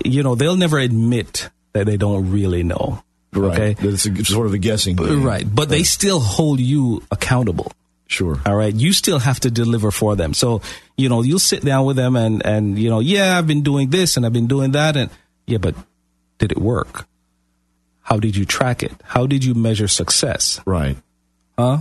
you 0.07 0.22
know 0.22 0.35
they'll 0.35 0.57
never 0.57 0.79
admit 0.79 1.51
that 1.75 1.85
they 1.85 1.99
don't 1.99 2.33
really 2.33 2.62
know 2.62 3.05
right 3.35 3.77
okay 3.77 3.87
it's 3.87 4.07
a, 4.07 4.25
sort 4.25 4.47
of 4.47 4.55
a 4.55 4.59
guessing 4.59 4.97
game. 4.97 5.22
right 5.22 5.45
but 5.55 5.64
right. 5.64 5.68
they 5.68 5.83
still 5.83 6.18
hold 6.18 6.61
you 6.61 7.03
accountable 7.11 7.70
Sure. 8.07 8.41
All 8.45 8.55
right. 8.55 8.75
You 8.75 8.93
still 8.93 9.19
have 9.19 9.41
to 9.41 9.51
deliver 9.51 9.91
for 9.91 10.15
them. 10.15 10.35
So, 10.35 10.61
you 10.97 11.09
know, 11.09 11.23
you'll 11.23 11.39
sit 11.39 11.65
down 11.65 11.87
with 11.87 11.97
them 11.97 12.17
and, 12.17 12.45
and, 12.45 12.79
you 12.79 12.91
know, 12.91 13.01
yeah, 13.01 13.39
I've 13.39 13.47
been 13.47 13.63
doing 13.63 13.91
this 13.91 14.17
and 14.17 14.27
I've 14.27 14.33
been 14.33 14.47
doing 14.47 14.73
that. 14.73 14.97
And 14.97 15.11
yeah, 15.47 15.59
but 15.59 15.75
did 16.39 16.53
it 16.53 16.59
work? 16.59 17.07
How 18.03 18.19
did 18.19 18.37
you 18.37 18.45
track 18.45 18.83
it? 18.83 18.93
How 19.03 19.27
did 19.27 19.45
you 19.45 19.55
measure 19.55 19.89
success? 19.89 20.61
Right. 20.67 20.97
Huh? 21.59 21.79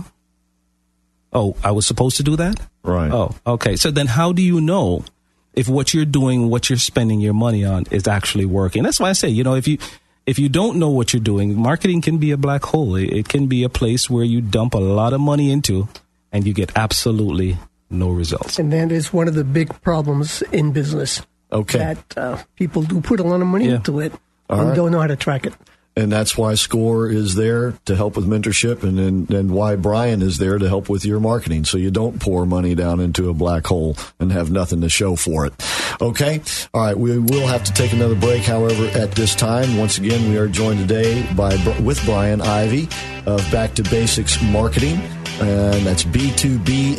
Oh, 1.32 1.56
I 1.62 1.72
was 1.72 1.86
supposed 1.86 2.16
to 2.16 2.22
do 2.22 2.36
that? 2.36 2.60
Right. 2.82 3.12
Oh, 3.12 3.34
okay. 3.46 3.76
So 3.76 3.90
then 3.90 4.06
how 4.06 4.32
do 4.32 4.42
you 4.42 4.60
know 4.60 5.04
if 5.52 5.68
what 5.68 5.92
you're 5.92 6.04
doing, 6.04 6.48
what 6.48 6.70
you're 6.70 6.78
spending 6.78 7.20
your 7.20 7.34
money 7.34 7.64
on 7.64 7.84
is 7.90 8.08
actually 8.08 8.46
working? 8.46 8.82
That's 8.82 9.00
why 9.00 9.10
I 9.10 9.12
say, 9.12 9.28
you 9.28 9.44
know, 9.44 9.54
if 9.54 9.68
you, 9.68 9.78
if 10.26 10.38
you 10.38 10.48
don't 10.48 10.78
know 10.78 10.88
what 10.88 11.12
you're 11.12 11.22
doing, 11.22 11.54
marketing 11.54 12.00
can 12.00 12.18
be 12.18 12.30
a 12.30 12.36
black 12.36 12.64
hole. 12.64 12.94
It, 12.96 13.28
can 13.28 13.46
be 13.46 13.62
a 13.62 13.68
place 13.68 14.08
where 14.08 14.24
you 14.24 14.40
dump 14.40 14.74
a 14.74 14.78
lot 14.78 15.12
of 15.12 15.20
money 15.20 15.50
into 15.50 15.88
and 16.34 16.46
you 16.46 16.52
get 16.52 16.72
absolutely 16.76 17.56
no 17.88 18.10
results. 18.10 18.58
And 18.58 18.70
that 18.72 18.92
is 18.92 19.12
one 19.12 19.28
of 19.28 19.34
the 19.34 19.44
big 19.44 19.80
problems 19.80 20.42
in 20.52 20.72
business. 20.72 21.22
Okay. 21.52 21.78
That 21.78 22.18
uh, 22.18 22.42
people 22.56 22.82
do 22.82 23.00
put 23.00 23.20
a 23.20 23.22
lot 23.22 23.40
of 23.40 23.46
money 23.46 23.68
yeah. 23.68 23.76
into 23.76 24.00
it 24.00 24.12
All 24.50 24.58
and 24.58 24.68
right. 24.70 24.76
don't 24.76 24.90
know 24.90 25.00
how 25.00 25.06
to 25.06 25.16
track 25.16 25.46
it. 25.46 25.54
and 25.96 26.10
that's 26.10 26.36
why 26.36 26.54
SCORE 26.56 27.08
is 27.08 27.36
there 27.36 27.74
to 27.84 27.94
help 27.94 28.16
with 28.16 28.26
mentorship, 28.26 28.82
and, 28.82 28.98
and 28.98 29.30
and 29.30 29.52
why 29.52 29.76
Brian 29.76 30.22
is 30.22 30.38
there 30.38 30.58
to 30.58 30.68
help 30.68 30.88
with 30.88 31.04
your 31.04 31.20
marketing, 31.20 31.64
so 31.64 31.78
you 31.78 31.92
don't 31.92 32.20
pour 32.20 32.44
money 32.44 32.74
down 32.74 32.98
into 32.98 33.30
a 33.30 33.34
black 33.34 33.64
hole 33.68 33.96
and 34.18 34.32
have 34.32 34.50
nothing 34.50 34.80
to 34.80 34.88
show 34.88 35.14
for 35.14 35.46
it. 35.46 35.52
Okay, 36.00 36.42
all 36.72 36.82
right. 36.82 36.98
We 36.98 37.16
will 37.20 37.46
have 37.46 37.62
to 37.64 37.72
take 37.72 37.92
another 37.92 38.16
break, 38.16 38.42
however, 38.42 38.86
at 38.98 39.12
this 39.12 39.36
time. 39.36 39.76
Once 39.76 39.98
again, 39.98 40.28
we 40.28 40.36
are 40.36 40.48
joined 40.48 40.80
today 40.80 41.22
by 41.36 41.54
with 41.80 42.04
Brian 42.04 42.40
Ivy 42.42 42.88
of 43.26 43.48
Back 43.52 43.74
to 43.74 43.84
Basics 43.84 44.42
Marketing. 44.42 44.98
And 45.40 45.86
that's 45.86 46.04
b2bmkg.com. 46.04 46.94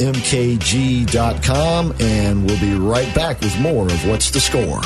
And 2.00 2.46
we'll 2.46 2.60
be 2.60 2.76
right 2.76 3.14
back 3.16 3.40
with 3.42 3.60
more 3.60 3.86
of 3.86 4.08
What's 4.08 4.32
the 4.32 4.40
Score. 4.40 4.82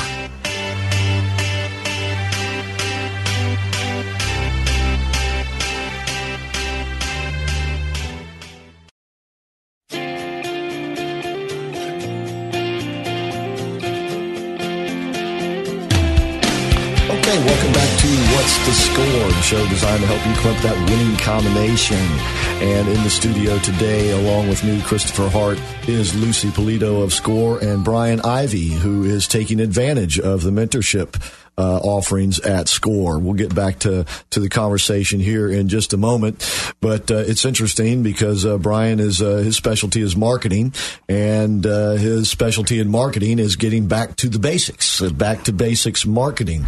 The 19.00 19.40
show 19.40 19.66
designed 19.68 20.02
to 20.02 20.06
help 20.06 20.26
you 20.26 20.42
clip 20.42 20.58
that 20.62 20.90
winning 20.90 21.16
combination. 21.16 21.96
And 22.62 22.86
in 22.86 23.02
the 23.02 23.08
studio 23.08 23.58
today, 23.60 24.10
along 24.10 24.50
with 24.50 24.62
me, 24.62 24.82
Christopher 24.82 25.30
Hart, 25.30 25.58
is 25.88 26.14
Lucy 26.14 26.48
Polito 26.48 27.02
of 27.02 27.14
Score 27.14 27.58
and 27.64 27.82
Brian 27.82 28.20
Ivy, 28.20 28.68
who 28.68 29.04
is 29.04 29.26
taking 29.26 29.58
advantage 29.58 30.20
of 30.20 30.42
the 30.42 30.50
mentorship 30.50 31.16
uh, 31.60 31.78
offerings 31.80 32.40
at 32.40 32.68
Score. 32.68 33.18
We'll 33.18 33.34
get 33.34 33.54
back 33.54 33.80
to, 33.80 34.06
to 34.30 34.40
the 34.40 34.48
conversation 34.48 35.20
here 35.20 35.48
in 35.48 35.68
just 35.68 35.92
a 35.92 35.98
moment. 35.98 36.42
But 36.80 37.10
uh, 37.10 37.16
it's 37.16 37.44
interesting 37.44 38.02
because 38.02 38.46
uh, 38.46 38.56
Brian 38.56 38.98
is 38.98 39.20
uh, 39.20 39.36
his 39.36 39.56
specialty 39.56 40.00
is 40.00 40.16
marketing, 40.16 40.72
and 41.08 41.66
uh, 41.66 41.92
his 41.92 42.30
specialty 42.30 42.80
in 42.80 42.90
marketing 42.90 43.38
is 43.38 43.56
getting 43.56 43.88
back 43.88 44.16
to 44.16 44.28
the 44.28 44.38
basics, 44.38 45.02
uh, 45.02 45.10
back 45.10 45.44
to 45.44 45.52
basics 45.52 46.06
marketing. 46.06 46.64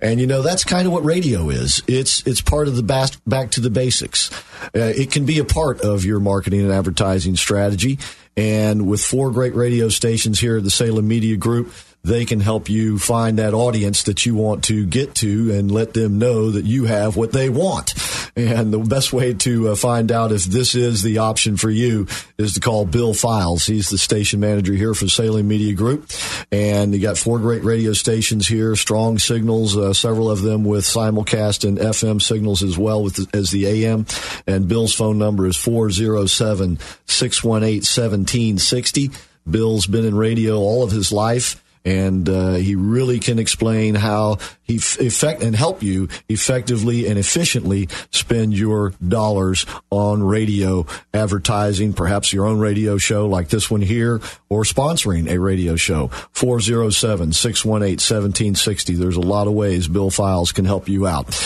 And 0.00 0.20
you 0.20 0.26
know 0.26 0.42
that's 0.42 0.62
kind 0.62 0.86
of 0.86 0.92
what 0.92 1.04
radio 1.04 1.50
is. 1.50 1.82
It's 1.88 2.24
it's 2.26 2.40
part 2.40 2.68
of 2.68 2.76
the 2.76 2.84
back, 2.84 3.10
back 3.26 3.50
to 3.52 3.60
the 3.60 3.70
basics. 3.70 4.30
it 4.72 5.10
can 5.10 5.26
be 5.26 5.40
a 5.40 5.44
part 5.44 5.80
of 5.80 6.04
your 6.04 6.20
marketing 6.20 6.60
and 6.60 6.72
advertising 6.72 7.34
strategy. 7.36 7.98
And 8.38 8.86
with 8.86 9.00
four 9.00 9.30
great 9.30 9.54
radio 9.54 9.88
stations 9.88 10.38
here 10.38 10.58
at 10.58 10.64
the 10.64 10.70
Salem 10.70 11.08
Media 11.08 11.36
Group, 11.38 11.72
they 12.06 12.24
can 12.24 12.38
help 12.38 12.68
you 12.68 13.00
find 13.00 13.38
that 13.38 13.52
audience 13.52 14.04
that 14.04 14.24
you 14.24 14.36
want 14.36 14.62
to 14.64 14.86
get 14.86 15.16
to 15.16 15.52
and 15.52 15.72
let 15.72 15.92
them 15.92 16.18
know 16.18 16.52
that 16.52 16.64
you 16.64 16.84
have 16.84 17.16
what 17.16 17.32
they 17.32 17.48
want. 17.48 17.94
And 18.36 18.72
the 18.72 18.78
best 18.78 19.12
way 19.12 19.34
to 19.34 19.70
uh, 19.70 19.74
find 19.74 20.12
out 20.12 20.30
if 20.30 20.44
this 20.44 20.76
is 20.76 21.02
the 21.02 21.18
option 21.18 21.56
for 21.56 21.68
you 21.68 22.06
is 22.38 22.54
to 22.54 22.60
call 22.60 22.84
Bill 22.84 23.12
Files. 23.12 23.66
He's 23.66 23.90
the 23.90 23.98
station 23.98 24.38
manager 24.38 24.72
here 24.72 24.94
for 24.94 25.08
Salem 25.08 25.48
Media 25.48 25.74
Group. 25.74 26.08
And 26.52 26.94
you 26.94 27.00
got 27.00 27.18
four 27.18 27.40
great 27.40 27.64
radio 27.64 27.92
stations 27.92 28.46
here, 28.46 28.76
strong 28.76 29.18
signals, 29.18 29.76
uh, 29.76 29.92
several 29.92 30.30
of 30.30 30.42
them 30.42 30.64
with 30.64 30.84
simulcast 30.84 31.66
and 31.66 31.76
FM 31.78 32.22
signals 32.22 32.62
as 32.62 32.78
well 32.78 33.02
with 33.02 33.34
as 33.34 33.50
the 33.50 33.66
AM. 33.66 34.06
And 34.46 34.68
Bill's 34.68 34.94
phone 34.94 35.18
number 35.18 35.44
is 35.46 35.56
407 35.56 36.78
618 37.06 37.78
1760. 37.78 39.10
Bill's 39.48 39.86
been 39.86 40.04
in 40.04 40.14
radio 40.14 40.56
all 40.56 40.84
of 40.84 40.92
his 40.92 41.10
life 41.10 41.62
and 41.86 42.28
uh, 42.28 42.54
he 42.54 42.74
really 42.74 43.20
can 43.20 43.38
explain 43.38 43.94
how 43.94 44.38
he 44.64 44.76
f- 44.76 45.00
effect 45.00 45.42
and 45.42 45.54
help 45.54 45.84
you 45.84 46.08
effectively 46.28 47.06
and 47.06 47.16
efficiently 47.16 47.88
spend 48.10 48.52
your 48.52 48.92
dollars 49.06 49.64
on 49.90 50.24
radio 50.24 50.84
advertising, 51.14 51.92
perhaps 51.92 52.32
your 52.32 52.44
own 52.44 52.58
radio 52.58 52.98
show 52.98 53.28
like 53.28 53.48
this 53.48 53.70
one 53.70 53.82
here, 53.82 54.20
or 54.48 54.64
sponsoring 54.64 55.30
a 55.30 55.38
radio 55.38 55.76
show. 55.76 56.08
407-618-1760. 56.34 58.96
There's 58.96 59.16
a 59.16 59.20
lot 59.20 59.46
of 59.46 59.52
ways 59.52 59.86
Bill 59.86 60.10
Files 60.10 60.50
can 60.50 60.64
help 60.64 60.88
you 60.88 61.06
out. 61.06 61.40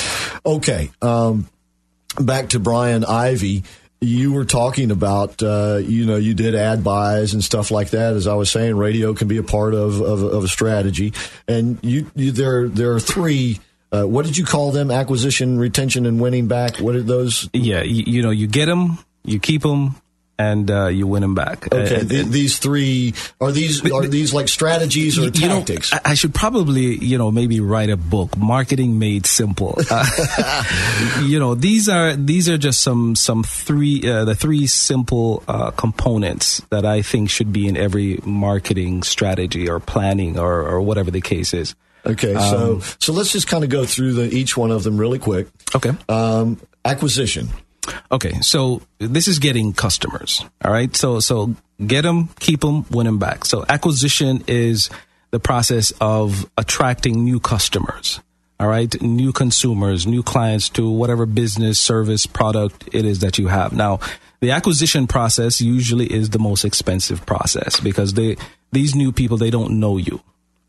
Okay. 0.46 0.90
Um, 1.02 1.50
back 2.18 2.48
to 2.50 2.58
Brian 2.58 3.04
Ivy 3.04 3.64
you 4.00 4.32
were 4.32 4.46
talking 4.46 4.90
about, 4.90 5.42
uh, 5.42 5.80
you 5.82 6.06
know, 6.06 6.16
you 6.16 6.34
did 6.34 6.54
ad 6.54 6.82
buys 6.82 7.34
and 7.34 7.44
stuff 7.44 7.70
like 7.70 7.90
that. 7.90 8.14
As 8.14 8.26
I 8.26 8.34
was 8.34 8.50
saying, 8.50 8.76
radio 8.76 9.12
can 9.12 9.28
be 9.28 9.36
a 9.36 9.42
part 9.42 9.74
of, 9.74 10.00
of, 10.00 10.22
of 10.22 10.44
a 10.44 10.48
strategy. 10.48 11.12
And 11.46 11.78
you, 11.82 12.10
you, 12.14 12.32
there, 12.32 12.68
there 12.68 12.92
are 12.92 13.00
three. 13.00 13.60
Uh, 13.92 14.04
what 14.04 14.24
did 14.24 14.38
you 14.38 14.44
call 14.44 14.72
them? 14.72 14.90
Acquisition, 14.90 15.58
retention, 15.58 16.06
and 16.06 16.20
winning 16.20 16.48
back. 16.48 16.76
What 16.76 16.94
are 16.96 17.02
those? 17.02 17.50
Yeah, 17.52 17.82
you, 17.82 18.04
you 18.06 18.22
know, 18.22 18.30
you 18.30 18.46
get 18.46 18.66
them, 18.66 18.98
you 19.24 19.38
keep 19.38 19.62
them, 19.62 19.96
and 20.40 20.70
uh, 20.70 20.86
you 20.86 21.06
win 21.06 21.20
them 21.20 21.34
back. 21.34 21.70
Okay, 21.70 21.96
Uh, 21.96 22.04
th- 22.04 22.26
these 22.26 22.58
three 22.58 23.12
are 23.40 23.52
these 23.52 23.84
are 23.92 24.06
these 24.06 24.32
like 24.32 24.48
strategies 24.48 25.18
or 25.18 25.28
you 25.28 25.48
know, 25.48 25.58
tactics? 25.58 25.92
I, 26.04 26.14
should 26.14 26.34
probably, 26.34 26.96
you 26.96 27.18
know, 27.18 27.30
maybe 27.30 27.60
write 27.60 27.90
a 27.90 27.96
book, 27.96 28.36
"Marketing 28.38 28.98
Made 28.98 29.26
Simple." 29.26 29.78
Uh, 29.90 30.64
you 31.22 31.38
know, 31.38 31.54
these 31.54 31.88
are 31.88 32.16
these 32.16 32.48
are 32.48 32.56
just 32.56 32.80
some 32.80 33.14
some 33.14 33.42
three 33.44 34.00
uh, 34.08 34.24
the 34.24 34.34
three 34.34 34.66
simple 34.66 35.42
uh, 35.46 35.70
components 35.72 36.62
that 36.70 36.86
I 36.86 37.02
think 37.02 37.28
should 37.28 37.52
be 37.52 37.68
in 37.68 37.76
every 37.76 38.18
marketing 38.24 39.02
strategy 39.02 39.68
or 39.68 39.78
planning 39.78 40.38
or, 40.38 40.62
or 40.62 40.80
whatever 40.80 41.10
the 41.10 41.20
case 41.20 41.52
is. 41.52 41.74
okay, 42.06 42.32
so 42.34 42.80
so 42.98 43.12
let's 43.12 43.30
just 43.32 43.46
kind 43.46 43.62
of 43.62 43.68
go 43.68 43.84
through 43.84 44.14
the 44.14 44.34
each 44.34 44.56
one 44.56 44.70
of 44.70 44.84
them 44.84 44.96
really 44.96 45.18
quick. 45.18 45.48
Okay. 45.74 45.92
Um, 46.08 46.58
acquisition. 46.84 47.50
Okay, 48.12 48.40
so 48.40 48.82
this 48.98 49.28
is 49.28 49.38
getting 49.38 49.72
customers. 49.72 50.44
All 50.64 50.72
right, 50.72 50.94
so 50.94 51.20
so 51.20 51.54
get 51.84 52.02
them, 52.02 52.28
keep 52.38 52.60
them, 52.60 52.84
win 52.90 53.06
them 53.06 53.18
back. 53.18 53.44
So 53.44 53.64
acquisition 53.68 54.44
is 54.46 54.90
the 55.30 55.40
process 55.40 55.92
of 56.00 56.50
attracting 56.56 57.24
new 57.24 57.40
customers. 57.40 58.20
All 58.58 58.68
right, 58.68 59.00
new 59.00 59.32
consumers, 59.32 60.06
new 60.06 60.22
clients 60.22 60.68
to 60.70 60.90
whatever 60.90 61.24
business, 61.24 61.78
service, 61.78 62.26
product 62.26 62.90
it 62.92 63.06
is 63.06 63.20
that 63.20 63.38
you 63.38 63.48
have. 63.48 63.72
Now, 63.72 64.00
the 64.40 64.50
acquisition 64.50 65.06
process 65.06 65.60
usually 65.60 66.12
is 66.12 66.30
the 66.30 66.38
most 66.38 66.64
expensive 66.64 67.24
process 67.24 67.80
because 67.80 68.14
they 68.14 68.36
these 68.72 68.94
new 68.94 69.12
people 69.12 69.36
they 69.36 69.50
don't 69.50 69.80
know 69.80 69.96
you. 69.96 70.20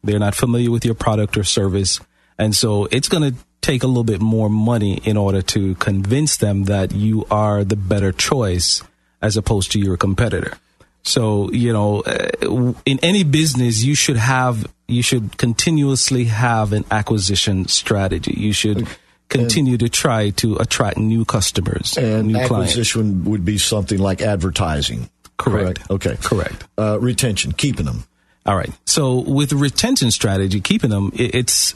They're 0.04 0.20
not 0.20 0.36
familiar 0.36 0.72
with 0.72 0.86
your 0.86 0.96
product 0.96 1.38
or 1.38 1.44
service. 1.44 2.00
And 2.38 2.56
so 2.56 2.88
it's 2.92 3.08
going 3.08 3.32
to 3.32 3.38
take 3.62 3.84
a 3.84 3.88
little 3.88 4.04
bit 4.04 4.22
more 4.22 4.50
money 4.50 4.98
in 5.04 5.18
order 5.18 5.42
to 5.42 5.76
convince 5.76 6.38
them 6.38 6.64
that 6.66 6.92
you 6.94 7.26
are 7.30 7.64
the 7.64 7.76
better 7.76 8.12
choice 8.12 8.82
as 9.22 9.38
opposed 9.38 9.72
to 9.72 9.80
your 9.80 9.98
competitor. 9.98 10.58
So, 11.04 11.52
you 11.52 11.72
know, 11.74 12.02
uh, 12.02 12.74
in 12.86 13.00
any 13.02 13.24
business, 13.24 13.84
you 13.84 13.96
should 13.96 14.18
have, 14.18 14.68
you 14.88 15.02
should 15.02 15.38
continuously 15.38 16.26
have 16.26 16.74
an 16.74 16.86
acquisition 16.92 17.68
strategy. 17.68 18.34
You 18.38 18.54
should 18.54 18.88
continue 19.30 19.78
to 19.78 19.90
try 19.90 20.30
to 20.32 20.58
attract 20.58 20.98
new 20.98 21.24
customers, 21.26 21.98
And 21.98 22.28
new 22.28 22.34
clients. 22.34 22.52
acquisition 22.74 23.24
would 23.26 23.46
be 23.46 23.58
something 23.58 23.98
like 23.98 24.22
advertising. 24.22 25.10
Correct. 25.38 25.90
Okay. 25.90 26.18
Correct. 26.22 26.68
Uh, 26.78 27.00
retention, 27.00 27.52
keeping 27.52 27.86
them. 27.86 28.04
All 28.46 28.56
right. 28.56 28.72
So 28.86 29.20
with 29.20 29.54
retention 29.54 30.12
strategy, 30.12 30.62
keeping 30.62 30.90
them, 30.90 31.12
it's 31.16 31.74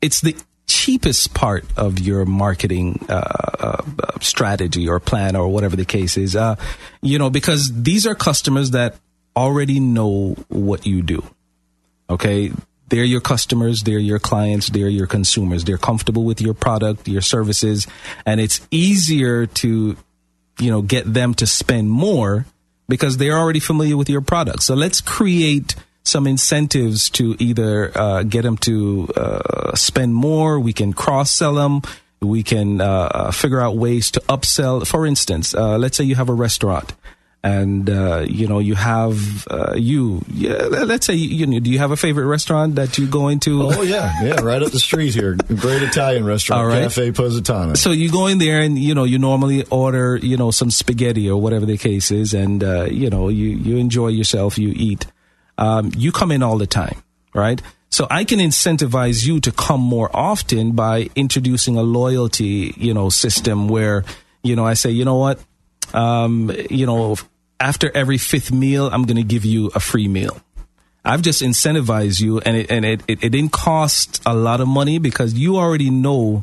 it's 0.00 0.20
the 0.22 0.36
cheapest 0.66 1.32
part 1.34 1.64
of 1.76 1.98
your 1.98 2.24
marketing 2.24 3.04
uh, 3.08 3.12
uh, 3.58 3.82
strategy 4.20 4.88
or 4.88 5.00
plan 5.00 5.36
or 5.36 5.48
whatever 5.48 5.76
the 5.76 5.84
case 5.84 6.16
is. 6.16 6.34
Uh, 6.34 6.56
you 7.02 7.18
know, 7.18 7.30
because 7.30 7.70
these 7.82 8.06
are 8.06 8.14
customers 8.14 8.72
that 8.72 8.96
already 9.36 9.80
know 9.80 10.34
what 10.48 10.86
you 10.86 11.02
do. 11.02 11.22
Okay. 12.10 12.52
They're 12.88 13.04
your 13.04 13.20
customers, 13.20 13.82
they're 13.82 13.98
your 13.98 14.20
clients, 14.20 14.68
they're 14.68 14.88
your 14.88 15.08
consumers. 15.08 15.64
They're 15.64 15.76
comfortable 15.76 16.24
with 16.24 16.40
your 16.40 16.54
product, 16.54 17.08
your 17.08 17.20
services, 17.20 17.88
and 18.24 18.40
it's 18.40 18.60
easier 18.70 19.46
to, 19.46 19.96
you 20.60 20.70
know, 20.70 20.82
get 20.82 21.12
them 21.12 21.34
to 21.34 21.46
spend 21.46 21.90
more 21.90 22.46
because 22.88 23.16
they're 23.16 23.36
already 23.36 23.58
familiar 23.58 23.96
with 23.96 24.08
your 24.08 24.20
product. 24.20 24.62
So 24.62 24.76
let's 24.76 25.00
create 25.00 25.74
some 26.06 26.26
incentives 26.26 27.10
to 27.10 27.36
either 27.38 27.96
uh, 27.98 28.22
get 28.22 28.42
them 28.42 28.56
to 28.58 29.08
uh, 29.16 29.74
spend 29.74 30.14
more. 30.14 30.60
We 30.60 30.72
can 30.72 30.92
cross 30.92 31.30
sell 31.30 31.54
them. 31.54 31.82
We 32.20 32.42
can 32.42 32.80
uh, 32.80 33.30
figure 33.32 33.60
out 33.60 33.76
ways 33.76 34.10
to 34.12 34.20
upsell. 34.20 34.86
For 34.86 35.06
instance, 35.06 35.54
uh, 35.54 35.78
let's 35.78 35.96
say 35.96 36.04
you 36.04 36.14
have 36.14 36.28
a 36.28 36.34
restaurant. 36.34 36.94
And 37.44 37.88
uh, 37.88 38.24
you 38.26 38.48
know 38.48 38.58
you 38.58 38.74
have 38.74 39.46
uh, 39.46 39.74
you. 39.76 40.24
Yeah, 40.32 40.64
let's 40.64 41.06
say 41.06 41.14
you, 41.14 41.46
know. 41.46 41.60
Do 41.60 41.70
you 41.70 41.78
have 41.78 41.92
a 41.92 41.96
favorite 41.96 42.26
restaurant 42.26 42.74
that 42.74 42.98
you 42.98 43.06
go 43.06 43.28
into? 43.28 43.62
Oh 43.62 43.82
yeah, 43.82 44.12
yeah, 44.20 44.40
right 44.40 44.60
up 44.60 44.72
the 44.72 44.80
street 44.80 45.14
here. 45.14 45.34
Great 45.34 45.82
Italian 45.82 46.24
restaurant, 46.24 46.66
right. 46.66 46.82
Cafe 46.84 47.12
Positano. 47.12 47.74
So 47.74 47.92
you 47.92 48.10
go 48.10 48.26
in 48.26 48.38
there 48.38 48.62
and 48.62 48.76
you 48.76 48.96
know 48.96 49.04
you 49.04 49.20
normally 49.20 49.62
order 49.66 50.16
you 50.16 50.36
know 50.36 50.50
some 50.50 50.72
spaghetti 50.72 51.30
or 51.30 51.40
whatever 51.40 51.66
the 51.66 51.78
case 51.78 52.10
is, 52.10 52.34
and 52.34 52.64
uh, 52.64 52.86
you 52.90 53.10
know 53.10 53.28
you 53.28 53.50
you 53.50 53.76
enjoy 53.76 54.08
yourself, 54.08 54.58
you 54.58 54.72
eat. 54.74 55.06
Um, 55.58 55.92
you 55.96 56.12
come 56.12 56.30
in 56.32 56.42
all 56.42 56.58
the 56.58 56.66
time, 56.66 57.02
right? 57.34 57.60
So 57.90 58.06
I 58.10 58.24
can 58.24 58.40
incentivize 58.40 59.26
you 59.26 59.40
to 59.40 59.52
come 59.52 59.80
more 59.80 60.10
often 60.14 60.72
by 60.72 61.08
introducing 61.14 61.76
a 61.76 61.82
loyalty, 61.82 62.74
you 62.76 62.92
know, 62.92 63.08
system 63.08 63.68
where, 63.68 64.04
you 64.42 64.56
know, 64.56 64.66
I 64.66 64.74
say, 64.74 64.90
you 64.90 65.04
know 65.04 65.16
what, 65.16 65.40
um, 65.94 66.52
you 66.68 66.84
know, 66.84 67.16
after 67.58 67.90
every 67.96 68.18
fifth 68.18 68.52
meal, 68.52 68.88
I'm 68.92 69.04
going 69.04 69.16
to 69.16 69.22
give 69.22 69.44
you 69.44 69.68
a 69.74 69.80
free 69.80 70.08
meal. 70.08 70.40
I've 71.04 71.22
just 71.22 71.40
incentivized 71.40 72.20
you, 72.20 72.40
and 72.40 72.56
it 72.56 72.70
and 72.70 72.84
it, 72.84 73.00
it, 73.06 73.22
it 73.22 73.28
didn't 73.30 73.52
cost 73.52 74.20
a 74.26 74.34
lot 74.34 74.60
of 74.60 74.66
money 74.66 74.98
because 74.98 75.34
you 75.34 75.56
already 75.56 75.88
know 75.88 76.42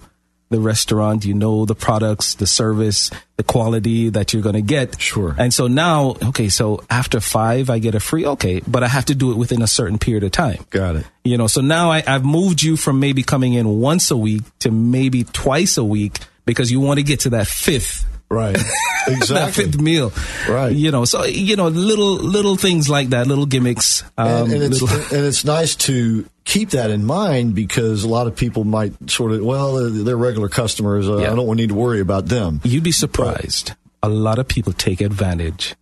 the 0.54 0.60
restaurant, 0.62 1.26
you 1.26 1.34
know 1.34 1.66
the 1.66 1.76
products, 1.76 2.36
the 2.36 2.47
service, 2.47 3.10
the 3.36 3.43
quality 3.43 4.10
that 4.10 4.32
you're 4.32 4.41
going 4.41 4.56
to 4.56 4.62
get. 4.62 5.01
Sure. 5.01 5.36
And 5.38 5.54
so 5.54 5.68
now, 5.68 6.16
okay, 6.30 6.47
so 6.49 6.84
after 6.89 7.20
five, 7.20 7.70
I 7.70 7.80
get 7.80 7.95
a 7.95 7.99
free, 7.99 8.26
okay, 8.26 8.62
but 8.66 8.84
I 8.84 8.88
have 8.88 9.06
to 9.06 9.16
do 9.16 9.32
it 9.32 9.38
within 9.38 9.62
a 9.62 9.68
certain 9.68 9.97
period 9.97 10.24
of 10.24 10.32
time. 10.32 10.66
Got 10.70 10.95
it. 10.97 11.06
You 11.26 11.38
know, 11.38 11.47
so 11.47 11.60
now 11.62 11.91
I, 11.91 12.04
I've 12.08 12.24
moved 12.24 12.62
you 12.64 12.78
from 12.78 12.99
maybe 12.99 13.24
coming 13.24 13.54
in 13.54 13.68
once 13.82 14.12
a 14.12 14.18
week 14.18 14.43
to 14.60 14.72
maybe 14.72 15.24
twice 15.26 15.78
a 15.78 15.84
week 15.84 16.20
because 16.45 16.72
you 16.72 16.80
want 16.80 16.99
to 16.99 17.04
get 17.04 17.22
to 17.22 17.32
that 17.32 17.47
fifth 17.47 18.06
Right. 18.30 18.56
that 19.06 19.08
Exactly. 19.10 19.66
fifth 19.66 19.80
meal. 19.80 20.12
Right. 20.49 20.76
You 20.76 20.89
know, 20.89 21.06
so 21.06 21.24
you 21.24 21.56
know, 21.56 21.68
little 21.68 22.16
little 22.16 22.56
things 22.56 22.89
like 22.89 23.10
that, 23.10 23.28
little 23.28 23.45
gimmicks. 23.45 24.01
Um, 24.18 24.28
and, 24.49 24.54
and 24.54 24.64
it's 24.64 24.82
little- 24.82 25.16
and 25.18 25.26
it's 25.28 25.45
nice 25.45 25.76
to 25.88 26.26
keep 26.46 26.72
that 26.72 26.91
in 26.91 27.06
mind 27.06 27.56
because 27.56 28.04
a 28.04 28.08
lot 28.08 28.28
of 28.28 28.36
people 28.36 28.64
might 28.64 29.10
sort 29.10 29.32
of 29.32 29.41
well 29.41 29.89
they're, 29.89 30.18
regular 30.18 30.50
customers 30.50 31.08
uh, 31.08 31.18
Yeah. 31.18 31.32
I 31.32 31.36
don't 31.36 31.56
need 31.58 31.70
to 31.70 31.76
worry 31.76 32.02
about 32.02 32.28
them 32.28 32.62
You'd 32.64 32.84
be 32.84 32.91
surprised. 32.91 33.74
A 34.02 34.10
lot 34.10 34.39
of 34.39 34.48
people 34.48 34.74
take 34.74 35.00
advantage 35.02 35.76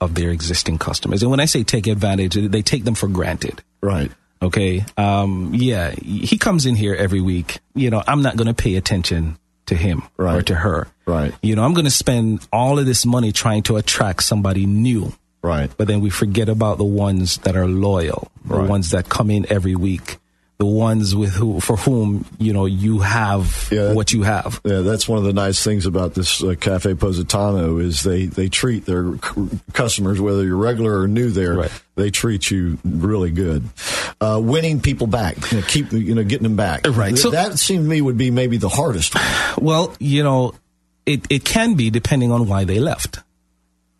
of 0.00 0.14
their 0.14 0.30
existing 0.30 0.78
customers. 0.78 1.22
And 1.22 1.30
when 1.30 1.40
I 1.40 1.44
say 1.44 1.64
take 1.64 1.86
advantage, 1.86 2.34
they 2.34 2.62
take 2.62 2.84
them 2.84 2.94
for 2.94 3.08
granted. 3.08 3.62
right 3.82 4.10
Okay. 4.40 4.84
Um, 4.96 5.52
yeah. 5.54 5.90
He 5.90 6.38
comes 6.38 6.66
in 6.66 6.76
here 6.76 6.94
every 6.94 7.20
week. 7.20 7.58
You 7.74 7.90
know, 7.90 8.02
I'm 8.06 8.22
not 8.22 8.36
going 8.36 8.46
to 8.46 8.54
pay 8.54 8.76
attention 8.76 9.38
to 9.66 9.74
him 9.74 10.02
or 10.36 10.42
to 10.42 10.54
her. 10.54 10.88
Right. 11.06 11.34
You 11.42 11.56
know, 11.56 11.64
I'm 11.64 11.74
going 11.74 11.84
to 11.86 11.90
spend 11.90 12.46
all 12.52 12.78
of 12.78 12.86
this 12.86 13.04
money 13.04 13.32
trying 13.32 13.64
to 13.64 13.76
attract 13.76 14.22
somebody 14.22 14.66
new. 14.66 15.12
Right 15.48 15.70
But 15.78 15.86
then 15.88 16.00
we 16.00 16.10
forget 16.10 16.48
about 16.48 16.76
the 16.78 16.84
ones 17.08 17.38
that 17.44 17.56
are 17.56 17.66
loyal, 17.66 18.20
the 18.46 18.54
Right. 18.58 18.68
ones 18.68 18.90
that 18.90 19.08
come 19.08 19.30
in 19.30 19.46
every 19.50 19.74
week, 19.74 20.18
the 20.58 20.66
ones 20.66 21.14
with 21.14 21.30
who, 21.38 21.60
for 21.60 21.76
whom, 21.76 22.24
you 22.38 22.52
know, 22.52 22.66
you 22.66 22.98
have 22.98 23.68
Yeah. 23.70 23.92
what 23.92 24.12
you 24.12 24.22
have. 24.24 24.60
yeah 24.64 24.80
that's 24.88 25.06
one 25.08 25.18
of 25.18 25.24
the 25.24 25.32
nice 25.32 25.62
things 25.62 25.86
about 25.86 26.14
this 26.14 26.42
uh, 26.42 26.54
cafe 26.58 26.94
positano 26.94 27.78
is 27.78 28.02
they 28.02 28.26
they 28.26 28.48
treat 28.48 28.84
their 28.84 29.04
c- 29.22 29.48
customers 29.72 30.20
whether 30.20 30.42
you're 30.44 30.56
regular 30.70 31.00
or 31.02 31.06
new 31.08 31.30
there 31.30 31.54
Right. 31.54 31.70
they 31.94 32.10
treat 32.10 32.50
you 32.50 32.78
really 32.84 33.30
good 33.30 33.62
uh, 34.20 34.40
winning 34.42 34.80
people 34.80 35.06
back 35.06 35.36
you 35.52 35.58
know, 35.60 35.66
keep 35.68 35.92
you 35.92 36.14
know 36.16 36.24
getting 36.24 36.42
them 36.50 36.56
back 36.56 36.86
Right. 36.90 37.10
Th- 37.14 37.20
So- 37.22 37.30
that 37.30 37.58
seemed 37.58 37.84
to 37.84 37.90
me 37.94 38.00
would 38.00 38.18
be 38.18 38.30
maybe 38.32 38.56
the 38.58 38.68
hardest 38.80 39.14
one. 39.14 39.24
Well, 39.68 39.94
you 40.00 40.22
know, 40.24 40.54
it, 41.06 41.20
it 41.30 41.44
can 41.44 41.74
be 41.74 41.90
depending 41.90 42.32
on 42.32 42.48
why 42.50 42.64
they 42.64 42.80
left. 42.80 43.20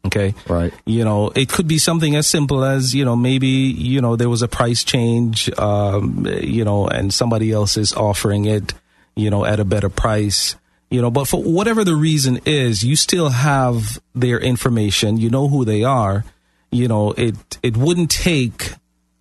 Okay. 0.08 0.34
Right. 0.48 0.72
You 0.86 1.04
know, 1.04 1.30
it 1.34 1.50
could 1.50 1.68
be 1.68 1.78
something 1.78 2.16
as 2.16 2.26
simple 2.26 2.64
as, 2.64 2.94
you 2.94 3.04
know, 3.04 3.14
maybe, 3.14 3.46
you 3.46 4.00
know, 4.00 4.16
there 4.16 4.30
was 4.30 4.42
a 4.42 4.48
price 4.48 4.82
change, 4.84 5.50
um, 5.58 6.26
you 6.40 6.64
know, 6.64 6.88
and 6.88 7.12
somebody 7.12 7.52
else 7.52 7.76
is 7.76 7.92
offering 7.92 8.46
it, 8.46 8.72
you 9.14 9.28
know, 9.28 9.44
at 9.44 9.60
a 9.60 9.64
better 9.64 9.90
price, 9.90 10.56
you 10.90 11.02
know, 11.02 11.10
but 11.10 11.28
for 11.28 11.42
whatever 11.42 11.84
the 11.84 11.94
reason 11.94 12.40
is, 12.46 12.82
you 12.82 12.96
still 12.96 13.28
have 13.28 14.00
their 14.14 14.38
information. 14.38 15.18
You 15.18 15.28
know 15.28 15.48
who 15.48 15.66
they 15.66 15.84
are. 15.84 16.24
You 16.70 16.88
know, 16.88 17.12
it, 17.12 17.58
it 17.62 17.76
wouldn't 17.76 18.10
take 18.10 18.72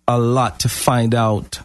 a 0.06 0.18
lot 0.18 0.60
to 0.60 0.68
find 0.70 1.14
out 1.14 1.60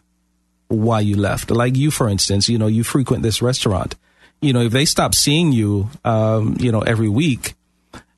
why 0.67 0.99
you 0.99 1.15
left. 1.15 1.49
Like 1.49 1.77
you, 1.77 1.91
for 1.91 2.09
instance, 2.09 2.49
you 2.49 2.57
know, 2.57 2.67
you 2.67 2.83
frequent 2.83 3.23
this 3.23 3.41
restaurant. 3.41 3.95
You 4.41 4.51
know, 4.51 4.61
if 4.61 4.73
they 4.73 4.83
stop 4.83 5.15
seeing 5.15 5.53
you, 5.53 5.89
um, 6.03 6.57
you 6.59 6.73
know, 6.73 6.81
every 6.81 7.07
week, 7.07 7.53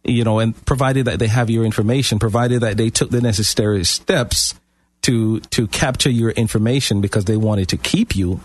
you 0.05 0.23
know, 0.23 0.39
and 0.39 0.65
provided 0.65 1.05
that 1.05 1.19
they 1.19 1.27
have 1.27 1.49
your 1.49 1.65
information, 1.65 2.19
provided 2.19 2.61
that 2.61 2.77
they 2.77 2.89
took 2.89 3.09
the 3.09 3.21
necessary 3.21 3.83
steps 3.83 4.53
to 5.01 5.39
to 5.39 5.67
capture 5.67 6.09
your 6.09 6.31
information 6.31 7.01
because 7.01 7.25
they 7.25 7.37
wanted 7.37 7.69
to 7.69 7.77
keep 7.77 8.15
you. 8.15 8.41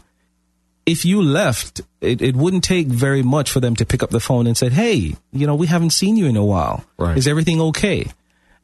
If 0.86 1.04
you 1.04 1.22
left, 1.22 1.82
it, 2.00 2.20
it 2.22 2.34
wouldn't 2.34 2.64
take 2.64 2.86
very 2.86 3.22
much 3.22 3.50
for 3.50 3.60
them 3.60 3.76
to 3.76 3.86
pick 3.86 4.02
up 4.02 4.10
the 4.10 4.20
phone 4.20 4.46
and 4.46 4.56
say, 4.56 4.70
"Hey, 4.70 5.14
you 5.32 5.46
know, 5.46 5.54
we 5.54 5.66
haven't 5.66 5.90
seen 5.90 6.16
you 6.16 6.26
in 6.26 6.36
a 6.36 6.44
while. 6.44 6.84
Right. 6.98 7.16
Is 7.16 7.28
everything 7.28 7.60
okay?" 7.60 8.06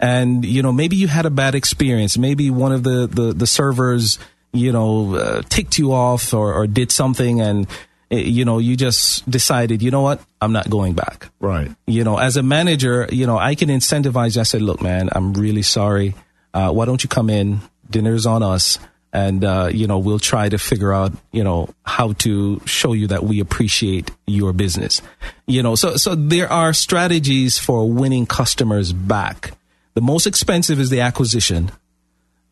And 0.01 0.45
you 0.45 0.63
know, 0.63 0.73
maybe 0.73 0.97
you 0.97 1.09
had 1.09 1.27
a 1.27 1.31
bad 1.31 1.55
experience. 1.55 2.19
Maybe 2.19 2.51
one 2.51 2.73
of 2.73 2.83
the 2.83 3.07
the, 3.07 3.33
the 3.33 3.47
servers, 3.47 4.19
you 4.53 4.73
know, 4.73 5.15
uh, 5.15 5.43
ticked 5.49 5.79
you 5.79 5.93
off 5.93 6.35
or, 6.35 6.53
or 6.55 6.67
did 6.67 6.91
something, 6.91 7.41
and 7.41 7.67
you 8.11 8.45
know, 8.45 8.59
you 8.59 8.77
just 8.77 9.29
decided, 9.29 9.83
you 9.83 9.91
know 9.91 10.03
what, 10.03 10.21
I'm 10.41 10.53
not 10.53 10.71
going 10.71 10.95
back 10.95 11.31
right 11.41 11.71
you 11.87 12.05
know, 12.05 12.19
as 12.19 12.37
a 12.37 12.43
manager, 12.43 13.09
you 13.11 13.27
know, 13.27 13.39
I 13.39 13.55
can 13.55 13.69
incentivize 13.69 14.35
you. 14.35 14.41
I 14.41 14.45
said, 14.45 14.63
look, 14.63 14.83
man, 14.83 15.09
I'm 15.13 15.33
really 15.33 15.63
sorry. 15.63 16.15
Uh, 16.53 16.73
why 16.73 16.85
don't 16.85 17.03
you 17.03 17.09
come 17.09 17.31
in? 17.31 17.61
Dinner's 17.89 18.27
on 18.27 18.43
us. 18.43 18.79
And, 19.13 19.45
uh, 19.45 19.71
you 19.73 19.87
know, 19.87 19.99
we'll 19.99 20.19
try 20.19 20.49
to 20.49 20.59
figure 20.59 20.93
out, 20.93 21.13
you 21.33 21.43
know, 21.43 21.71
how 21.85 22.13
to 22.15 22.61
show 22.67 22.93
you 22.93 23.07
that 23.07 23.23
we 23.25 23.41
appreciate 23.41 24.11
your 24.27 24.53
business. 24.53 25.01
You 25.47 25.63
know, 25.63 25.75
so, 25.75 25.97
so 25.97 26.15
there 26.15 26.53
are 26.53 26.73
strategies 26.73 27.59
for 27.59 27.89
winning 27.89 28.27
customers 28.27 28.93
back. 28.93 29.53
The 29.95 30.03
most 30.03 30.27
expensive 30.27 30.79
is 30.81 30.91
the 30.91 31.01
acquisition. 31.01 31.71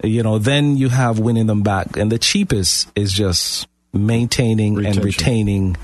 You 0.03 0.23
know, 0.23 0.39
then 0.39 0.77
you 0.77 0.89
have 0.89 1.19
winning 1.19 1.47
them 1.47 1.63
back. 1.63 1.97
And 1.97 2.11
the 2.11 2.19
cheapest 2.19 2.91
is 2.95 3.13
just 3.13 3.67
maintaining 3.95 4.75
Retention. 4.75 4.99
and 4.99 5.05
retaining, 5.05 5.77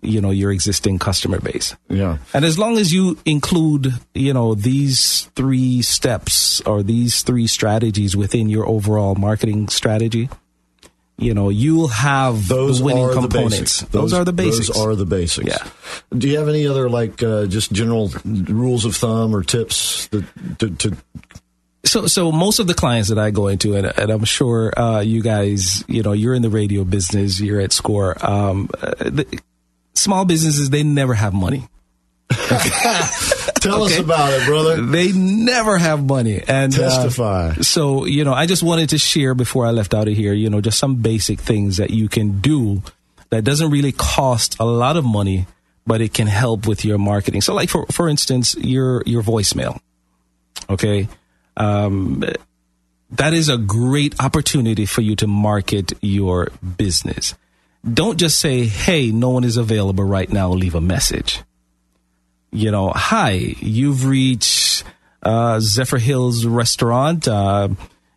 you 0.00 0.20
know, 0.20 0.30
your 0.30 0.50
existing 0.50 0.98
customer 0.98 1.38
base. 1.40 1.76
yeah 1.88 2.18
And 2.32 2.44
as 2.44 2.58
long 2.58 2.78
as 2.78 2.92
you 2.92 3.18
include, 3.24 3.92
you 4.14 4.32
know, 4.32 4.54
these 4.54 5.28
three 5.36 5.82
steps 5.82 6.60
or 6.62 6.82
these 6.82 7.22
three 7.22 7.46
strategies 7.46 8.16
within 8.16 8.48
your 8.48 8.66
overall 8.66 9.14
marketing 9.14 9.68
strategy, 9.68 10.28
you 11.20 11.34
know, 11.34 11.50
you'll 11.50 11.88
have 11.88 12.48
those 12.48 12.78
the 12.78 12.84
winning 12.86 13.04
are 13.04 13.12
components. 13.12 13.80
the 13.80 13.84
basics. 13.84 13.92
Those, 13.92 14.12
are 14.14 14.24
the 14.24 14.32
basics. 14.32 14.68
Those 14.68 14.78
are 14.78 14.94
the 14.96 15.04
basics. 15.04 15.48
Yeah. 15.48 15.68
Do 16.16 16.26
you 16.26 16.38
have 16.38 16.48
any 16.48 16.66
other 16.66 16.88
like 16.88 17.22
uh, 17.22 17.44
just 17.44 17.70
general 17.72 18.10
rules 18.24 18.86
of 18.86 18.96
thumb 18.96 19.36
or 19.36 19.42
tips 19.42 20.08
that 20.08 20.24
to, 20.60 20.70
to 20.70 20.96
so, 21.84 22.06
so 22.06 22.30
most 22.30 22.58
of 22.58 22.66
the 22.66 22.74
clients 22.74 23.08
that 23.08 23.18
I 23.18 23.30
go 23.30 23.48
into, 23.48 23.74
and, 23.74 23.86
and 23.86 24.10
I'm 24.10 24.24
sure 24.24 24.78
uh, 24.78 25.00
you 25.00 25.22
guys, 25.22 25.84
you 25.88 26.02
know, 26.02 26.12
you're 26.12 26.34
in 26.34 26.42
the 26.42 26.50
radio 26.50 26.84
business, 26.84 27.40
you're 27.40 27.60
at 27.60 27.72
Score. 27.72 28.16
Um, 28.24 28.68
uh, 28.80 28.94
the, 28.98 29.40
small 29.94 30.24
businesses, 30.24 30.70
they 30.70 30.82
never 30.82 31.14
have 31.14 31.32
money. 31.32 31.68
tell 32.30 33.82
us 33.82 33.98
about 33.98 34.32
it, 34.32 34.46
brother? 34.46 34.80
They 34.80 35.12
never 35.12 35.78
have 35.78 36.04
money. 36.04 36.42
And 36.46 36.72
uh, 36.74 36.78
Testify. 36.78 37.54
so, 37.62 38.04
you 38.04 38.24
know, 38.24 38.32
I 38.32 38.46
just 38.46 38.62
wanted 38.62 38.90
to 38.90 38.98
share 38.98 39.34
before 39.34 39.66
I 39.66 39.70
left 39.70 39.94
out 39.94 40.06
of 40.06 40.14
here, 40.14 40.32
you 40.32 40.48
know, 40.48 40.60
just 40.60 40.78
some 40.78 40.96
basic 40.96 41.40
things 41.40 41.78
that 41.78 41.90
you 41.90 42.08
can 42.08 42.40
do 42.40 42.82
that 43.30 43.42
doesn't 43.42 43.70
really 43.70 43.92
cost 43.92 44.56
a 44.60 44.64
lot 44.64 44.96
of 44.96 45.04
money, 45.04 45.46
but 45.86 46.00
it 46.00 46.12
can 46.14 46.26
help 46.26 46.66
with 46.66 46.84
your 46.84 46.98
marketing. 46.98 47.40
So 47.40 47.54
like 47.54 47.68
for 47.68 47.86
for 47.86 48.08
instance, 48.08 48.54
your 48.56 49.02
your 49.06 49.22
voicemail. 49.22 49.80
Okay? 50.68 51.08
Um 51.56 52.24
that 53.10 53.34
is 53.34 53.48
a 53.48 53.58
great 53.58 54.14
opportunity 54.20 54.86
for 54.86 55.00
you 55.00 55.16
to 55.16 55.26
market 55.26 55.92
your 56.00 56.48
business. 56.76 57.34
Don't 57.82 58.18
just 58.18 58.38
say, 58.38 58.66
"Hey, 58.66 59.10
no 59.10 59.30
one 59.30 59.42
is 59.42 59.56
available 59.56 60.04
right 60.04 60.30
now, 60.30 60.50
leave 60.50 60.74
a 60.74 60.80
message." 60.80 61.42
you 62.52 62.70
know, 62.70 62.90
hi, 62.90 63.32
you've 63.60 64.06
reached 64.06 64.84
uh, 65.22 65.60
Zephyr 65.60 65.98
Hills 65.98 66.44
Restaurant. 66.44 67.26
Uh, 67.28 67.68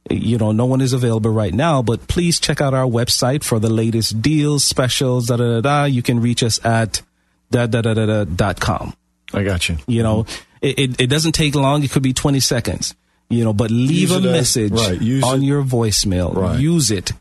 you 0.10 0.38
know, 0.38 0.52
no 0.52 0.66
one 0.66 0.82
is 0.82 0.94
available 0.94 1.32
right 1.32 1.54
now, 1.54 1.82
but 1.82 2.08
please 2.08 2.40
check 2.40 2.60
out 2.60 2.74
our 2.74 2.86
website 2.86 3.44
for 3.44 3.60
the 3.60 3.70
latest 3.70 4.22
deals, 4.22 4.64
specials, 4.64 5.28
da 5.28 5.38
da 5.38 5.46
da 5.46 5.62
da. 5.62 5.84
You 5.86 6.02
can 6.02 6.20
reach 6.20 6.44
us 6.44 6.64
at 6.66 7.02
da 7.52 7.68
da 7.68 7.82
da 7.82 7.94
da 7.94 8.06
da 8.06 8.24
dot 8.26 8.60
com. 8.60 8.94
I 9.34 9.44
got 9.44 9.70
you. 9.70 9.78
You 9.88 10.04
know, 10.04 10.26
it, 10.62 10.80
it, 10.80 11.02
it 11.02 11.08
doesn't 11.08 11.32
take 11.34 11.56
long. 11.56 11.84
It 11.84 11.92
could 11.92 12.04
be 12.04 12.14
20 12.14 12.40
seconds, 12.40 12.96
you 13.34 13.44
know, 13.44 13.54
but 13.54 13.72
leave 13.72 14.12
a 14.12 14.18
it 14.18 14.26
as- 14.26 14.32
message 14.32 14.72
right, 14.74 15.00
on 15.24 15.42
it- 15.42 15.46
your 15.46 15.64
voicemail. 15.64 16.36
Right. 16.36 16.60
Use 16.60 16.92
it. 16.92 17.12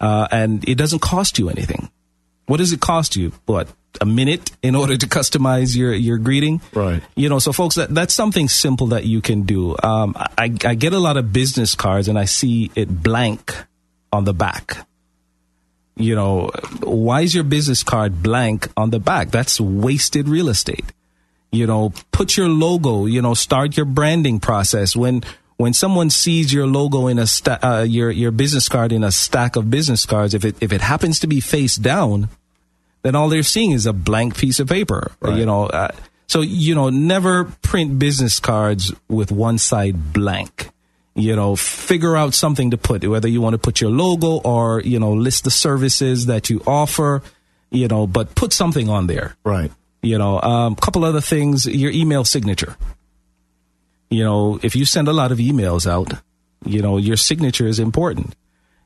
Uh, 0.00 0.26
and 0.32 0.68
it 0.68 0.76
doesn't 0.76 1.00
cost 1.00 1.38
you 1.38 1.48
anything. 1.48 1.90
What 2.46 2.56
does 2.56 2.72
it 2.72 2.80
cost 2.80 3.14
you? 3.16 3.32
What? 3.46 3.68
A 4.00 4.04
minute 4.06 4.50
in 4.62 4.74
order 4.82 4.96
to 4.96 5.06
customize 5.06 5.76
your, 5.76 5.94
your 5.94 6.18
greeting? 6.18 6.60
Right. 6.74 7.02
You 7.14 7.28
know, 7.28 7.38
so 7.38 7.52
folks, 7.52 7.76
that, 7.76 7.94
that's 7.94 8.12
something 8.12 8.48
simple 8.48 8.88
that 8.88 9.04
you 9.04 9.20
can 9.20 9.42
do. 9.42 9.76
Um, 9.82 10.14
I, 10.16 10.52
I 10.64 10.74
get 10.74 10.92
a 10.92 10.98
lot 10.98 11.16
of 11.16 11.32
business 11.32 11.74
cards 11.76 12.08
and 12.08 12.18
I 12.18 12.24
see 12.24 12.70
it 12.74 13.02
blank 13.02 13.54
on 14.12 14.24
the 14.24 14.34
back. 14.34 14.86
You 15.96 16.14
know, 16.16 16.50
why 16.82 17.20
is 17.20 17.34
your 17.34 17.44
business 17.44 17.82
card 17.82 18.22
blank 18.22 18.68
on 18.76 18.90
the 18.90 18.98
back? 18.98 19.30
That's 19.30 19.60
wasted 19.60 20.26
real 20.28 20.48
estate. 20.48 20.86
You 21.52 21.66
know, 21.66 21.92
put 22.12 22.36
your 22.36 22.48
logo, 22.48 23.04
you 23.04 23.20
know, 23.20 23.34
start 23.34 23.76
your 23.76 23.84
branding 23.86 24.40
process. 24.40 24.96
When, 24.96 25.22
when 25.62 25.72
someone 25.72 26.10
sees 26.10 26.52
your 26.52 26.66
logo 26.66 27.06
in 27.06 27.20
a 27.20 27.26
sta- 27.26 27.60
uh, 27.62 27.82
your 27.82 28.10
your 28.10 28.32
business 28.32 28.68
card 28.68 28.90
in 28.90 29.04
a 29.04 29.12
stack 29.12 29.54
of 29.54 29.70
business 29.70 30.04
cards, 30.04 30.34
if 30.34 30.44
it 30.44 30.56
if 30.60 30.72
it 30.72 30.80
happens 30.80 31.20
to 31.20 31.28
be 31.28 31.38
face 31.38 31.76
down, 31.76 32.28
then 33.02 33.14
all 33.14 33.28
they're 33.28 33.44
seeing 33.44 33.70
is 33.70 33.86
a 33.86 33.92
blank 33.92 34.36
piece 34.36 34.58
of 34.58 34.68
paper. 34.68 35.12
Right. 35.20 35.38
You 35.38 35.46
know, 35.46 35.66
uh, 35.66 35.92
so 36.26 36.40
you 36.40 36.74
know, 36.74 36.90
never 36.90 37.44
print 37.44 38.00
business 38.00 38.40
cards 38.40 38.92
with 39.06 39.30
one 39.30 39.56
side 39.56 40.12
blank. 40.12 40.70
You 41.14 41.36
know, 41.36 41.54
figure 41.54 42.16
out 42.16 42.34
something 42.34 42.72
to 42.72 42.76
put, 42.76 43.06
whether 43.06 43.28
you 43.28 43.40
want 43.40 43.54
to 43.54 43.58
put 43.58 43.80
your 43.80 43.92
logo 43.92 44.40
or 44.40 44.80
you 44.80 44.98
know 44.98 45.12
list 45.12 45.44
the 45.44 45.52
services 45.52 46.26
that 46.26 46.50
you 46.50 46.60
offer. 46.66 47.22
You 47.70 47.86
know, 47.86 48.08
but 48.08 48.34
put 48.34 48.52
something 48.52 48.88
on 48.88 49.06
there. 49.06 49.36
Right. 49.44 49.70
You 50.02 50.18
know, 50.18 50.40
a 50.40 50.48
um, 50.66 50.74
couple 50.74 51.04
other 51.04 51.20
things. 51.20 51.66
Your 51.66 51.92
email 51.92 52.24
signature. 52.24 52.74
You 54.12 54.24
know, 54.24 54.60
if 54.62 54.76
you 54.76 54.84
send 54.84 55.08
a 55.08 55.12
lot 55.12 55.32
of 55.32 55.38
emails 55.38 55.86
out, 55.86 56.12
you 56.64 56.82
know, 56.82 56.98
your 56.98 57.16
signature 57.16 57.66
is 57.66 57.78
important. 57.78 58.36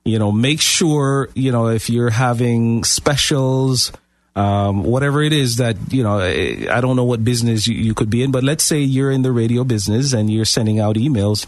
You 0.05 0.19
know, 0.21 0.31
make 0.31 0.61
sure, 0.61 1.29
you 1.35 1.51
know, 1.51 1.67
if 1.67 1.91
you're 1.91 2.11
having 2.11 2.85
specials, 2.85 3.91
um, 4.37 4.85
whatever 4.85 5.21
it 5.23 5.33
is 5.33 5.57
that, 5.57 5.77
you 5.91 6.03
know, 6.05 6.21
I 6.21 6.69
I 6.71 6.81
don't 6.81 6.95
know 6.95 7.05
what 7.05 7.25
business 7.25 7.67
you, 7.67 7.75
you 7.75 7.93
could 7.93 8.09
be 8.09 8.23
in, 8.23 8.31
but 8.31 8.45
let's 8.45 8.63
say 8.63 8.79
you're 8.81 9.11
in 9.11 9.23
the 9.23 9.33
radio 9.33 9.65
business 9.65 10.13
and 10.13 10.31
you're 10.31 10.45
sending 10.45 10.79
out 10.79 10.97
emails. 10.97 11.47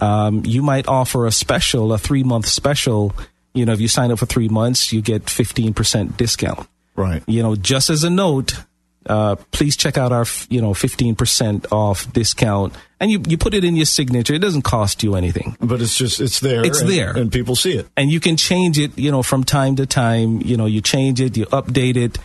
Um, 0.00 0.42
you 0.44 0.62
might 0.62 0.88
offer 0.88 1.26
a 1.26 1.30
special, 1.32 1.92
a 1.92 1.98
three 1.98 2.24
month 2.24 2.46
special. 2.46 3.14
You 3.54 3.64
know, 3.66 3.72
if 3.72 3.80
you 3.80 3.88
sign 3.88 4.10
up 4.10 4.18
for 4.18 4.26
three 4.26 4.48
months, 4.48 4.92
you 4.92 5.02
get 5.02 5.26
15% 5.26 6.16
discount 6.16 6.66
Right. 6.96 7.22
you 7.26 7.42
know, 7.42 7.54
just 7.56 7.90
as 7.90 8.02
a 8.04 8.10
note, 8.10 8.54
uh, 9.10 9.34
please 9.50 9.76
check 9.76 9.98
out 9.98 10.12
our, 10.12 10.24
you 10.48 10.62
know, 10.62 10.70
15% 10.70 11.72
off 11.72 12.10
discount. 12.12 12.72
And 13.00 13.10
you, 13.10 13.20
you 13.26 13.36
put 13.36 13.54
it 13.54 13.64
in 13.64 13.74
your 13.74 13.86
signature. 13.86 14.34
It 14.34 14.38
doesn't 14.38 14.62
cost 14.62 15.02
you 15.02 15.16
anything. 15.16 15.56
But 15.60 15.82
it's 15.82 15.98
just 15.98 16.20
it's 16.20 16.38
there. 16.38 16.64
It's 16.64 16.80
and, 16.80 16.88
there. 16.88 17.16
and 17.16 17.32
people 17.32 17.56
see 17.56 17.72
it. 17.72 17.88
And 17.96 18.08
you 18.08 18.20
can 18.20 18.36
change 18.36 18.78
it, 18.78 18.96
you 18.96 19.10
know, 19.10 19.24
from 19.24 19.42
time 19.42 19.74
to 19.76 19.86
time. 19.86 20.40
You 20.42 20.56
know, 20.56 20.66
you 20.66 20.80
change 20.80 21.20
it, 21.20 21.36
you 21.36 21.46
update 21.46 21.96
it. 21.96 22.18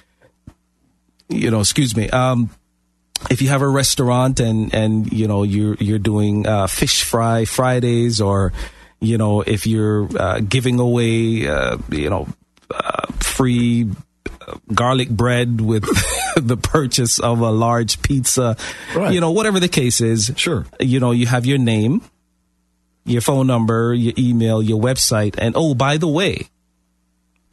You 1.28 1.50
know, 1.50 1.62
excuse 1.62 1.96
me. 1.96 2.08
Um, 2.12 2.52
if 3.32 3.42
you 3.42 3.48
have 3.48 3.64
a 3.64 3.68
restaurant 3.68 4.40
and 4.40 4.72
and 4.76 5.12
you 5.12 5.28
know 5.28 5.42
you're 5.42 5.76
you're 5.80 5.98
doing 5.98 6.46
uh, 6.46 6.68
fish 6.68 7.04
fry 7.04 7.46
Fridays 7.46 8.22
or 8.22 8.54
you 9.00 9.18
know 9.18 9.42
if 9.42 9.66
you're 9.66 10.08
uh, 10.20 10.40
giving 10.42 10.80
away 10.80 11.48
uh, 11.48 11.78
you 11.90 12.12
know 12.12 12.28
uh, 12.70 13.08
free 13.22 13.90
garlic 14.74 15.10
bread 15.10 15.60
with 15.62 15.84
the 16.36 16.58
purchase 16.58 17.20
of 17.20 17.40
a 17.40 17.52
large 17.52 18.02
pizza 18.02 18.56
Right. 18.96 19.14
you 19.14 19.20
know 19.22 19.32
whatever 19.32 19.60
the 19.60 19.68
case 19.70 20.02
is 20.02 20.32
Sure. 20.36 20.66
you 20.80 21.00
know 21.00 21.12
you 21.12 21.26
have 21.28 21.46
your 21.46 21.58
name 21.58 22.02
your 23.06 23.22
phone 23.22 23.48
number 23.48 23.94
your 23.94 24.14
email 24.18 24.62
your 24.62 24.80
website 24.82 25.36
and 25.38 25.54
oh 25.58 25.74
by 25.76 25.98
the 25.98 26.08
way 26.08 26.48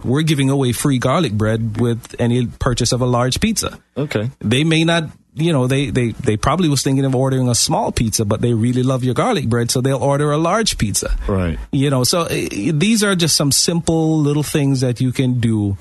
we're 0.04 0.22
giving 0.22 0.50
away 0.50 0.72
free 0.72 0.98
garlic 0.98 1.32
bread 1.32 1.80
with 1.80 2.14
any 2.18 2.46
purchase 2.46 2.92
of 2.92 3.00
a 3.00 3.06
large 3.06 3.40
pizza 3.40 3.78
Okay. 3.96 4.30
they 4.40 4.64
may 4.64 4.84
not 4.84 5.04
you 5.34 5.52
know 5.52 5.66
they 5.66 5.88
they 5.90 6.10
they 6.12 6.36
probably 6.36 6.68
was 6.68 6.82
thinking 6.82 7.04
of 7.04 7.14
ordering 7.14 7.48
a 7.48 7.54
small 7.54 7.92
pizza 7.92 8.24
but 8.24 8.40
they 8.40 8.52
really 8.52 8.82
love 8.82 9.04
your 9.04 9.14
garlic 9.14 9.48
bread 9.48 9.70
so 9.70 9.80
they'll 9.80 10.02
order 10.02 10.32
a 10.32 10.36
large 10.38 10.76
pizza 10.76 11.16
Right. 11.28 11.58
you 11.70 11.88
know 11.90 12.04
so 12.04 12.22
uh, 12.22 12.28
these 12.28 13.02
are 13.04 13.14
just 13.14 13.36
some 13.36 13.52
simple 13.52 14.18
little 14.18 14.42
things 14.42 14.80
that 14.80 15.00
you 15.00 15.12
can 15.12 15.40
do 15.40 15.76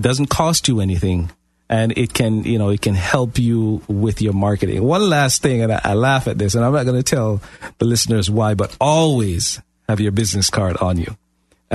doesn't 0.00 0.26
cost 0.26 0.68
you 0.68 0.80
anything 0.80 1.30
and 1.68 1.96
it 1.96 2.12
can 2.14 2.44
you 2.44 2.58
know 2.58 2.70
it 2.70 2.80
can 2.80 2.94
help 2.94 3.38
you 3.38 3.82
with 3.88 4.22
your 4.22 4.32
marketing. 4.32 4.82
One 4.82 5.08
last 5.08 5.42
thing 5.42 5.62
and 5.62 5.72
i, 5.72 5.80
I 5.82 5.94
laugh 5.94 6.28
at 6.28 6.38
this 6.38 6.54
and 6.54 6.64
i'm 6.64 6.72
not 6.72 6.84
going 6.84 7.02
to 7.02 7.02
tell 7.02 7.40
the 7.78 7.84
listeners 7.84 8.30
why 8.30 8.54
but 8.54 8.76
always 8.80 9.60
have 9.88 10.00
your 10.00 10.12
business 10.12 10.50
card 10.50 10.76
on 10.78 10.98
you 10.98 11.16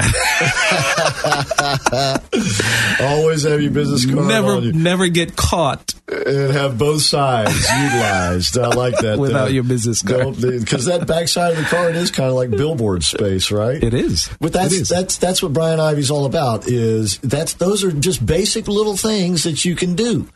Always 3.01 3.43
have 3.43 3.61
your 3.61 3.71
business 3.71 4.05
card 4.05 4.25
never 4.25 4.61
never 4.71 5.07
get 5.09 5.35
caught 5.35 5.93
and 6.07 6.51
have 6.53 6.77
both 6.77 7.01
sides 7.01 7.53
utilized. 7.69 8.57
I 8.57 8.69
like 8.69 8.97
that. 8.99 9.19
Without 9.19 9.51
your 9.51 9.63
business 9.63 10.01
card. 10.01 10.39
because 10.39 10.85
that 10.85 11.07
backside 11.07 11.51
of 11.51 11.57
the 11.57 11.65
card 11.65 11.95
is 11.95 12.09
kind 12.09 12.29
of 12.29 12.35
like 12.35 12.51
billboard 12.51 13.03
space, 13.03 13.51
right? 13.51 13.83
it 13.83 13.93
is 13.93 14.29
But 14.39 14.53
that's 14.53 14.73
is. 14.73 14.89
that's 14.89 15.17
that's 15.17 15.43
what 15.43 15.51
Brian 15.51 15.79
Ivy's 15.79 16.09
all 16.09 16.25
about. 16.25 16.67
Is 16.67 17.17
that's 17.19 17.55
those 17.55 17.83
are 17.83 17.91
just 17.91 18.25
basic 18.25 18.67
little 18.69 18.95
things 18.95 19.43
that 19.43 19.65
you 19.65 19.75
can 19.75 19.95
do, 19.95 20.27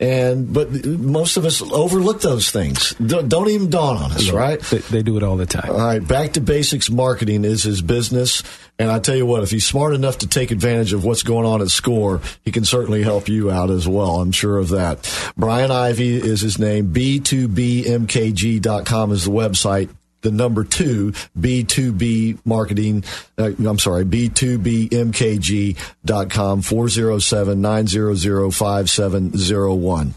and 0.00 0.52
but 0.52 0.84
most 0.84 1.36
of 1.36 1.44
us 1.44 1.62
overlook 1.62 2.20
those 2.20 2.50
things. 2.50 2.94
Don't, 2.94 3.48
even 3.48 3.70
dawn 3.70 3.96
on 3.96 4.10
us, 4.12 4.30
right? 4.30 4.60
they, 4.60 4.78
they 4.78 5.02
do 5.02 5.16
it 5.16 5.22
all 5.22 5.36
the 5.36 5.46
time 5.46 5.70
All 5.70 5.76
right, 5.76 6.06
back 6.06 6.32
to 6.32 6.40
basics. 6.40 6.90
Marketing 6.90 7.44
is 7.44 7.62
his 7.62 7.80
business, 7.80 8.42
and 8.78 8.90
I 8.90 8.98
tell 8.98 9.14
you 9.14 9.26
what, 9.26 9.44
if 9.44 9.50
he's 9.50 9.66
smart 9.66 9.94
enough 9.94 10.18
to 10.18 10.26
take 10.26 10.50
advantage 10.50 10.92
of 10.92 11.04
what's 11.04 11.22
going 11.22 11.46
on 11.46 11.62
at 11.62 11.68
Score, 11.68 12.20
he 12.44 12.50
can 12.50 12.64
certainly 12.64 13.02
help 13.02 13.28
you 13.28 13.50
out 13.50 13.70
as 13.70 13.86
well. 13.86 14.20
I'm 14.20 14.32
sure 14.32 14.58
of 14.58 14.70
that. 14.70 15.32
Brian 15.36 15.70
Ivy 15.70 16.16
is 16.16 16.40
his 16.40 16.58
name. 16.58 16.92
B2BMKG.com 16.92 19.12
is 19.12 19.24
the 19.24 19.30
website. 19.30 19.90
The 20.24 20.30
number 20.30 20.64
two, 20.64 21.12
B2B 21.38 22.38
marketing, 22.46 23.04
uh, 23.36 23.50
I'm 23.58 23.78
sorry, 23.78 24.06
B2BMKG.com, 24.06 26.62
407 26.62 27.60
900 27.60 28.50
5701. 28.50 30.14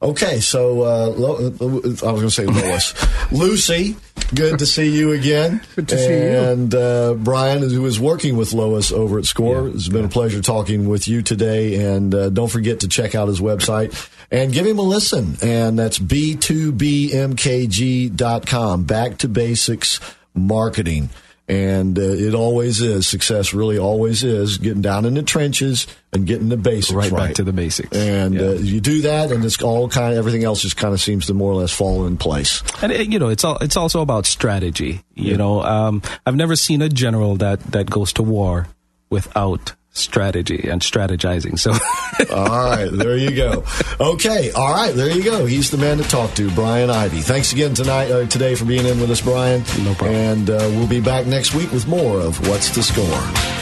Okay, 0.00 0.40
so 0.40 0.82
uh, 0.82 1.06
Lo- 1.16 1.36
uh, 1.36 1.50
I 1.60 1.64
was 1.66 2.00
going 2.00 2.20
to 2.22 2.30
say 2.30 2.46
Lois, 2.46 2.94
Lucy, 3.32 3.96
good 4.34 4.58
to 4.58 4.66
see 4.66 4.88
you 4.96 5.12
again. 5.12 5.60
Good 5.76 5.88
to 5.88 5.98
see 5.98 6.12
you. 6.12 6.38
And 6.38 6.74
uh, 6.74 7.14
Brian, 7.14 7.62
who 7.62 7.86
is 7.86 8.00
working 8.00 8.36
with 8.36 8.52
Lois 8.52 8.90
over 8.92 9.18
at 9.18 9.24
Score, 9.26 9.68
Yeah. 9.68 9.74
it's 9.74 9.88
been 9.88 10.04
a 10.04 10.08
pleasure 10.08 10.42
talking 10.42 10.88
with 10.88 11.06
you 11.06 11.22
today. 11.22 11.94
And 11.94 12.12
uh, 12.14 12.30
don't 12.30 12.50
forget 12.50 12.80
to 12.80 12.88
check 12.88 13.14
out 13.14 13.28
his 13.28 13.40
website 13.40 14.10
and 14.30 14.52
give 14.52 14.66
him 14.66 14.78
a 14.78 14.82
listen. 14.82 15.36
And 15.42 15.78
that's 15.78 15.98
b2bmkg.com. 15.98 18.84
Back 18.84 19.18
to 19.18 19.28
basics 19.28 20.00
marketing. 20.34 21.10
And 21.48 21.98
uh, 21.98 22.02
it 22.02 22.34
always 22.34 22.80
is. 22.80 23.06
Success 23.06 23.52
really 23.52 23.76
always 23.76 24.22
is 24.22 24.58
getting 24.58 24.80
down 24.80 25.04
in 25.04 25.14
the 25.14 25.22
trenches 25.24 25.86
and 26.12 26.26
getting 26.26 26.48
the 26.48 26.56
basics 26.56 26.92
Right 26.94 27.10
right. 27.10 27.26
back 27.28 27.34
to 27.34 27.42
the 27.44 27.52
basics. 27.52 27.94
And 27.96 28.34
Yeah. 28.34 28.40
uh, 28.42 28.52
you 28.52 28.80
do 28.80 29.02
that, 29.02 29.32
and 29.32 29.44
it's 29.44 29.60
all 29.60 29.88
kind 29.88 30.12
of 30.12 30.18
everything 30.18 30.44
else 30.44 30.62
just 30.62 30.76
kind 30.76 30.94
of 30.94 31.00
seems 31.00 31.26
to 31.26 31.34
more 31.34 31.50
or 31.52 31.56
less 31.56 31.72
fall 31.72 32.06
in 32.06 32.16
place. 32.16 32.62
And 32.80 32.92
it, 32.92 33.08
you 33.08 33.18
know, 33.18 33.28
it's 33.28 33.44
all 33.44 33.58
it's 33.60 33.76
also 33.76 34.00
about 34.02 34.24
strategy. 34.26 35.02
You 35.14 35.36
know, 35.36 35.62
um, 35.62 36.00
I've 36.24 36.36
never 36.36 36.54
seen 36.56 36.80
a 36.80 36.88
general 36.88 37.36
that 37.36 37.60
that 37.72 37.90
goes 37.90 38.12
to 38.14 38.22
war 38.22 38.68
without 39.10 39.72
strategy 39.92 40.68
and 40.68 40.80
strategizing. 40.80 41.58
So, 41.58 41.70
All 42.34 42.46
right, 42.46 42.88
there 42.90 43.16
you 43.16 43.34
go. 43.34 43.64
Okay, 44.00 44.50
all 44.52 44.72
right, 44.72 44.94
there 44.94 45.10
you 45.10 45.22
go. 45.22 45.46
He's 45.46 45.70
the 45.70 45.78
man 45.78 45.98
to 45.98 46.04
talk 46.04 46.34
to, 46.34 46.50
Brian 46.52 46.90
Ivy. 46.90 47.20
Thanks 47.20 47.52
again 47.52 47.74
tonight, 47.74 48.10
uh, 48.10 48.26
today 48.26 48.54
for 48.54 48.64
being 48.64 48.86
in 48.86 49.00
with 49.00 49.10
us, 49.10 49.20
Brian. 49.20 49.60
No 49.84 49.94
problem. 49.94 50.14
And 50.14 50.50
uh, 50.50 50.68
we'll 50.72 50.88
be 50.88 51.00
back 51.00 51.26
next 51.26 51.54
week 51.54 51.72
with 51.72 51.86
more 51.86 52.20
of 52.20 52.48
What's 52.48 52.74
the 52.74 52.82
Score. 52.82 53.61